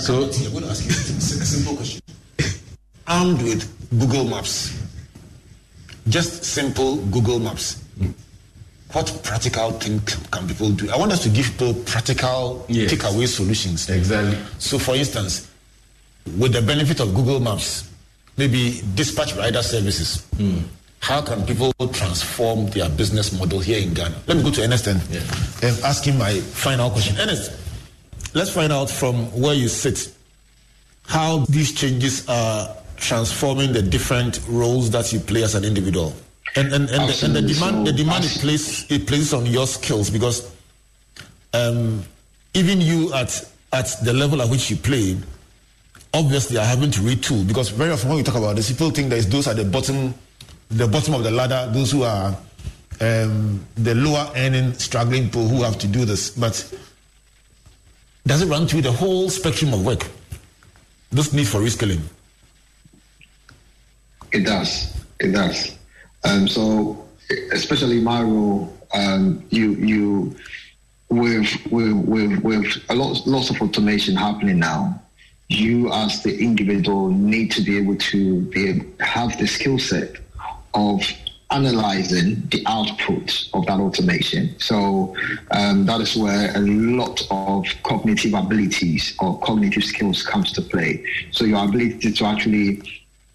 So 0.00 0.24
I'm 0.24 0.30
going 0.52 0.64
to 0.64 0.70
ask 0.70 0.84
you 0.84 0.90
a 0.90 0.94
simple 1.46 1.76
question. 1.76 2.00
Armed 3.06 3.40
with 3.42 3.64
Google 3.98 4.24
Maps, 4.24 4.82
just 6.08 6.44
simple 6.44 6.96
Google 7.06 7.38
Maps. 7.38 7.82
What 8.92 9.20
practical 9.22 9.72
thing 9.72 10.00
can 10.30 10.46
people 10.46 10.70
do? 10.70 10.90
I 10.90 10.96
want 10.96 11.12
us 11.12 11.22
to 11.24 11.28
give 11.28 11.46
people 11.52 11.74
practical 11.74 12.64
Yes. 12.68 12.92
takeaway 12.92 13.26
solutions. 13.28 13.88
Exactly. 13.90 14.38
So, 14.58 14.78
for 14.78 14.94
instance, 14.94 15.50
with 16.38 16.52
the 16.52 16.62
benefit 16.62 17.00
of 17.00 17.14
Google 17.14 17.40
Maps, 17.40 17.88
maybe 18.36 18.82
dispatch 18.94 19.34
rider 19.36 19.62
services. 19.62 20.24
Hmm. 20.36 20.58
How 21.06 21.22
can 21.22 21.46
people 21.46 21.72
transform 21.92 22.66
their 22.70 22.88
business 22.88 23.30
model 23.38 23.60
here 23.60 23.80
in 23.80 23.94
Ghana? 23.94 24.22
Let 24.26 24.38
me 24.38 24.42
go 24.42 24.50
to 24.50 24.64
Ernest 24.64 24.88
and, 24.88 25.00
and 25.62 25.84
ask 25.84 26.02
him 26.02 26.18
my 26.18 26.40
final 26.40 26.90
question. 26.90 27.16
Ernest, 27.16 27.52
let's 28.34 28.50
find 28.50 28.72
out 28.72 28.90
from 28.90 29.26
where 29.40 29.54
you 29.54 29.68
sit 29.68 30.12
how 31.06 31.44
these 31.48 31.72
changes 31.72 32.28
are 32.28 32.74
transforming 32.96 33.72
the 33.72 33.82
different 33.82 34.40
roles 34.48 34.90
that 34.90 35.12
you 35.12 35.20
play 35.20 35.44
as 35.44 35.54
an 35.54 35.64
individual. 35.64 36.12
And 36.56 36.72
and, 36.72 36.90
and, 36.90 37.08
the, 37.08 37.20
and 37.24 37.36
the 37.36 37.42
demand 37.54 37.86
the 37.86 37.92
demand 37.92 38.24
it 38.24 38.40
places 38.40 38.90
it 38.90 39.06
places 39.06 39.32
on 39.32 39.46
your 39.46 39.68
skills 39.68 40.10
because 40.10 40.52
um, 41.54 42.02
even 42.54 42.80
you 42.80 43.14
at 43.14 43.48
at 43.72 43.94
the 44.02 44.12
level 44.12 44.42
at 44.42 44.50
which 44.50 44.70
you 44.70 44.76
play, 44.76 45.16
obviously 46.12 46.58
are 46.58 46.64
having 46.64 46.90
to 46.90 47.00
retool 47.02 47.46
because 47.46 47.68
very 47.68 47.92
often 47.92 48.08
when 48.08 48.18
we 48.18 48.24
talk 48.24 48.34
about 48.34 48.56
this, 48.56 48.72
people 48.72 48.90
think 48.90 49.10
that 49.10 49.22
those 49.30 49.46
at 49.46 49.54
the 49.54 49.64
bottom, 49.64 50.12
the 50.70 50.86
bottom 50.86 51.14
of 51.14 51.22
the 51.22 51.30
ladder, 51.30 51.70
those 51.72 51.92
who 51.92 52.02
are 52.02 52.36
um, 53.00 53.64
the 53.76 53.94
lower 53.94 54.30
earning, 54.36 54.72
struggling 54.74 55.24
people 55.24 55.48
who 55.48 55.62
have 55.62 55.78
to 55.78 55.86
do 55.86 56.04
this. 56.04 56.30
But 56.30 56.54
does 58.26 58.42
it 58.42 58.46
run 58.46 58.66
through 58.66 58.82
the 58.82 58.92
whole 58.92 59.30
spectrum 59.30 59.72
of 59.72 59.84
work? 59.84 60.06
This 61.12 61.32
need 61.32 61.46
for 61.46 61.60
reskilling. 61.60 62.00
It 64.32 64.44
does. 64.44 64.96
It 65.20 65.32
does. 65.32 65.76
Um, 66.24 66.48
so, 66.48 67.06
especially 67.52 68.00
my 68.00 68.22
role, 68.22 68.76
um, 68.92 69.44
you 69.50 69.72
you 69.74 70.36
with 71.08 71.48
with 71.70 71.94
with 71.94 72.42
with 72.42 72.84
a 72.88 72.94
lot 72.94 73.24
lots 73.26 73.50
of 73.50 73.60
automation 73.62 74.16
happening 74.16 74.58
now. 74.58 75.00
You 75.48 75.92
as 75.92 76.24
the 76.24 76.36
individual 76.36 77.08
need 77.08 77.52
to 77.52 77.62
be 77.62 77.78
able 77.78 77.96
to 77.96 78.40
be 78.46 78.82
have 78.98 79.38
the 79.38 79.46
skill 79.46 79.78
set 79.78 80.16
of 80.76 81.02
analyzing 81.50 82.46
the 82.50 82.62
output 82.66 83.48
of 83.54 83.64
that 83.66 83.78
automation. 83.80 84.58
So 84.58 85.14
um, 85.52 85.86
that 85.86 86.00
is 86.00 86.16
where 86.16 86.54
a 86.56 86.60
lot 86.60 87.26
of 87.30 87.66
cognitive 87.84 88.34
abilities 88.34 89.16
or 89.20 89.38
cognitive 89.40 89.84
skills 89.84 90.22
comes 90.22 90.52
to 90.52 90.62
play. 90.62 91.04
So 91.30 91.44
your 91.44 91.64
ability 91.64 92.12
to 92.12 92.24
actually, 92.24 92.82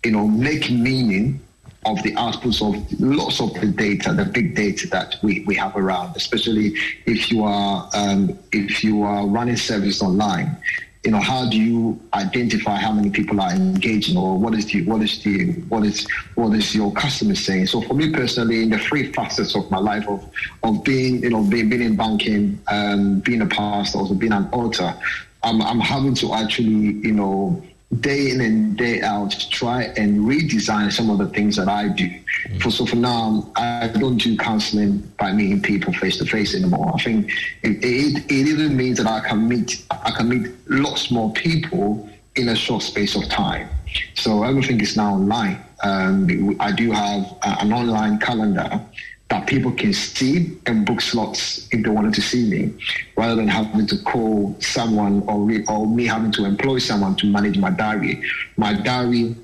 you 0.04 0.12
know, 0.12 0.28
make 0.28 0.70
meaning 0.70 1.40
of 1.86 2.04
the 2.04 2.12
outputs 2.12 2.62
of 2.62 3.00
lots 3.00 3.42
of 3.42 3.54
the 3.60 3.68
data, 3.68 4.14
the 4.14 4.26
big 4.26 4.56
data 4.56 4.88
that 4.90 5.16
we, 5.24 5.44
we 5.48 5.56
have 5.56 5.76
around, 5.76 6.16
especially 6.16 6.76
if 7.08 7.32
you 7.32 7.44
are 7.44 7.90
um, 7.96 8.38
if 8.52 8.84
you 8.84 9.02
are 9.02 9.26
running 9.26 9.58
service 9.58 10.02
online 10.02 10.56
you 11.04 11.10
know, 11.10 11.20
how 11.20 11.50
do 11.50 11.58
you 11.58 12.00
identify 12.14 12.76
how 12.76 12.92
many 12.92 13.10
people 13.10 13.42
are 13.42 13.52
engaging, 13.52 14.18
or 14.18 14.38
what 14.38 14.54
is 14.54 14.68
the 14.68 14.86
what 14.86 15.02
is 15.02 15.24
the 15.24 15.52
what 15.70 15.84
is 15.84 16.08
what 16.36 16.56
is 16.56 16.76
your 16.76 16.92
customer 16.94 17.34
saying? 17.34 17.68
So 17.68 17.82
for 17.82 17.96
me 17.96 18.12
personally, 18.12 18.62
in 18.62 18.70
the 18.70 18.78
three 18.78 19.12
facets 19.12 19.56
of 19.56 19.70
my 19.72 19.80
life 19.80 20.08
of 20.08 20.24
of 20.62 20.84
being, 20.84 21.24
you 21.24 21.32
know, 21.32 21.44
being, 21.44 21.70
being 21.70 21.82
in 21.82 21.96
banking, 21.96 22.62
um, 22.68 23.20
being 23.22 23.42
a 23.42 23.48
pastor, 23.48 23.98
also 23.98 24.14
being 24.14 24.32
an 24.32 24.48
author, 24.52 24.96
I'm 25.44 25.62
I'm 25.64 25.80
having 25.80 26.14
to 26.16 26.36
actually, 26.36 27.00
you 27.08 27.14
know, 27.14 27.64
day 28.00 28.32
in 28.32 28.40
and 28.42 28.78
day 28.78 29.02
out 29.02 29.32
try 29.50 29.84
and 29.98 30.22
redesign 30.22 30.92
some 30.92 31.10
of 31.10 31.18
the 31.18 31.28
things 31.28 31.58
that 31.58 31.68
I 31.68 31.90
do. 31.90 32.10
For 32.62 32.72
so 32.72 32.86
for 32.86 32.96
now, 32.96 33.52
I 33.56 33.90
don't 34.00 34.18
do 34.18 34.38
counseling 34.38 35.00
by 35.20 35.34
meeting 35.34 35.62
people 35.62 35.92
face 35.94 36.18
to 36.18 36.26
face 36.26 36.56
anymore. 36.56 36.92
I 36.96 37.02
think 37.04 37.32
it, 37.64 37.84
it, 37.84 38.26
it 38.26 38.48
even 38.48 38.78
means 38.78 38.98
that 38.98 39.08
I 39.08 39.20
can 39.28 39.48
meet 39.48 39.86
I 39.92 40.12
can 40.12 40.30
meet 40.30 40.52
lots 40.70 41.12
more 41.12 41.34
people 41.34 42.10
in 42.36 42.50
a 42.50 42.56
short 42.56 42.82
space 42.82 43.16
of 43.16 43.28
time. 43.28 43.68
So 44.14 44.44
everything 44.44 44.80
is 44.80 44.96
now 44.96 45.16
online. 45.16 45.62
Um, 45.84 46.56
I 46.60 46.72
do 46.72 46.92
have 46.92 47.38
an 47.44 47.74
online 47.74 48.20
calendar 48.20 48.80
that 49.32 49.48
people 49.48 49.72
can 49.72 49.94
see 49.94 50.60
and 50.66 50.86
book 50.86 51.00
slots 51.00 51.66
if 51.72 51.82
they 51.84 51.90
wanted 51.90 52.14
to 52.14 52.22
see 52.22 52.50
me, 52.50 52.74
rather 53.16 53.36
than 53.36 53.48
having 53.48 53.88
to 53.88 53.98
call 54.04 54.56
someone 54.60 55.24
or, 55.26 55.40
re- 55.40 55.66
or 55.70 55.88
me 55.88 56.06
having 56.06 56.34
to 56.34 56.44
employ 56.44 56.78
someone 56.78 57.16
to 57.16 57.26
manage 57.26 57.58
my 57.58 57.70
diary. 57.70 58.22
My 58.58 58.74
diary 58.74 59.36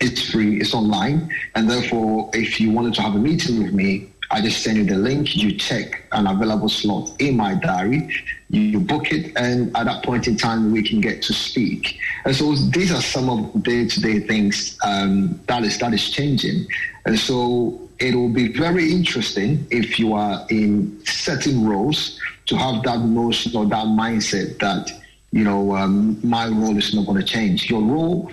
is 0.00 0.30
free, 0.30 0.60
it's 0.60 0.74
online, 0.74 1.28
and 1.56 1.68
therefore, 1.68 2.30
if 2.34 2.60
you 2.60 2.70
wanted 2.70 2.94
to 2.94 3.02
have 3.02 3.16
a 3.16 3.18
meeting 3.18 3.62
with 3.62 3.72
me, 3.74 4.08
I 4.30 4.40
just 4.40 4.62
send 4.62 4.76
you 4.76 4.84
the 4.84 4.96
link, 4.96 5.34
you 5.34 5.58
check 5.58 6.04
an 6.12 6.28
available 6.28 6.68
slot 6.68 7.10
in 7.18 7.36
my 7.36 7.54
diary, 7.54 8.08
you 8.48 8.78
book 8.78 9.10
it, 9.10 9.32
and 9.36 9.76
at 9.76 9.86
that 9.86 10.04
point 10.04 10.28
in 10.28 10.36
time, 10.36 10.70
we 10.70 10.88
can 10.88 11.00
get 11.00 11.20
to 11.22 11.32
speak. 11.32 11.98
And 12.24 12.36
so 12.36 12.54
these 12.54 12.92
are 12.92 13.02
some 13.02 13.28
of 13.28 13.52
the 13.54 13.58
day-to-day 13.58 14.20
things 14.20 14.78
um, 14.84 15.40
that 15.48 15.64
is 15.64 15.78
that 15.78 15.92
is 15.92 16.10
changing, 16.10 16.68
and 17.06 17.18
so 17.18 17.88
it 18.00 18.14
will 18.14 18.30
be 18.30 18.48
very 18.48 18.90
interesting 18.90 19.66
if 19.70 19.98
you 19.98 20.14
are 20.14 20.46
in 20.48 21.00
certain 21.04 21.66
roles 21.66 22.18
to 22.46 22.56
have 22.56 22.82
that 22.82 23.00
notion 23.00 23.54
or 23.54 23.66
that 23.66 23.86
mindset 23.86 24.58
that 24.58 24.90
you 25.30 25.44
know 25.44 25.76
um, 25.76 26.18
my 26.26 26.48
role 26.48 26.76
is 26.76 26.94
not 26.94 27.06
going 27.06 27.18
to 27.18 27.26
change. 27.26 27.70
Your 27.70 27.82
role 27.82 28.32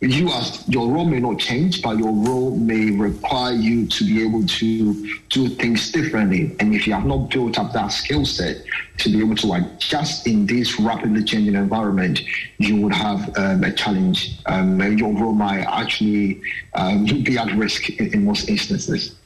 you 0.00 0.28
as 0.30 0.62
your 0.68 0.88
role 0.88 1.04
may 1.04 1.18
not 1.18 1.38
change, 1.38 1.82
but 1.82 1.98
your 1.98 2.12
role 2.12 2.56
may 2.56 2.90
require 2.90 3.52
you 3.52 3.86
to 3.86 4.04
be 4.04 4.22
able 4.22 4.46
to 4.46 5.18
do 5.28 5.48
things 5.48 5.90
differently. 5.90 6.54
And 6.60 6.72
if 6.74 6.86
you 6.86 6.92
have 6.92 7.04
not 7.04 7.30
built 7.30 7.58
up 7.58 7.72
that 7.72 7.88
skill 7.88 8.24
set 8.24 8.58
to 8.98 9.08
be 9.08 9.18
able 9.18 9.34
to 9.36 9.54
adjust 9.54 10.26
in 10.26 10.46
this 10.46 10.78
rapidly 10.78 11.24
changing 11.24 11.56
environment, 11.56 12.22
you 12.58 12.80
would 12.80 12.92
have 12.92 13.36
um, 13.36 13.64
a 13.64 13.72
challenge. 13.72 14.38
Um, 14.46 14.80
and 14.80 15.00
your 15.00 15.12
role 15.12 15.32
might 15.32 15.64
actually 15.64 16.42
um, 16.74 17.04
be 17.24 17.36
at 17.36 17.52
risk 17.54 17.90
in, 17.90 18.14
in 18.14 18.24
most 18.24 18.48
instances. 18.48 19.16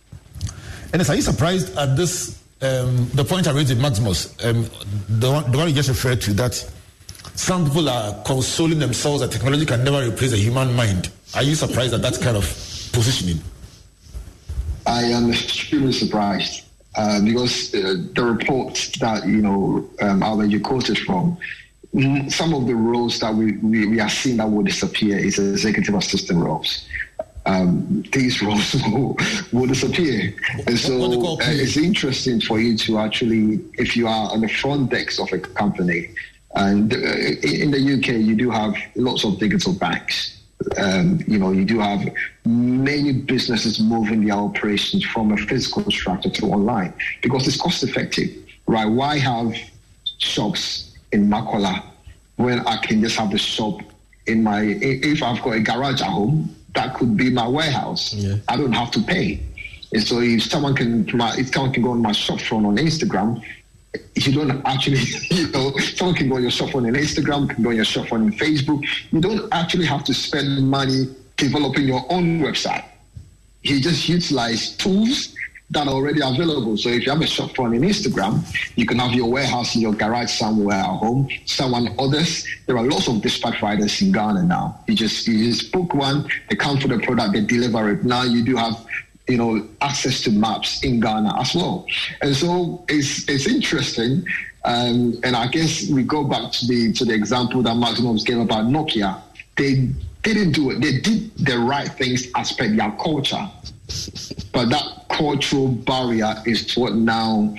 And 0.95 1.07
are 1.07 1.15
you 1.15 1.23
surprised 1.23 1.77
at 1.77 1.97
this? 1.97 2.39
Um, 2.63 3.09
the 3.15 3.25
point 3.25 3.49
I 3.49 3.53
raised 3.53 3.71
with 3.71 3.81
Maximus, 3.81 4.33
um, 4.45 4.63
the, 5.09 5.41
the 5.41 5.59
one 5.59 5.67
you 5.69 5.75
just 5.75 5.89
referred 5.89 6.21
to, 6.21 6.33
that 6.35 6.73
some 7.35 7.65
people 7.65 7.89
are 7.89 8.23
consoling 8.25 8.79
themselves 8.79 9.21
that 9.21 9.31
technology 9.31 9.67
can 9.67 9.83
never 9.85 10.07
replace 10.07 10.33
a 10.33 10.37
human 10.37 10.75
mind. 10.75 11.11
Are 11.35 11.43
you 11.43 11.55
surprised 11.55 11.95
at 11.95 12.03
that 12.03 12.21
kind 12.21 12.37
of 12.37 12.45
positioning? 12.93 13.41
I 14.87 15.03
am 15.05 15.31
extremely 15.31 15.93
surprised 15.93 16.65
uh, 16.97 17.21
because 17.23 17.75
uh, 17.75 17.95
the 18.13 18.23
reports 18.23 18.99
that 18.99 19.27
you 19.27 19.41
know 19.41 19.89
um, 20.01 20.23
Albert 20.23 20.47
you 20.47 20.61
quoted 20.61 20.99
from, 20.99 21.39
mm, 21.95 22.31
some 22.31 22.53
of 22.53 22.67
the 22.67 22.75
roles 22.75 23.19
that 23.21 23.35
we, 23.35 23.53
we, 23.59 23.87
we 23.87 24.01
are 24.01 24.11
seeing 24.11 24.37
that 24.37 24.51
will 24.51 24.63
disappear 24.63 25.17
is 25.17 25.39
executive 25.39 25.95
assistant 25.95 26.41
roles. 26.41 26.87
Um, 27.47 28.05
these 28.13 28.43
roles 28.47 28.75
will, 28.89 29.17
will 29.53 29.67
disappear, 29.67 30.35
and 30.67 30.79
so 30.79 31.01
uh, 31.01 31.37
it's 31.41 31.77
interesting 31.77 32.41
for 32.41 32.61
you 32.61 32.77
to 32.79 32.99
actually, 32.99 33.61
if 33.75 33.97
you 33.97 34.07
are 34.07 34.31
on 34.31 34.43
the 34.43 34.49
front 34.49 34.91
decks 34.91 35.19
of 35.19 35.33
a 35.33 35.39
company, 35.39 36.11
and 36.55 36.93
uh, 36.93 36.97
in 36.97 37.63
in 37.63 37.71
the 37.71 37.95
UK 37.95 38.21
you 38.21 38.35
do 38.35 38.51
have 38.51 38.75
lots 38.97 39.25
of 39.25 39.39
digital 39.39 39.73
banks 39.73 40.43
um, 40.79 41.21
you 41.27 41.39
know, 41.39 41.53
you 41.53 41.65
do 41.65 41.79
have 41.79 42.09
many 42.45 43.13
businesses 43.13 43.81
moving 43.81 44.25
their 44.27 44.37
operations 44.37 45.05
from 45.05 45.33
a 45.33 45.37
physical 45.37 45.91
structure 45.91 46.31
to 46.31 46.47
online 46.47 46.93
because 47.21 47.47
it's 47.47 47.61
cost 47.61 47.83
effective, 47.83 48.31
right? 48.67 48.87
Why 48.87 49.19
have 49.19 49.55
shops 50.19 50.97
in 51.13 51.29
Makola 51.29 51.83
when 52.37 52.61
I 52.67 52.77
can 52.79 53.03
just 53.03 53.17
have 53.17 53.31
the 53.31 53.39
shop 53.39 53.81
in 54.27 54.43
my, 54.43 54.63
if 54.63 55.23
I've 55.23 55.43
got 55.43 55.53
a 55.53 55.61
garage 55.61 56.01
at 56.01 56.09
home, 56.09 56.55
that 56.75 56.95
could 56.95 57.17
be 57.17 57.31
my 57.31 57.47
warehouse. 57.47 58.15
Yeah. 58.15 58.37
I 58.49 58.57
don't 58.57 58.73
have 58.73 58.91
to 58.93 59.03
pay. 59.03 59.41
And 59.93 60.03
so 60.03 60.21
if 60.21 60.45
someone 60.45 60.75
can, 60.75 61.07
if 61.09 61.53
someone 61.53 61.73
can 61.73 61.83
go 61.83 61.91
on 61.91 62.01
my 62.01 62.13
shop 62.13 62.41
front 62.41 62.65
on 62.65 62.77
Instagram, 62.77 63.43
you 64.15 64.33
don't 64.33 64.63
actually, 64.67 64.99
you 65.31 65.49
know, 65.51 65.77
someone 65.79 66.17
can 66.17 66.29
go 66.29 66.37
on 66.37 66.43
your 66.43 66.51
shop 66.51 66.71
phone 66.71 66.87
on 66.87 66.95
Instagram, 66.95 67.49
can 67.49 67.63
go 67.63 67.71
on 67.71 67.77
your 67.77 67.85
shop 67.85 68.09
phone 68.09 68.23
on 68.23 68.33
Facebook. 68.33 68.85
You 69.11 69.21
don't 69.21 69.53
actually 69.53 69.87
have 69.87 70.05
to 70.05 70.15
spend 70.15 70.69
money 70.69 71.15
developing 71.37 71.87
your 71.87 72.05
own 72.11 72.41
website. 72.41 72.85
You 73.63 73.81
just 73.81 74.09
utilize 74.09 74.77
tools 74.77 75.35
that 75.71 75.89
are 75.89 75.95
already 75.95 76.21
available. 76.21 76.77
So 76.77 76.91
if 76.91 77.07
you 77.07 77.13
have 77.13 77.23
a 77.23 77.27
shop 77.27 77.55
phone 77.57 77.75
in 77.75 77.83
Instagram, 77.83 78.45
you 78.77 78.85
can 78.85 78.99
have 78.99 79.13
your 79.13 79.31
warehouse 79.31 79.75
in 79.75 79.81
your 79.81 79.95
garage 79.95 80.31
somewhere 80.31 80.77
at 80.77 80.85
home. 80.85 81.29
Someone 81.47 81.95
others, 81.99 82.47
there 82.67 82.77
are 82.77 82.85
lots 82.85 83.09
of 83.09 83.23
dispatch 83.23 83.63
riders 83.63 84.01
in 84.03 84.13
Ghana 84.13 84.43
now. 84.43 84.81
You 84.87 84.95
just 84.95 85.27
you 85.27 85.51
just 85.51 85.73
book 85.73 85.95
one, 85.95 86.29
they 86.51 86.57
come 86.57 86.79
for 86.79 86.89
the 86.89 86.99
product, 86.99 87.33
they 87.33 87.41
deliver 87.41 87.91
it. 87.91 88.05
Now 88.05 88.23
you 88.23 88.45
do 88.45 88.57
have 88.57 88.85
you 89.33 89.39
know, 89.39 89.67
access 89.81 90.21
to 90.21 90.31
maps 90.31 90.85
in 90.85 91.01
Ghana 91.01 91.41
as 91.41 91.55
well. 91.55 91.87
And 92.21 92.37
so 92.37 92.85
it's 92.87 93.27
it's 93.31 93.47
interesting. 93.47 94.27
Um, 94.67 95.19
and 95.25 95.35
I 95.35 95.47
guess 95.47 95.89
we 95.89 96.03
go 96.03 96.23
back 96.23 96.53
to 96.53 96.67
the 96.67 96.93
to 96.93 97.07
the 97.07 97.15
example 97.15 97.63
that 97.63 97.75
Maximus 97.75 98.25
gave 98.25 98.41
about 98.41 98.67
Nokia. 98.67 99.23
They 99.57 99.89
didn't 100.23 100.53
do 100.53 100.71
it. 100.71 100.83
They 100.83 100.99
did 100.99 101.35
the 101.39 101.59
right 101.59 101.89
things 101.89 102.29
as 102.37 102.53
per 102.53 102.69
their 102.69 102.93
culture. 103.03 103.49
but 104.53 104.67
that 104.69 105.07
cultural 105.09 105.69
barrier 105.69 106.35
is 106.45 106.77
what 106.77 106.95
now 106.95 107.55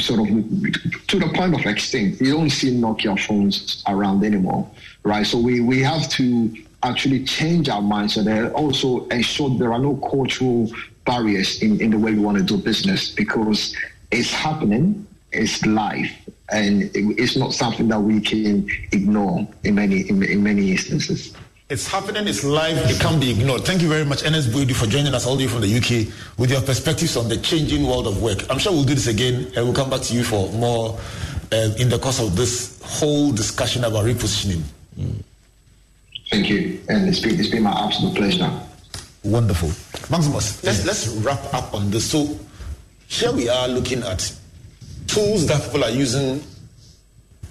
sort 0.00 0.20
of 0.20 0.26
to 1.06 1.18
the 1.18 1.30
point 1.34 1.54
of 1.54 1.64
extinct. 1.64 2.20
You 2.20 2.32
don't 2.34 2.50
see 2.50 2.70
Nokia 2.70 3.18
phones 3.18 3.82
around 3.86 4.24
anymore, 4.24 4.70
right? 5.04 5.26
So 5.26 5.38
we, 5.38 5.60
we 5.60 5.80
have 5.82 6.06
to 6.10 6.54
actually 6.82 7.24
change 7.24 7.68
our 7.68 7.80
mindset 7.80 8.26
and 8.26 8.52
also 8.52 9.06
ensure 9.08 9.50
there 9.58 9.72
are 9.72 9.78
no 9.78 9.96
cultural 9.96 10.70
barriers 11.04 11.62
in, 11.62 11.80
in 11.80 11.90
the 11.90 11.98
way 11.98 12.12
we 12.12 12.20
want 12.20 12.38
to 12.38 12.44
do 12.44 12.56
business 12.56 13.10
because 13.10 13.74
it's 14.10 14.32
happening, 14.32 15.06
it's 15.32 15.64
life, 15.66 16.10
and 16.50 16.82
it, 16.82 17.18
it's 17.18 17.36
not 17.36 17.52
something 17.52 17.88
that 17.88 18.00
we 18.00 18.20
can 18.20 18.68
ignore 18.92 19.46
in 19.64 19.74
many 19.74 20.08
in, 20.08 20.22
in 20.22 20.42
many 20.42 20.72
instances. 20.72 21.34
It's 21.70 21.88
happening, 21.88 22.28
it's 22.28 22.44
live, 22.44 22.76
it 22.90 23.00
can't 23.00 23.18
be 23.18 23.30
ignored. 23.30 23.64
Thank 23.64 23.80
you 23.80 23.88
very 23.88 24.04
much, 24.04 24.22
Ernest 24.22 24.50
Boadu, 24.50 24.74
for 24.74 24.86
joining 24.86 25.14
us 25.14 25.26
all 25.26 25.34
the 25.34 25.46
way 25.46 25.50
from 25.50 25.62
the 25.62 25.76
UK 25.76 26.38
with 26.38 26.50
your 26.50 26.60
perspectives 26.60 27.16
on 27.16 27.28
the 27.28 27.38
changing 27.38 27.86
world 27.86 28.06
of 28.06 28.22
work. 28.22 28.48
I'm 28.50 28.58
sure 28.58 28.72
we'll 28.72 28.84
do 28.84 28.94
this 28.94 29.06
again 29.06 29.50
and 29.56 29.64
we'll 29.64 29.74
come 29.74 29.88
back 29.88 30.02
to 30.02 30.14
you 30.14 30.24
for 30.24 30.52
more 30.52 30.98
uh, 31.52 31.70
in 31.78 31.88
the 31.88 31.98
course 31.98 32.20
of 32.20 32.36
this 32.36 32.80
whole 32.84 33.32
discussion 33.32 33.84
about 33.84 34.04
repositioning. 34.04 34.62
Thank 36.30 36.50
you, 36.50 36.80
and 36.88 37.08
it's 37.08 37.20
been, 37.20 37.40
it's 37.40 37.48
been 37.48 37.62
my 37.62 37.72
absolute 37.72 38.14
pleasure. 38.14 38.50
Wonderful. 39.24 39.68
Maximus, 40.10 40.62
let's, 40.62 40.84
let's 40.84 41.08
wrap 41.24 41.42
up 41.54 41.74
on 41.74 41.90
this. 41.90 42.10
So, 42.10 42.38
here 43.08 43.32
we 43.32 43.48
are 43.48 43.68
looking 43.68 44.02
at 44.02 44.32
tools 45.06 45.46
that 45.46 45.62
people 45.62 45.84
are 45.84 45.90
using 45.90 46.42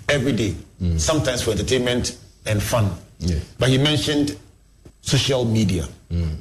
every 0.10 0.34
day, 0.34 0.56
mm. 0.82 1.00
sometimes 1.00 1.42
for 1.42 1.52
entertainment 1.52 2.18
and 2.46 2.62
fun. 2.62 2.92
Yeah. 3.20 3.40
But 3.58 3.72
you 3.72 3.80
mentioned 3.80 4.38
social 5.02 5.46
media, 5.46 5.88
mm. 6.12 6.36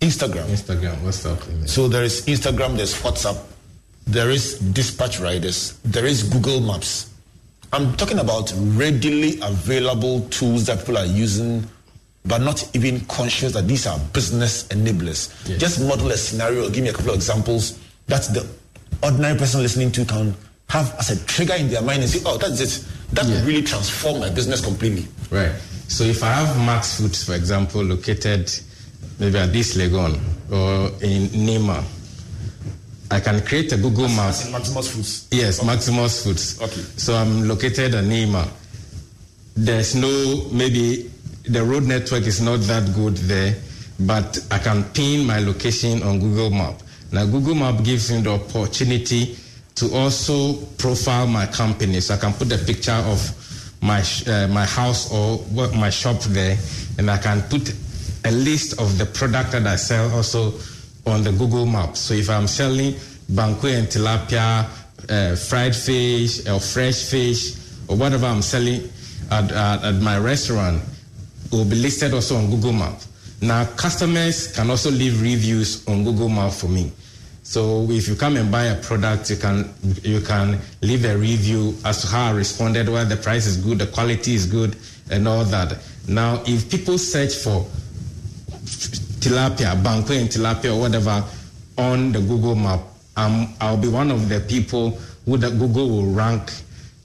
Instagram. 0.00 0.44
Instagram, 0.46 0.96
WhatsApp. 0.96 1.68
So 1.68 1.88
there 1.88 2.02
is 2.02 2.26
Instagram, 2.26 2.76
there's 2.76 2.94
WhatsApp, 3.00 3.40
there 4.06 4.30
is 4.30 4.58
dispatch 4.58 5.20
riders, 5.20 5.78
there 5.84 6.04
is 6.04 6.24
Google 6.24 6.60
Maps. 6.60 7.10
I'm 7.72 7.96
talking 7.96 8.18
about 8.18 8.52
readily 8.56 9.40
available 9.40 10.20
tools 10.28 10.66
that 10.66 10.80
people 10.80 10.98
are 10.98 11.06
using, 11.06 11.66
but 12.24 12.40
not 12.40 12.74
even 12.74 13.00
conscious 13.06 13.52
that 13.52 13.68
these 13.68 13.86
are 13.86 13.98
business 14.12 14.64
enablers. 14.68 15.30
Yes. 15.48 15.60
Just 15.60 15.80
model 15.80 16.10
a 16.10 16.16
scenario 16.16 16.68
give 16.70 16.82
me 16.82 16.88
a 16.90 16.92
couple 16.92 17.10
of 17.10 17.16
examples 17.16 17.78
that 18.06 18.22
the 18.32 18.46
ordinary 19.02 19.36
person 19.38 19.60
listening 19.62 19.92
to 19.92 20.04
can 20.04 20.34
have 20.70 20.94
as 20.98 21.10
a 21.10 21.26
trigger 21.26 21.54
in 21.54 21.68
their 21.68 21.82
mind 21.82 22.00
and 22.02 22.10
say, 22.10 22.20
oh, 22.24 22.38
that's 22.38 22.60
it. 22.60 22.86
That 23.12 23.26
will 23.26 23.44
really 23.44 23.62
transform 23.62 24.20
my 24.20 24.30
business 24.30 24.64
completely. 24.64 25.06
Right. 25.30 25.52
So 25.88 26.04
if 26.04 26.22
I 26.22 26.28
have 26.32 26.56
Max 26.64 26.98
Foods, 26.98 27.22
for 27.24 27.34
example, 27.34 27.82
located 27.82 28.50
maybe 29.18 29.38
at 29.38 29.52
this 29.52 29.76
Legon 29.76 30.18
or 30.50 30.88
in 31.04 31.28
Nima, 31.28 31.84
I 33.10 33.20
can 33.20 33.44
create 33.44 33.70
a 33.72 33.76
Google 33.76 34.08
Maps. 34.08 34.46
in 34.46 34.52
Maximus 34.52 34.88
Foods. 34.92 35.28
Yes, 35.30 35.62
Maximus 35.62 36.24
Foods. 36.24 36.60
Okay. 36.60 36.80
So 36.96 37.14
I'm 37.14 37.46
located 37.46 37.94
at 37.94 38.04
Nima. 38.04 38.48
There's 39.54 39.94
no, 39.94 40.48
maybe 40.50 41.10
the 41.44 41.62
road 41.62 41.84
network 41.84 42.22
is 42.26 42.40
not 42.40 42.60
that 42.60 42.94
good 42.94 43.16
there, 43.16 43.54
but 44.00 44.38
I 44.50 44.58
can 44.58 44.84
pin 44.92 45.26
my 45.26 45.38
location 45.38 46.02
on 46.02 46.18
Google 46.18 46.50
Map. 46.50 46.82
Now, 47.12 47.26
Google 47.26 47.54
Map 47.54 47.84
gives 47.84 48.10
me 48.10 48.22
the 48.22 48.30
opportunity 48.30 49.36
to 49.76 49.94
also 49.94 50.54
profile 50.78 51.26
my 51.26 51.46
company. 51.46 52.00
So 52.00 52.14
I 52.14 52.16
can 52.16 52.32
put 52.32 52.50
a 52.52 52.58
picture 52.58 52.92
of 52.92 53.20
my, 53.82 54.02
uh, 54.26 54.48
my 54.48 54.64
house 54.64 55.12
or 55.12 55.44
my 55.76 55.90
shop 55.90 56.20
there, 56.22 56.56
and 56.98 57.10
I 57.10 57.18
can 57.18 57.42
put 57.42 57.74
a 58.24 58.30
list 58.32 58.80
of 58.80 58.96
the 58.96 59.06
product 59.06 59.52
that 59.52 59.66
I 59.66 59.76
sell 59.76 60.10
also 60.12 60.54
on 61.06 61.22
the 61.22 61.32
Google 61.32 61.66
Map. 61.66 61.96
So 61.96 62.14
if 62.14 62.30
I'm 62.30 62.46
selling 62.46 62.94
banku 63.30 63.72
and 63.78 63.86
tilapia, 63.86 64.66
uh, 65.10 65.36
fried 65.36 65.76
fish 65.76 66.48
or 66.48 66.58
fresh 66.58 67.04
fish 67.04 67.56
or 67.88 67.96
whatever 67.96 68.26
I'm 68.26 68.40
selling 68.40 68.88
at, 69.30 69.52
at, 69.52 69.84
at 69.84 69.94
my 69.96 70.18
restaurant, 70.18 70.82
will 71.54 71.64
be 71.64 71.76
listed 71.76 72.12
also 72.12 72.36
on 72.36 72.50
Google 72.50 72.72
Map. 72.72 73.00
Now 73.40 73.64
customers 73.76 74.48
can 74.54 74.70
also 74.70 74.90
leave 74.90 75.20
reviews 75.22 75.86
on 75.86 76.04
Google 76.04 76.28
Map 76.28 76.52
for 76.52 76.68
me. 76.68 76.92
So 77.42 77.86
if 77.90 78.08
you 78.08 78.16
come 78.16 78.36
and 78.36 78.50
buy 78.50 78.64
a 78.64 78.82
product, 78.82 79.28
you 79.30 79.36
can 79.36 79.72
you 80.02 80.20
can 80.20 80.58
leave 80.80 81.04
a 81.04 81.16
review 81.16 81.76
as 81.84 82.00
to 82.02 82.08
how 82.08 82.30
I 82.30 82.30
responded, 82.32 82.88
whether 82.88 83.14
the 83.14 83.22
price 83.22 83.46
is 83.46 83.58
good, 83.58 83.78
the 83.78 83.86
quality 83.86 84.34
is 84.34 84.46
good, 84.46 84.76
and 85.10 85.28
all 85.28 85.44
that. 85.44 85.78
Now, 86.08 86.42
if 86.46 86.70
people 86.70 86.96
search 86.96 87.34
for 87.34 87.66
tilapia, 89.20 89.76
banku 89.82 90.18
and 90.18 90.28
tilapia 90.30 90.74
or 90.74 90.80
whatever 90.80 91.22
on 91.76 92.12
the 92.12 92.20
Google 92.20 92.54
map, 92.54 92.80
um, 93.16 93.54
I'll 93.60 93.76
be 93.76 93.88
one 93.88 94.10
of 94.10 94.28
the 94.28 94.40
people 94.40 94.98
who 95.26 95.36
the 95.36 95.50
Google 95.50 95.88
will 95.88 96.12
rank 96.12 96.50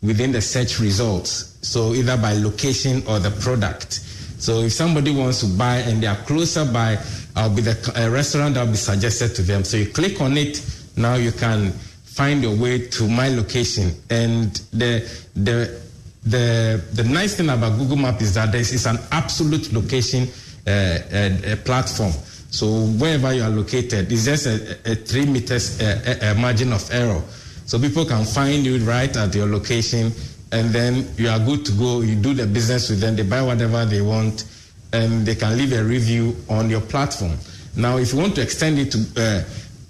within 0.01 0.31
the 0.31 0.41
search 0.41 0.79
results. 0.79 1.57
So 1.61 1.93
either 1.93 2.15
by 2.15 2.33
location 2.33 3.03
or 3.07 3.19
the 3.19 3.31
product. 3.31 3.99
So 4.39 4.61
if 4.61 4.71
somebody 4.73 5.11
wants 5.11 5.41
to 5.41 5.47
buy 5.47 5.77
and 5.77 6.01
they 6.01 6.07
are 6.07 6.15
closer 6.15 6.65
by, 6.65 6.97
I'll 7.35 7.53
be 7.53 7.61
the 7.61 8.09
restaurant 8.11 8.55
that 8.55 8.63
will 8.65 8.71
be 8.71 8.77
suggested 8.77 9.35
to 9.35 9.41
them. 9.41 9.63
So 9.63 9.77
you 9.77 9.87
click 9.87 10.21
on 10.21 10.37
it, 10.37 10.65
now 10.95 11.15
you 11.15 11.31
can 11.31 11.71
find 12.19 12.41
your 12.41 12.55
way 12.55 12.87
to 12.87 13.07
my 13.07 13.29
location. 13.29 13.91
And 14.09 14.53
the 14.73 15.07
the 15.35 15.79
the 16.25 16.83
the 16.93 17.03
nice 17.03 17.35
thing 17.35 17.49
about 17.49 17.77
Google 17.77 17.97
Map 17.97 18.21
is 18.21 18.33
that 18.33 18.51
this 18.51 18.71
is 18.73 18.85
an 18.85 18.97
absolute 19.11 19.71
location 19.71 20.27
uh, 20.67 20.69
uh, 20.69 21.55
platform. 21.63 22.11
So 22.51 22.65
wherever 22.97 23.33
you 23.33 23.43
are 23.43 23.49
located, 23.49 24.11
it's 24.11 24.25
just 24.25 24.47
a, 24.47 24.77
a 24.91 24.95
three 24.95 25.25
meters 25.25 25.79
uh, 25.81 26.33
a 26.33 26.35
margin 26.39 26.73
of 26.73 26.89
error. 26.91 27.21
So 27.65 27.77
people 27.77 28.05
can 28.05 28.25
find 28.25 28.65
you 28.65 28.79
right 28.79 29.15
at 29.15 29.35
your 29.35 29.47
location, 29.47 30.11
and 30.51 30.69
then 30.69 31.07
you 31.17 31.29
are 31.29 31.39
good 31.39 31.65
to 31.65 31.71
go. 31.73 32.01
You 32.01 32.15
do 32.15 32.33
the 32.33 32.47
business 32.47 32.89
with 32.89 32.99
them. 32.99 33.15
They 33.15 33.23
buy 33.23 33.41
whatever 33.41 33.85
they 33.85 34.01
want, 34.01 34.45
and 34.93 35.25
they 35.25 35.35
can 35.35 35.57
leave 35.57 35.73
a 35.73 35.83
review 35.83 36.35
on 36.49 36.69
your 36.69 36.81
platform. 36.81 37.37
Now, 37.75 37.97
if 37.97 38.13
you 38.13 38.19
want 38.19 38.35
to 38.35 38.41
extend 38.41 38.79
it 38.79 38.91
to 38.91 38.97
uh, 39.17 39.43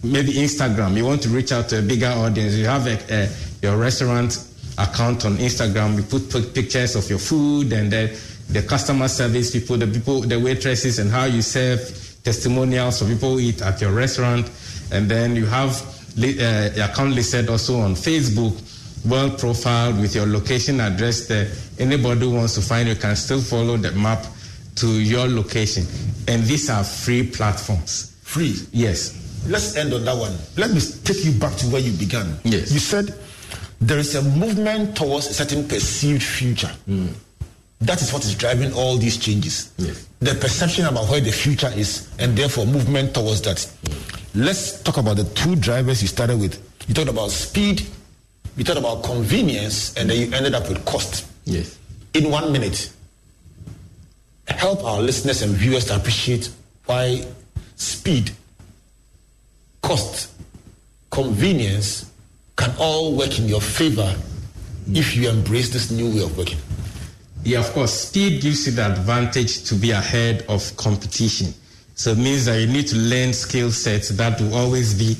maybe 0.03 0.34
Instagram, 0.34 0.95
you 0.95 1.05
want 1.05 1.22
to 1.24 1.30
reach 1.30 1.51
out 1.51 1.70
to 1.70 1.80
a 1.80 1.82
bigger 1.82 2.07
audience. 2.07 2.55
You 2.55 2.66
have 2.66 2.88
a, 2.88 2.99
a, 3.10 3.30
your 3.62 3.78
restaurant 3.78 4.45
account 4.78 5.26
on 5.26 5.38
Instagram. 5.38 5.95
You 5.97 6.03
put, 6.03 6.30
put 6.30 6.53
pictures 6.53 6.95
of 6.95 7.10
your 7.10 7.20
food 7.20 7.72
and 7.74 7.91
then 7.91 8.16
the 8.49 8.64
customer 8.64 9.07
service 9.07 9.51
people, 9.51 9.78
the 9.78 9.88
people, 9.88 10.22
the 10.22 10.39
waitresses, 10.39 10.99
and 10.99 11.10
how 11.12 11.26
you 11.26 11.41
serve 11.41 11.80
testimonials 12.24 12.99
for 12.99 13.05
people 13.05 13.39
eat 13.39 13.62
at 13.62 13.80
your 13.80 13.91
restaurant. 13.91 14.49
And 14.91 15.10
then 15.10 15.36
you 15.36 15.45
have 15.45 15.82
uh, 16.18 16.70
account 16.84 17.12
listed 17.12 17.49
also 17.49 17.80
on 17.80 17.93
Facebook, 17.93 18.57
well 19.06 19.30
profiled 19.30 20.00
with 20.00 20.16
your 20.16 20.26
location 20.26 20.80
address 20.80 21.28
there. 21.28 21.52
Anybody 21.78 22.22
who 22.22 22.32
wants 22.36 22.56
to 22.56 22.62
find 22.62 22.88
you 22.88 22.95
can 22.95 23.16
still 23.16 23.41
follow 23.41 23.78
the 23.78 23.91
map 23.91 24.26
to 24.76 24.88
your 24.88 25.28
location. 25.28 25.86
And 26.28 26.43
these 26.43 26.70
are 26.70 26.84
free 26.84 27.28
platforms. 27.28 28.16
Free? 28.24 28.56
Yes. 28.72 29.16
Let's 29.47 29.76
end 29.76 29.93
on 29.93 30.06
that 30.06 30.16
one. 30.16 30.36
Let 30.58 30.72
me 30.72 30.82
take 31.04 31.24
you 31.24 31.32
back 31.32 31.56
to 31.58 31.68
where 31.68 31.82
you 31.82 31.91
began. 31.93 32.39
Yes. 32.43 32.72
You 32.72 32.80
said 32.80 33.14
there 33.82 33.97
is 33.97 34.16
a 34.16 34.22
movement 34.22 34.95
towards 34.95 35.28
a 35.28 35.34
certain 35.34 35.68
perceived 35.68 36.24
future. 36.24 36.72
Hmm. 36.86 37.08
That 37.82 38.02
is 38.02 38.12
what 38.12 38.26
is 38.26 38.36
driving 38.36 38.74
all 38.74 38.97
these 38.97 39.18
changes. 39.18 39.72
Yes. 39.78 40.08
The 40.20 40.36
perception 40.36 40.86
about 40.86 41.10
where 41.10 41.22
the 41.22 41.32
future 41.32 41.72
is, 41.76 42.10
and 42.20 42.38
therefore 42.38 42.66
movement 42.66 43.14
towards 43.14 43.41
that. 43.43 43.62
Hmm. 43.88 44.43
Let's 44.43 44.82
talk 44.84 44.97
about 44.97 45.16
the 45.16 45.24
two 45.24 45.56
drivers 45.56 46.02
you 46.02 46.08
started 46.08 46.39
with. 46.39 46.62
You 46.88 46.93
talked 46.93 47.10
about 47.10 47.32
speed, 47.32 47.88
you 48.60 48.66
talked 48.66 48.78
about 48.78 49.03
convenience, 49.03 49.95
and 49.95 50.10
then 50.10 50.20
you 50.20 50.36
ended 50.36 50.53
up 50.53 50.68
with 50.68 50.84
cost. 50.86 51.26
Yes. 51.45 51.80
In 52.14 52.30
one 52.30 52.51
minute, 52.51 52.91
help 54.47 54.84
our 54.84 55.01
listeners 55.01 55.41
and 55.41 55.53
viewers 55.53 55.86
to 55.86 55.95
appreciate 55.95 56.49
why 56.86 57.26
speed, 57.78 58.32
cost, 59.82 60.32
convenience 61.10 62.12
can 62.57 62.72
all 62.78 63.16
work 63.16 63.39
in 63.39 63.47
your 63.47 63.62
favor 63.62 64.14
if 64.91 65.16
you 65.16 65.30
embrace 65.30 65.70
this 65.70 65.89
new 65.89 66.10
way 66.14 66.24
of 66.24 66.38
working. 66.38 66.57
Yeah, 67.43 67.60
of 67.60 67.72
course. 67.72 67.93
Speed 67.93 68.41
gives 68.41 68.66
you 68.66 68.74
the 68.74 68.91
advantage 68.91 69.64
to 69.70 69.76
be 69.76 69.91
ahead 69.91 70.43
of 70.49 70.76
competition. 70.76 71.53
So 71.95 72.12
it 72.12 72.18
means 72.18 72.45
that 72.45 72.60
you 72.60 72.68
need 72.68 72.88
to 72.88 72.97
learn 72.97 73.32
skill 73.32 73.72
sets 73.72 74.10
that 74.10 74.41
will 74.41 74.53
always 74.53 74.93
be, 74.93 75.16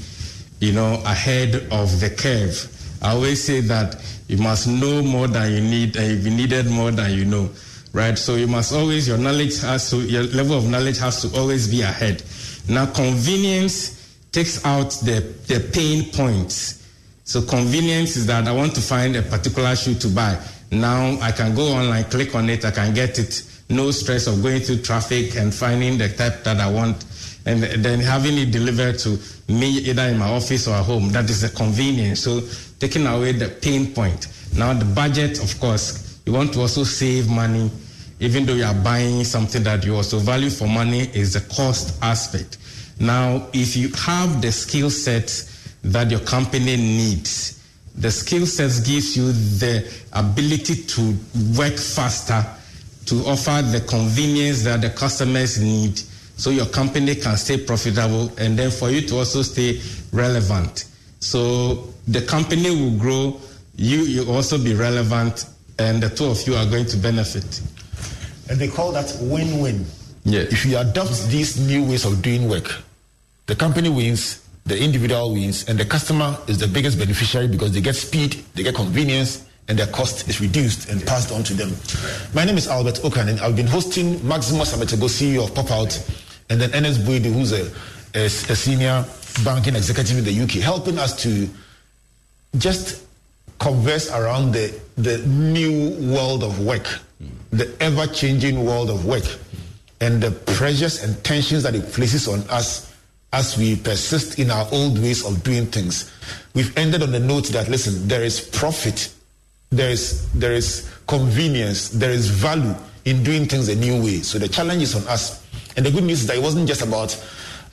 you 0.60 0.74
know, 0.74 1.02
ahead 1.06 1.56
of 1.72 2.02
the 2.02 2.10
curve. 2.10 2.76
I 3.02 3.12
always 3.12 3.44
say 3.44 3.62
that 3.62 4.04
you 4.28 4.38
must 4.38 4.68
know 4.68 5.02
more 5.02 5.28
than 5.28 5.52
you 5.52 5.62
need, 5.62 5.96
and 5.96 6.24
you 6.24 6.30
needed 6.30 6.68
more 6.68 6.92
than 6.92 7.12
you 7.12 7.26
know, 7.26 7.50
right? 7.94 8.18
So 8.18 8.36
you 8.36 8.48
must 8.48 8.74
always, 8.74 9.08
your 9.08 9.18
knowledge 9.18 9.62
has 9.62 9.90
to, 9.92 9.98
your 9.98 10.24
level 10.24 10.58
of 10.58 10.70
knowledge 10.70 11.00
has 11.00 11.22
to 11.22 11.40
always 11.40 11.68
be 11.68 11.82
ahead. 11.82 12.24
Now, 12.68 12.86
convenience 12.86 14.00
takes 14.32 14.64
out 14.66 14.92
the, 15.04 15.22
the 15.48 15.60
pain 15.74 16.12
points. 16.12 16.88
So 17.24 17.42
convenience 17.42 18.16
is 18.16 18.26
that 18.28 18.48
I 18.48 18.52
want 18.52 18.76
to 18.76 18.82
find 18.82 19.16
a 19.16 19.22
particular 19.22 19.76
shoe 19.76 19.96
to 19.96 20.08
buy. 20.08 20.40
Now 20.72 21.18
I 21.22 21.32
can 21.32 21.56
go 21.56 21.68
online, 21.74 22.06
click 22.06 22.36
on 22.36 22.50
it, 22.50 22.66
I 22.66 22.72
can 22.72 22.94
get 22.94 23.18
it. 23.20 23.44
No 23.70 23.92
stress 23.92 24.28
of 24.28 24.42
going 24.42 24.62
through 24.62 24.82
traffic 24.82 25.36
and 25.36 25.54
finding 25.54 25.98
the 25.98 26.10
type 26.10 26.44
that 26.44 26.60
I 26.60 26.72
want. 26.72 27.06
And 27.46 27.64
then 27.64 28.00
having 28.00 28.38
it 28.38 28.52
delivered 28.52 29.00
to 29.00 29.18
me 29.48 29.80
either 29.80 30.04
in 30.04 30.18
my 30.18 30.30
office 30.30 30.68
or 30.68 30.76
at 30.76 30.86
home. 30.86 31.10
That 31.12 31.30
is 31.30 31.42
the 31.42 31.50
convenience. 31.50 32.22
So 32.22 32.42
taking 32.80 33.08
away 33.08 33.32
the 33.32 33.50
pain 33.50 33.94
point. 33.94 34.28
Now 34.56 34.74
the 34.74 34.86
budget, 34.86 35.42
of 35.44 35.60
course, 35.60 36.20
you 36.26 36.34
want 36.34 36.54
to 36.54 36.62
also 36.62 36.84
save 36.84 37.30
money, 37.30 37.72
even 38.20 38.46
though 38.46 38.54
you 38.54 38.66
are 38.66 38.74
buying 38.74 39.24
something 39.24 39.64
that 39.64 39.86
you 39.86 39.96
also 39.96 40.20
value 40.20 40.50
for 40.50 40.68
money 40.68 41.10
is 41.14 41.34
the 41.34 41.42
cost 41.56 41.98
aspect. 42.04 42.58
Now, 43.00 43.48
if 43.54 43.78
you 43.78 43.90
have 44.06 44.42
the 44.42 44.52
skill 44.52 44.90
sets 44.90 45.74
that 45.84 46.12
your 46.12 46.20
company 46.20 46.76
needs, 46.76 47.64
the 47.96 48.12
skill 48.12 48.46
sets 48.46 48.82
gives 48.82 49.16
you 49.16 49.32
the 49.32 49.90
ability 50.14 50.84
to 50.84 51.16
work 51.58 51.78
faster, 51.78 52.46
to 53.06 53.16
offer 53.26 53.62
the 53.62 53.84
convenience 53.88 54.64
that 54.64 54.82
the 54.82 54.90
customers 54.90 55.60
need, 55.62 56.02
so 56.40 56.52
your 56.52 56.68
company 56.68 57.16
can 57.16 57.36
stay 57.36 57.58
profitable, 57.58 58.32
and 58.38 58.58
then 58.58 58.72
for 58.72 58.90
you 58.90 59.02
to 59.02 59.18
also 59.18 59.42
stay 59.42 59.82
relevant. 60.14 60.86
So 61.20 61.94
the 62.08 62.22
company 62.22 62.70
will 62.72 62.98
grow, 62.98 63.42
you 63.76 64.04
you 64.04 64.24
also 64.32 64.58
be 64.58 64.74
relevant, 64.74 65.46
and 65.78 66.02
the 66.02 66.10
two 66.10 66.26
of 66.26 66.48
you 66.48 66.56
are 66.56 66.66
going 66.66 66.86
to 66.86 66.98
benefit. 66.98 67.62
And 68.50 68.58
they 68.58 68.70
call 68.70 68.94
that 68.94 69.14
win-win. 69.20 69.86
Yeah. 70.24 70.42
If 70.42 70.66
you 70.66 70.78
adopt 70.78 71.28
these 71.28 71.60
new 71.60 71.84
ways 71.84 72.06
of 72.06 72.22
doing 72.22 72.48
work, 72.48 72.84
the 73.48 73.56
company 73.56 73.90
wins, 73.90 74.48
the 74.66 74.82
individual 74.82 75.34
wins, 75.34 75.68
and 75.68 75.78
the 75.78 75.86
customer 75.86 76.38
is 76.48 76.58
the 76.58 76.68
biggest 76.68 76.98
beneficiary 76.98 77.50
because 77.50 77.74
they 77.74 77.82
get 77.82 77.96
speed, 77.96 78.34
they 78.56 78.64
get 78.64 78.76
convenience, 78.76 79.46
and 79.68 79.78
their 79.78 79.88
cost 79.88 80.28
is 80.30 80.40
reduced 80.40 80.90
and 80.90 81.06
passed 81.06 81.34
on 81.34 81.44
to 81.44 81.54
them. 81.54 81.76
My 82.34 82.46
name 82.46 82.58
is 82.58 82.68
Albert 82.68 83.02
Ocran, 83.04 83.28
and 83.28 83.40
I've 83.42 83.56
been 83.58 83.68
hosting 83.68 84.26
Maximus 84.26 84.74
Ametorgoh, 84.76 85.10
CEO 85.10 85.44
of 85.44 85.54
Pop 85.54 85.70
Out, 85.70 85.94
and 86.50 86.60
then 86.60 86.74
Ernest 86.74 87.02
Boadu, 87.02 87.32
who's 87.32 87.52
a, 87.52 87.72
a, 88.16 88.26
a 88.26 88.30
senior 88.56 89.06
banking 89.44 89.76
executive 89.76 90.18
in 90.18 90.24
the 90.24 90.42
UK, 90.44 90.64
helping 90.64 90.98
us 90.98 91.22
to 91.24 91.48
just 92.58 93.06
converse 93.60 94.12
around 94.12 94.52
the, 94.54 94.74
the 94.98 95.20
new 95.28 95.90
world 96.14 96.44
of 96.44 96.66
work, 96.66 97.00
the 97.52 97.72
ever 97.80 98.08
changing 98.08 98.66
world 98.66 98.90
of 98.90 99.06
work, 99.06 99.24
and 100.02 100.22
the 100.24 100.32
pressures 100.32 101.04
and 101.04 101.22
tensions 101.24 101.64
that 101.64 101.76
it 101.76 101.92
places 101.92 102.28
on 102.28 102.40
us 102.50 102.94
as 103.32 103.58
we 103.58 103.76
persist 103.76 104.40
in 104.40 104.50
our 104.50 104.68
old 104.72 104.98
ways 104.98 105.24
of 105.26 105.44
doing 105.44 105.68
things. 105.68 106.12
We've 106.56 106.76
ended 106.78 107.04
on 107.04 107.12
the 107.12 107.20
note 107.20 107.48
that 107.50 107.70
listen, 107.70 108.08
there 108.08 108.24
is 108.24 108.42
profit, 108.42 109.14
there 109.70 109.92
is 109.92 110.32
there 110.32 110.54
is 110.54 110.90
convenience, 111.06 111.90
there 111.90 112.10
is 112.12 112.28
value 112.28 112.76
in 113.10 113.24
doing 113.24 113.46
things 113.46 113.68
a 113.70 113.76
new 113.76 114.02
way. 114.04 114.20
So 114.22 114.38
the 114.38 114.48
challenge 114.48 114.84
is 114.84 114.96
on 114.96 115.08
us. 115.08 115.46
And 115.76 115.86
the 115.86 115.92
good 115.92 116.04
news 116.04 116.22
is 116.22 116.28
that 116.28 116.38
it 116.38 116.44
wasn't 116.44 116.68
just 116.68 116.82
about 116.82 117.18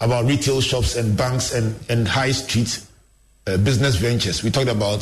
about 0.00 0.26
retail 0.26 0.60
shops 0.60 0.96
and 0.96 1.16
banks 1.16 1.54
and, 1.54 1.74
and 1.88 2.06
high 2.06 2.32
street 2.32 2.82
uh, 3.46 3.56
business 3.58 3.96
ventures. 3.96 4.42
We 4.42 4.50
talked 4.50 4.68
about 4.68 5.00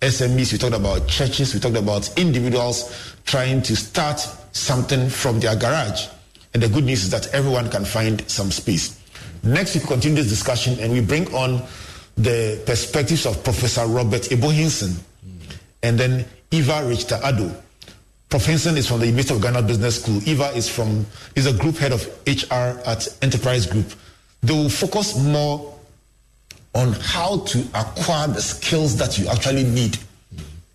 SMEs, 0.00 0.52
we 0.52 0.58
talked 0.58 0.74
about 0.74 1.06
churches, 1.06 1.54
we 1.54 1.60
talked 1.60 1.76
about 1.76 2.18
individuals 2.18 3.14
trying 3.26 3.62
to 3.62 3.76
start 3.76 4.18
something 4.52 5.08
from 5.08 5.40
their 5.40 5.54
garage. 5.54 6.08
And 6.52 6.62
the 6.62 6.68
good 6.68 6.84
news 6.84 7.04
is 7.04 7.10
that 7.10 7.32
everyone 7.32 7.70
can 7.70 7.84
find 7.84 8.28
some 8.28 8.50
space. 8.50 9.00
Next, 9.42 9.74
we 9.74 9.80
continue 9.82 10.16
this 10.16 10.28
discussion 10.28 10.78
and 10.80 10.92
we 10.92 11.00
bring 11.00 11.32
on 11.34 11.62
the 12.16 12.62
perspectives 12.66 13.26
of 13.26 13.42
Professor 13.44 13.86
Robert 13.86 14.30
Ebo 14.32 14.48
Hinson 14.48 14.96
and 15.82 15.98
then 15.98 16.24
Eva 16.50 16.86
Richter 16.86 17.16
Addo. 17.22 17.54
Prof. 18.34 18.46
Hinson 18.46 18.76
is 18.76 18.88
from 18.88 18.98
the 18.98 19.06
University 19.06 19.36
of 19.36 19.42
Ghana 19.42 19.62
Business 19.62 20.02
School. 20.02 20.20
Eva 20.28 20.46
is 20.56 20.68
from 20.68 21.06
is 21.36 21.46
a 21.46 21.52
group 21.52 21.76
head 21.76 21.92
of 21.92 22.04
HR 22.26 22.76
at 22.84 23.06
Enterprise 23.22 23.64
Group. 23.64 23.86
They 24.42 24.52
will 24.52 24.68
focus 24.68 25.16
more 25.16 25.72
on 26.74 26.94
how 26.94 27.38
to 27.44 27.60
acquire 27.74 28.26
the 28.26 28.42
skills 28.42 28.96
that 28.96 29.20
you 29.20 29.28
actually 29.28 29.62
need 29.62 29.98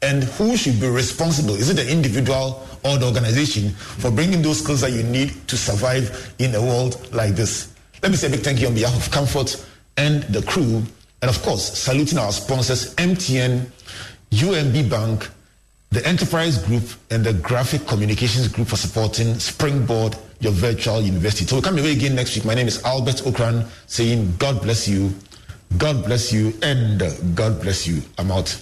and 0.02 0.24
who 0.24 0.56
should 0.56 0.80
be 0.80 0.88
responsible. 0.88 1.54
Is 1.54 1.70
it 1.70 1.74
the 1.74 1.92
individual 1.92 2.66
or 2.86 2.98
the 2.98 3.06
organization 3.06 3.72
for 3.72 4.10
bringing 4.10 4.42
those 4.42 4.64
skills 4.64 4.80
that 4.80 4.94
you 4.94 5.04
need 5.04 5.46
to 5.50 5.58
survive 5.58 6.34
in 6.40 6.56
a 6.56 6.62
world 6.62 7.14
like 7.14 7.36
this? 7.36 7.74
Let 8.02 8.12
me 8.12 8.16
say 8.16 8.28
a 8.28 8.30
big 8.30 8.40
thank 8.40 8.62
you 8.62 8.68
on 8.68 8.74
behalf 8.74 8.96
of 8.96 9.12
Comfort 9.12 9.62
and 9.98 10.24
the 10.24 10.44
crew, 10.44 10.82
and 11.22 11.30
of 11.30 11.42
course, 11.42 11.78
saluting 11.78 12.20
our 12.20 12.32
sponsors 12.32 12.96
MTN, 12.96 13.70
UMB 14.32 14.90
Bank, 14.90 15.30
the 15.92 16.06
Enterprise 16.06 16.64
Group, 16.64 16.84
and 17.10 17.24
the 17.24 17.34
Graphic 17.34 17.88
Communications 17.88 18.48
Group 18.48 18.68
for 18.68 18.76
supporting 18.76 19.40
Springboard, 19.40 20.16
your 20.40 20.52
virtual 20.52 21.02
university. 21.02 21.46
So 21.46 21.56
we'll 21.56 21.64
come 21.64 21.80
away 21.80 21.94
again 21.94 22.16
next 22.16 22.36
week. 22.36 22.46
My 22.46 22.54
name 22.54 22.68
is 22.68 22.84
Albert 22.84 23.24
Ocran, 23.26 23.68
saying 23.88 24.36
God 24.38 24.62
bless 24.62 24.88
you, 24.88 25.14
God 25.78 26.06
bless 26.06 26.32
you, 26.32 26.54
and 26.62 27.02
God 27.36 27.62
bless 27.62 27.88
you. 27.88 28.02
I'm 28.20 28.32
out. 28.32 28.62